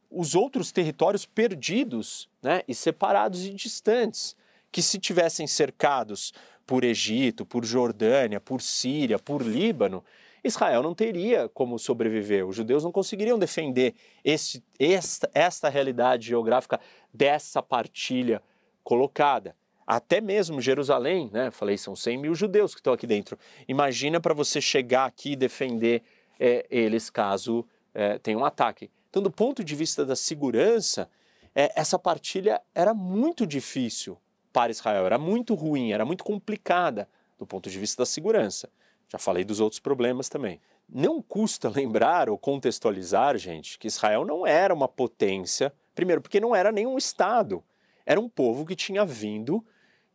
os 0.10 0.36
outros 0.36 0.72
territórios 0.72 1.26
perdidos 1.26 2.30
né, 2.42 2.64
e 2.68 2.76
separados 2.76 3.46
e 3.46 3.54
distantes, 3.54 4.36
que 4.72 4.82
se 4.82 5.00
tivessem 5.00 5.48
cercados 5.48 6.34
por 6.66 6.84
Egito, 6.84 7.46
por 7.46 7.66
Jordânia, 7.66 8.40
por 8.40 8.62
Síria, 8.62 9.20
por 9.20 9.42
Líbano, 9.42 10.04
Israel 10.44 10.82
não 10.82 10.96
teria 10.96 11.48
como 11.50 11.78
sobreviver. 11.78 12.48
Os 12.48 12.56
judeus 12.56 12.84
não 12.84 12.92
conseguiriam 12.92 13.38
defender 13.38 13.94
esse, 14.24 14.64
esta, 14.80 15.30
esta 15.34 15.70
realidade 15.70 16.28
geográfica 16.28 16.80
dessa 17.14 17.62
partilha 17.62 18.42
colocada. 18.84 19.56
Até 19.86 20.22
mesmo 20.22 20.62
Jerusalém, 20.62 21.30
né? 21.32 21.52
Falei, 21.52 21.78
são 21.78 21.96
100 21.96 22.18
mil 22.18 22.34
judeus 22.34 22.74
que 22.74 22.80
estão 22.80 22.94
aqui 22.94 23.06
dentro. 23.06 23.38
Imagina 23.68 24.20
para 24.20 24.34
você 24.34 24.62
chegar 24.62 25.06
aqui 25.06 25.34
e 25.34 25.36
defender 25.36 26.02
é, 26.40 26.66
eles 26.70 27.10
caso 27.10 27.66
é, 27.94 28.18
tenha 28.18 28.38
um 28.38 28.46
ataque. 28.46 28.90
Então, 29.10 29.22
do 29.22 29.30
ponto 29.30 29.64
de 29.64 29.76
vista 29.76 30.06
da 30.06 30.16
segurança, 30.16 31.10
é, 31.54 31.72
essa 31.76 32.00
partilha 32.00 32.62
era 32.74 32.94
muito 32.94 33.46
difícil 33.46 34.18
para 34.54 34.72
Israel, 34.72 35.06
era 35.06 35.18
muito 35.18 35.54
ruim, 35.54 35.92
era 35.92 36.06
muito 36.06 36.24
complicada 36.24 37.08
do 37.38 37.46
ponto 37.46 37.70
de 37.70 37.78
vista 37.78 38.02
da 38.02 38.06
segurança. 38.06 38.70
Já 39.12 39.18
falei 39.20 39.44
dos 39.44 39.60
outros 39.60 39.82
problemas 39.82 40.30
também. 40.30 40.62
Não 40.88 41.22
custa 41.22 41.68
lembrar 41.70 42.30
ou 42.30 42.38
contextualizar, 42.38 43.38
gente, 43.38 43.78
que 43.78 43.88
Israel 43.88 44.24
não 44.24 44.48
era 44.48 44.74
uma 44.74 44.88
potência, 44.88 45.74
primeiro, 45.94 46.22
porque 46.22 46.40
não 46.40 46.56
era 46.56 46.72
nenhum 46.72 46.98
Estado. 46.98 47.62
Era 48.06 48.22
um 48.22 48.30
povo 48.30 48.66
que 48.66 48.74
tinha 48.74 49.06
vindo 49.06 49.66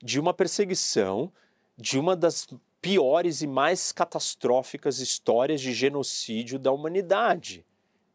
de 0.02 0.18
uma 0.18 0.32
perseguição, 0.32 1.30
de 1.76 1.98
uma 1.98 2.16
das 2.16 2.48
piores 2.80 3.42
e 3.42 3.46
mais 3.46 3.92
catastróficas 3.92 4.98
histórias 4.98 5.60
de 5.60 5.74
genocídio 5.74 6.58
da 6.58 6.72
humanidade. 6.72 7.66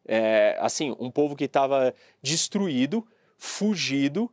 É, 0.08 0.58
assim, 0.60 0.96
um 1.00 1.12
povo 1.12 1.36
que 1.36 1.44
estava 1.44 1.94
destruído, 2.24 3.08
fugido, 3.38 4.32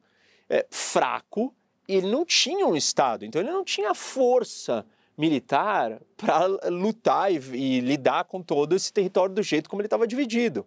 é, 0.49 0.67
fraco, 0.71 1.55
e 1.87 1.95
ele 1.95 2.11
não 2.11 2.25
tinha 2.25 2.67
um 2.67 2.77
Estado, 2.77 3.27
então 3.27 3.41
ele 3.41 3.51
não 3.51 3.65
tinha 3.65 3.95
força 3.95 4.87
militar 5.19 6.01
para 6.17 6.47
lutar 6.69 7.33
e, 7.33 7.37
e, 7.53 7.81
lidar 7.81 8.25
com 8.25 8.41
todo 8.41 8.77
esse 8.77 8.93
território 8.93 9.35
do 9.35 9.43
jeito 9.43 9.69
como 9.69 9.83
ele 9.83 9.89
estava 9.89 10.07
dividido. 10.07 10.65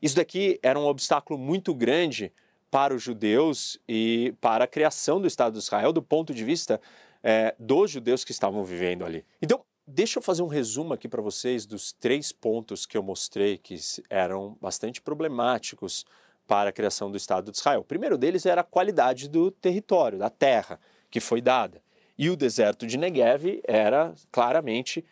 Isso 0.00 0.16
daqui 0.16 0.58
era 0.62 0.78
um 0.78 0.86
obstáculo 0.86 1.38
muito 1.38 1.74
grande 1.74 2.32
para 2.70 2.94
os 2.94 3.02
judeus 3.02 3.78
e 3.86 4.34
para 4.40 4.64
a 4.64 4.66
criação 4.66 5.20
do 5.20 5.26
Estado 5.26 5.52
de 5.52 5.58
Israel 5.58 5.92
do 5.92 6.02
ponto 6.02 6.32
de 6.32 6.42
vista 6.42 6.80
é, 7.22 7.54
dos 7.58 7.90
judeus 7.90 8.24
que 8.24 8.32
estavam 8.32 8.64
vivendo 8.64 9.04
ali. 9.04 9.24
Então, 9.40 9.62
deixa 9.86 10.18
eu 10.18 10.22
fazer 10.22 10.42
um 10.42 10.48
resumo 10.48 10.94
aqui 10.94 11.06
para 11.06 11.20
vocês 11.20 11.66
dos 11.66 11.92
três 11.92 12.32
pontos 12.32 12.86
que 12.86 12.96
eu 12.96 13.02
mostrei 13.02 13.58
que 13.58 13.76
eram 14.08 14.56
bastante 14.60 15.02
problemáticos 15.02 16.06
para 16.46 16.70
a 16.70 16.72
criação 16.72 17.10
do 17.10 17.16
Estado 17.18 17.52
de 17.52 17.58
Israel. 17.58 17.80
O 17.80 17.84
primeiro 17.84 18.16
deles 18.16 18.46
era 18.46 18.62
a 18.62 18.64
qualidade 18.64 19.28
do 19.28 19.50
território, 19.50 20.18
da 20.18 20.30
terra 20.30 20.80
que 21.10 21.20
foi 21.20 21.42
dada. 21.42 21.81
E 22.18 22.28
o 22.30 22.36
deserto 22.36 22.86
de 22.86 22.96
Negev 22.96 23.60
era 23.64 24.14
claramente 24.30 25.04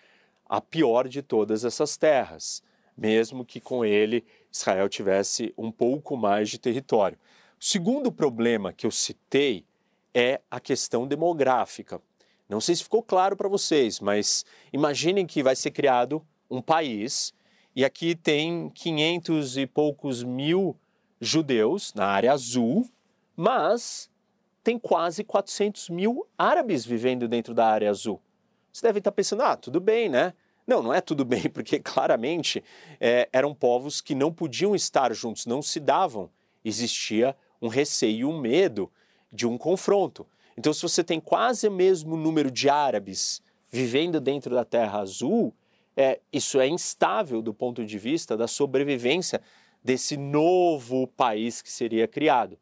a 0.48 0.61
pior 0.61 1.09
de 1.09 1.22
todas 1.22 1.64
essas 1.64 1.96
terras, 1.96 2.62
mesmo 2.96 3.44
que 3.44 3.61
com 3.61 3.84
ele 3.84 4.24
Israel 4.53 4.88
tivesse 4.88 5.55
um 5.57 5.70
pouco 5.70 6.16
mais 6.16 6.51
de 6.51 6.59
território. 6.59 7.16
O 7.61 7.64
segundo 7.64 8.11
problema 8.11 8.72
que 8.72 8.86
eu 8.86 8.90
citei 8.90 9.64
é 10.12 10.40
a 10.51 10.59
questão 10.59 11.07
demográfica. 11.07 12.01
Não 12.48 12.61
sei 12.61 12.74
se 12.74 12.82
ficou 12.82 13.03
claro 13.03 13.36
para 13.36 13.48
vocês, 13.48 14.01
mas 14.01 14.44
imaginem 14.72 15.24
que 15.24 15.42
vai 15.42 15.55
ser 15.55 15.70
criado 15.70 16.20
um 16.51 16.61
país 16.61 17.32
e 17.76 17.84
aqui 17.84 18.16
tem 18.16 18.68
500 18.70 19.57
e 19.57 19.66
poucos 19.66 20.24
mil 20.24 20.76
judeus 21.20 21.94
na 21.94 22.07
área 22.07 22.32
azul, 22.32 22.88
mas 23.36 24.09
tem 24.70 24.78
quase 24.78 25.24
400 25.24 25.88
mil 25.88 26.24
árabes 26.38 26.86
vivendo 26.86 27.26
dentro 27.26 27.52
da 27.52 27.66
área 27.66 27.90
azul. 27.90 28.20
Você 28.72 28.86
deve 28.86 28.98
estar 28.98 29.10
pensando, 29.10 29.42
ah, 29.42 29.56
tudo 29.56 29.80
bem, 29.80 30.08
né? 30.08 30.32
Não, 30.64 30.80
não 30.80 30.94
é 30.94 31.00
tudo 31.00 31.24
bem, 31.24 31.42
porque 31.50 31.80
claramente 31.80 32.62
é, 33.00 33.28
eram 33.32 33.52
povos 33.52 34.00
que 34.00 34.14
não 34.14 34.32
podiam 34.32 34.72
estar 34.76 35.12
juntos, 35.12 35.44
não 35.44 35.60
se 35.60 35.80
davam. 35.80 36.30
Existia 36.64 37.34
um 37.60 37.66
receio, 37.66 38.28
um 38.30 38.38
medo 38.38 38.88
de 39.32 39.44
um 39.44 39.58
confronto. 39.58 40.24
Então, 40.56 40.72
se 40.72 40.82
você 40.82 41.02
tem 41.02 41.18
quase 41.18 41.66
o 41.66 41.72
mesmo 41.72 42.16
número 42.16 42.48
de 42.48 42.68
árabes 42.68 43.42
vivendo 43.68 44.20
dentro 44.20 44.54
da 44.54 44.64
Terra 44.64 45.00
Azul, 45.00 45.52
é, 45.96 46.20
isso 46.32 46.60
é 46.60 46.68
instável 46.68 47.42
do 47.42 47.52
ponto 47.52 47.84
de 47.84 47.98
vista 47.98 48.36
da 48.36 48.46
sobrevivência 48.46 49.42
desse 49.82 50.16
novo 50.16 51.08
país 51.08 51.60
que 51.60 51.72
seria 51.72 52.06
criado. 52.06 52.56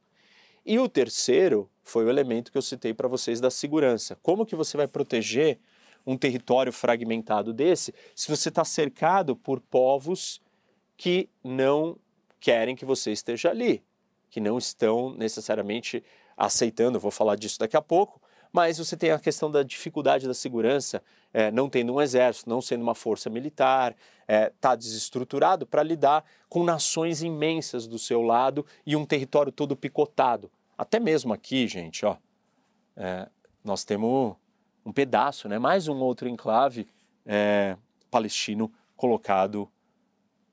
E 0.69 0.79
o 0.79 0.87
terceiro 0.87 1.71
foi 1.91 2.05
o 2.05 2.11
elemento 2.11 2.53
que 2.53 2.59
eu 2.59 2.63
citei 2.63 2.93
para 2.93 3.09
vocês 3.09 3.41
da 3.41 3.51
segurança. 3.51 4.17
Como 4.23 4.47
que 4.47 4.57
você 4.57 4.77
vai 4.77 4.87
proteger 4.87 5.59
um 6.07 6.17
território 6.17 6.73
fragmentado 6.73 7.53
desse 7.53 7.95
se 8.15 8.29
você 8.29 8.49
está 8.49 8.65
cercado 8.65 9.37
por 9.37 9.61
povos 9.61 10.41
que 10.97 11.29
não 11.45 11.97
querem 12.41 12.75
que 12.75 12.85
você 12.85 13.13
esteja 13.13 13.51
ali, 13.51 13.83
que 14.31 14.41
não 14.41 14.59
estão 14.59 15.11
necessariamente 15.15 16.03
aceitando, 16.37 17.01
vou 17.01 17.11
falar 17.11 17.37
disso 17.37 17.59
daqui 17.59 17.77
a 17.77 17.83
pouco, 17.83 18.21
mas 18.53 18.79
você 18.79 18.97
tem 18.97 19.11
a 19.11 19.19
questão 19.19 19.51
da 19.51 19.63
dificuldade 19.63 20.27
da 20.27 20.35
segurança, 20.35 21.03
é, 21.33 21.51
não 21.51 21.69
tendo 21.69 21.93
um 21.93 22.01
exército, 22.01 22.49
não 22.49 22.63
sendo 22.63 22.83
uma 22.83 22.95
força 22.95 23.29
militar, 23.29 23.93
está 23.93 24.35
é, 24.35 24.53
tá 24.61 24.75
desestruturado 24.75 25.67
para 25.67 25.83
lidar 25.83 26.25
com 26.49 26.65
nações 26.65 27.23
imensas 27.23 27.87
do 27.87 27.99
seu 27.99 28.23
lado 28.23 28.65
e 28.87 28.97
um 28.97 29.05
território 29.05 29.53
todo 29.53 29.77
picotado. 29.77 30.51
Até 30.79 31.01
mesmo 31.01 31.33
aqui, 31.33 31.67
gente, 31.67 32.07
ó, 32.07 32.17
é, 32.97 33.29
nós 33.65 33.85
temos 33.85 34.37
um 34.87 34.93
pedaço, 34.93 35.49
né, 35.49 35.59
mais 35.59 35.89
um 35.89 35.97
outro 35.97 36.29
enclave 36.29 36.89
é, 37.27 37.77
palestino 38.09 38.73
colocado 38.97 39.69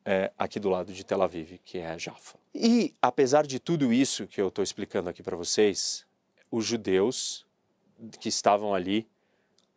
é, 0.04 0.32
aqui 0.36 0.60
do 0.60 0.68
lado 0.70 0.92
de 0.92 1.04
Tel 1.04 1.22
Aviv, 1.22 1.60
que 1.64 1.78
é 1.78 1.98
Jaffa. 2.00 2.40
E 2.54 2.96
apesar 3.00 3.46
de 3.46 3.60
tudo 3.60 3.94
isso 3.94 4.26
que 4.26 4.42
eu 4.42 4.48
estou 4.48 4.64
explicando 4.64 5.10
aqui 5.10 5.22
para 5.22 5.38
vocês, 5.38 6.08
os 6.50 6.66
judeus 6.66 7.46
que 8.20 8.30
estavam 8.30 8.74
ali 8.74 9.08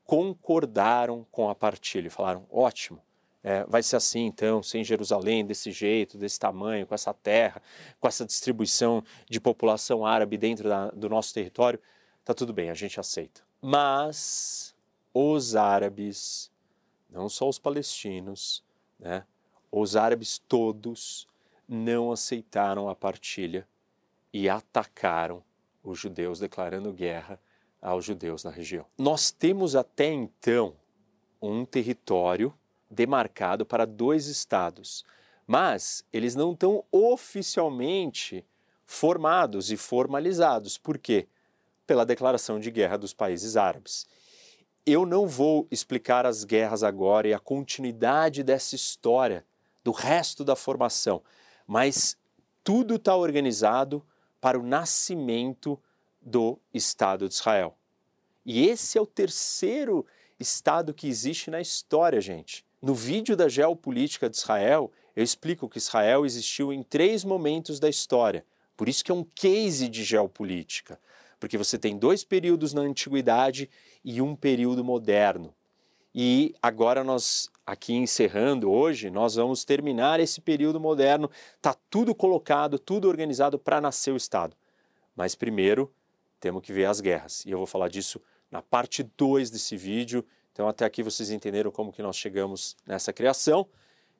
concordaram 0.02 1.26
com 1.30 1.50
a 1.50 1.54
partilha, 1.54 2.10
falaram: 2.10 2.46
ótimo, 2.50 3.02
é, 3.42 3.64
vai 3.64 3.82
ser 3.82 3.96
assim 3.96 4.26
então, 4.26 4.62
sem 4.62 4.82
Jerusalém, 4.82 5.46
desse 5.46 5.70
jeito, 5.70 6.18
desse 6.18 6.38
tamanho, 6.38 6.86
com 6.86 6.94
essa 6.94 7.14
terra, 7.14 7.62
com 8.00 8.08
essa 8.08 8.24
distribuição 8.24 9.02
de 9.28 9.40
população 9.40 10.04
árabe 10.04 10.36
dentro 10.36 10.68
da, 10.68 10.90
do 10.90 11.08
nosso 11.08 11.32
território, 11.32 11.80
tá 12.24 12.34
tudo 12.34 12.52
bem, 12.52 12.70
a 12.70 12.74
gente 12.74 12.98
aceita. 12.98 13.42
Mas 13.60 14.74
os 15.14 15.56
árabes, 15.56 16.50
não 17.08 17.28
só 17.28 17.48
os 17.48 17.58
palestinos, 17.58 18.64
né, 18.98 19.24
os 19.70 19.96
árabes 19.96 20.38
todos 20.38 21.26
não 21.66 22.10
aceitaram 22.10 22.88
a 22.88 22.94
partilha 22.94 23.68
e 24.32 24.48
atacaram 24.48 25.42
os 25.82 25.98
judeus, 25.98 26.38
declarando 26.38 26.92
guerra 26.92 27.40
aos 27.80 28.04
judeus 28.04 28.42
na 28.44 28.50
região. 28.50 28.84
Nós 28.96 29.30
temos 29.30 29.76
até 29.76 30.12
então 30.12 30.74
um 31.40 31.64
território 31.64 32.52
demarcado 32.90 33.66
para 33.66 33.86
dois 33.86 34.26
estados, 34.26 35.04
mas 35.46 36.04
eles 36.12 36.34
não 36.34 36.52
estão 36.52 36.84
oficialmente 36.90 38.44
formados 38.86 39.70
e 39.70 39.76
formalizados. 39.76 40.78
Por 40.78 40.98
quê? 40.98 41.28
Pela 41.86 42.06
declaração 42.06 42.58
de 42.58 42.70
guerra 42.70 42.96
dos 42.96 43.12
países 43.12 43.56
árabes. 43.56 44.06
Eu 44.84 45.04
não 45.04 45.26
vou 45.26 45.66
explicar 45.70 46.24
as 46.24 46.44
guerras 46.44 46.82
agora 46.82 47.28
e 47.28 47.34
a 47.34 47.38
continuidade 47.38 48.42
dessa 48.42 48.74
história, 48.74 49.44
do 49.84 49.92
resto 49.92 50.44
da 50.44 50.56
formação, 50.56 51.22
mas 51.66 52.16
tudo 52.64 52.96
está 52.96 53.14
organizado 53.14 54.04
para 54.40 54.58
o 54.58 54.62
nascimento 54.62 55.78
do 56.20 56.58
Estado 56.72 57.28
de 57.28 57.34
Israel. 57.34 57.76
E 58.44 58.66
esse 58.66 58.96
é 58.96 59.00
o 59.00 59.06
terceiro 59.06 60.06
Estado 60.38 60.94
que 60.94 61.08
existe 61.08 61.50
na 61.50 61.60
história, 61.60 62.20
gente. 62.20 62.64
No 62.80 62.94
vídeo 62.94 63.36
da 63.36 63.48
geopolítica 63.48 64.30
de 64.30 64.36
Israel, 64.36 64.92
eu 65.16 65.24
explico 65.24 65.68
que 65.68 65.78
Israel 65.78 66.24
existiu 66.24 66.72
em 66.72 66.82
três 66.82 67.24
momentos 67.24 67.80
da 67.80 67.88
história. 67.88 68.44
Por 68.76 68.88
isso 68.88 69.04
que 69.04 69.10
é 69.10 69.14
um 69.14 69.24
case 69.34 69.88
de 69.88 70.04
geopolítica, 70.04 71.00
porque 71.40 71.58
você 71.58 71.76
tem 71.76 71.98
dois 71.98 72.22
períodos 72.22 72.72
na 72.72 72.82
antiguidade 72.82 73.68
e 74.04 74.22
um 74.22 74.36
período 74.36 74.84
moderno. 74.84 75.52
E 76.14 76.54
agora 76.62 77.02
nós 77.02 77.50
aqui 77.66 77.94
encerrando 77.94 78.70
hoje, 78.70 79.10
nós 79.10 79.34
vamos 79.34 79.64
terminar 79.64 80.20
esse 80.20 80.40
período 80.40 80.80
moderno, 80.80 81.28
tá 81.60 81.76
tudo 81.90 82.14
colocado, 82.14 82.78
tudo 82.78 83.08
organizado 83.08 83.58
para 83.58 83.80
nascer 83.80 84.12
o 84.12 84.16
Estado. 84.16 84.56
Mas 85.16 85.34
primeiro, 85.34 85.92
temos 86.40 86.62
que 86.62 86.72
ver 86.72 86.86
as 86.86 87.00
guerras. 87.00 87.44
E 87.44 87.50
eu 87.50 87.58
vou 87.58 87.66
falar 87.66 87.88
disso 87.88 88.22
na 88.50 88.62
parte 88.62 89.02
2 89.02 89.50
desse 89.50 89.76
vídeo. 89.76 90.24
Então 90.58 90.66
até 90.66 90.84
aqui 90.84 91.04
vocês 91.04 91.30
entenderam 91.30 91.70
como 91.70 91.92
que 91.92 92.02
nós 92.02 92.16
chegamos 92.16 92.76
nessa 92.84 93.12
criação. 93.12 93.64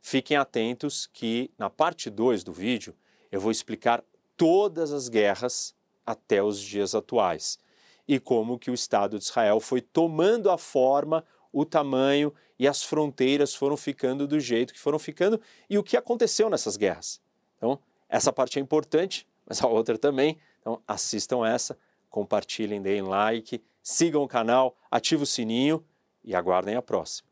Fiquem 0.01 0.37
atentos 0.37 1.09
que 1.13 1.51
na 1.59 1.69
parte 1.69 2.09
2 2.09 2.45
do 2.45 2.53
vídeo 2.53 2.95
eu 3.33 3.41
vou 3.41 3.51
explicar 3.51 4.05
todas 4.37 4.93
as 4.93 5.09
guerras 5.09 5.75
até 6.07 6.41
os 6.41 6.61
dias 6.61 6.95
atuais 6.95 7.59
e 8.07 8.21
como 8.21 8.57
que 8.57 8.71
o 8.71 8.75
Estado 8.75 9.19
de 9.19 9.25
Israel 9.25 9.59
foi 9.59 9.81
tomando 9.81 10.49
a 10.49 10.57
forma, 10.57 11.25
o 11.53 11.65
tamanho 11.65 12.33
e 12.57 12.69
as 12.69 12.85
fronteiras 12.85 13.53
foram 13.53 13.77
ficando 13.77 14.25
do 14.25 14.39
jeito 14.39 14.73
que 14.73 14.79
foram 14.79 15.01
ficando 15.01 15.41
e 15.69 15.77
o 15.77 15.83
que 15.83 15.97
aconteceu 15.97 16.49
nessas 16.49 16.77
guerras. 16.77 17.21
Então, 17.57 17.81
essa 18.09 18.33
parte 18.33 18.61
é 18.61 18.63
importante, 18.63 19.27
mas 19.45 19.61
a 19.61 19.67
outra 19.67 19.99
também. 19.99 20.39
Então, 20.61 20.81
assistam 20.87 21.45
essa, 21.45 21.77
compartilhem, 22.09 22.81
deem 22.81 23.03
like, 23.03 23.61
sigam 23.83 24.23
o 24.23 24.29
canal, 24.29 24.77
ativem 24.89 25.25
o 25.25 25.27
sininho 25.27 25.85
e 26.23 26.35
aguardem 26.35 26.77
a 26.77 26.83
próxima. 26.83 27.27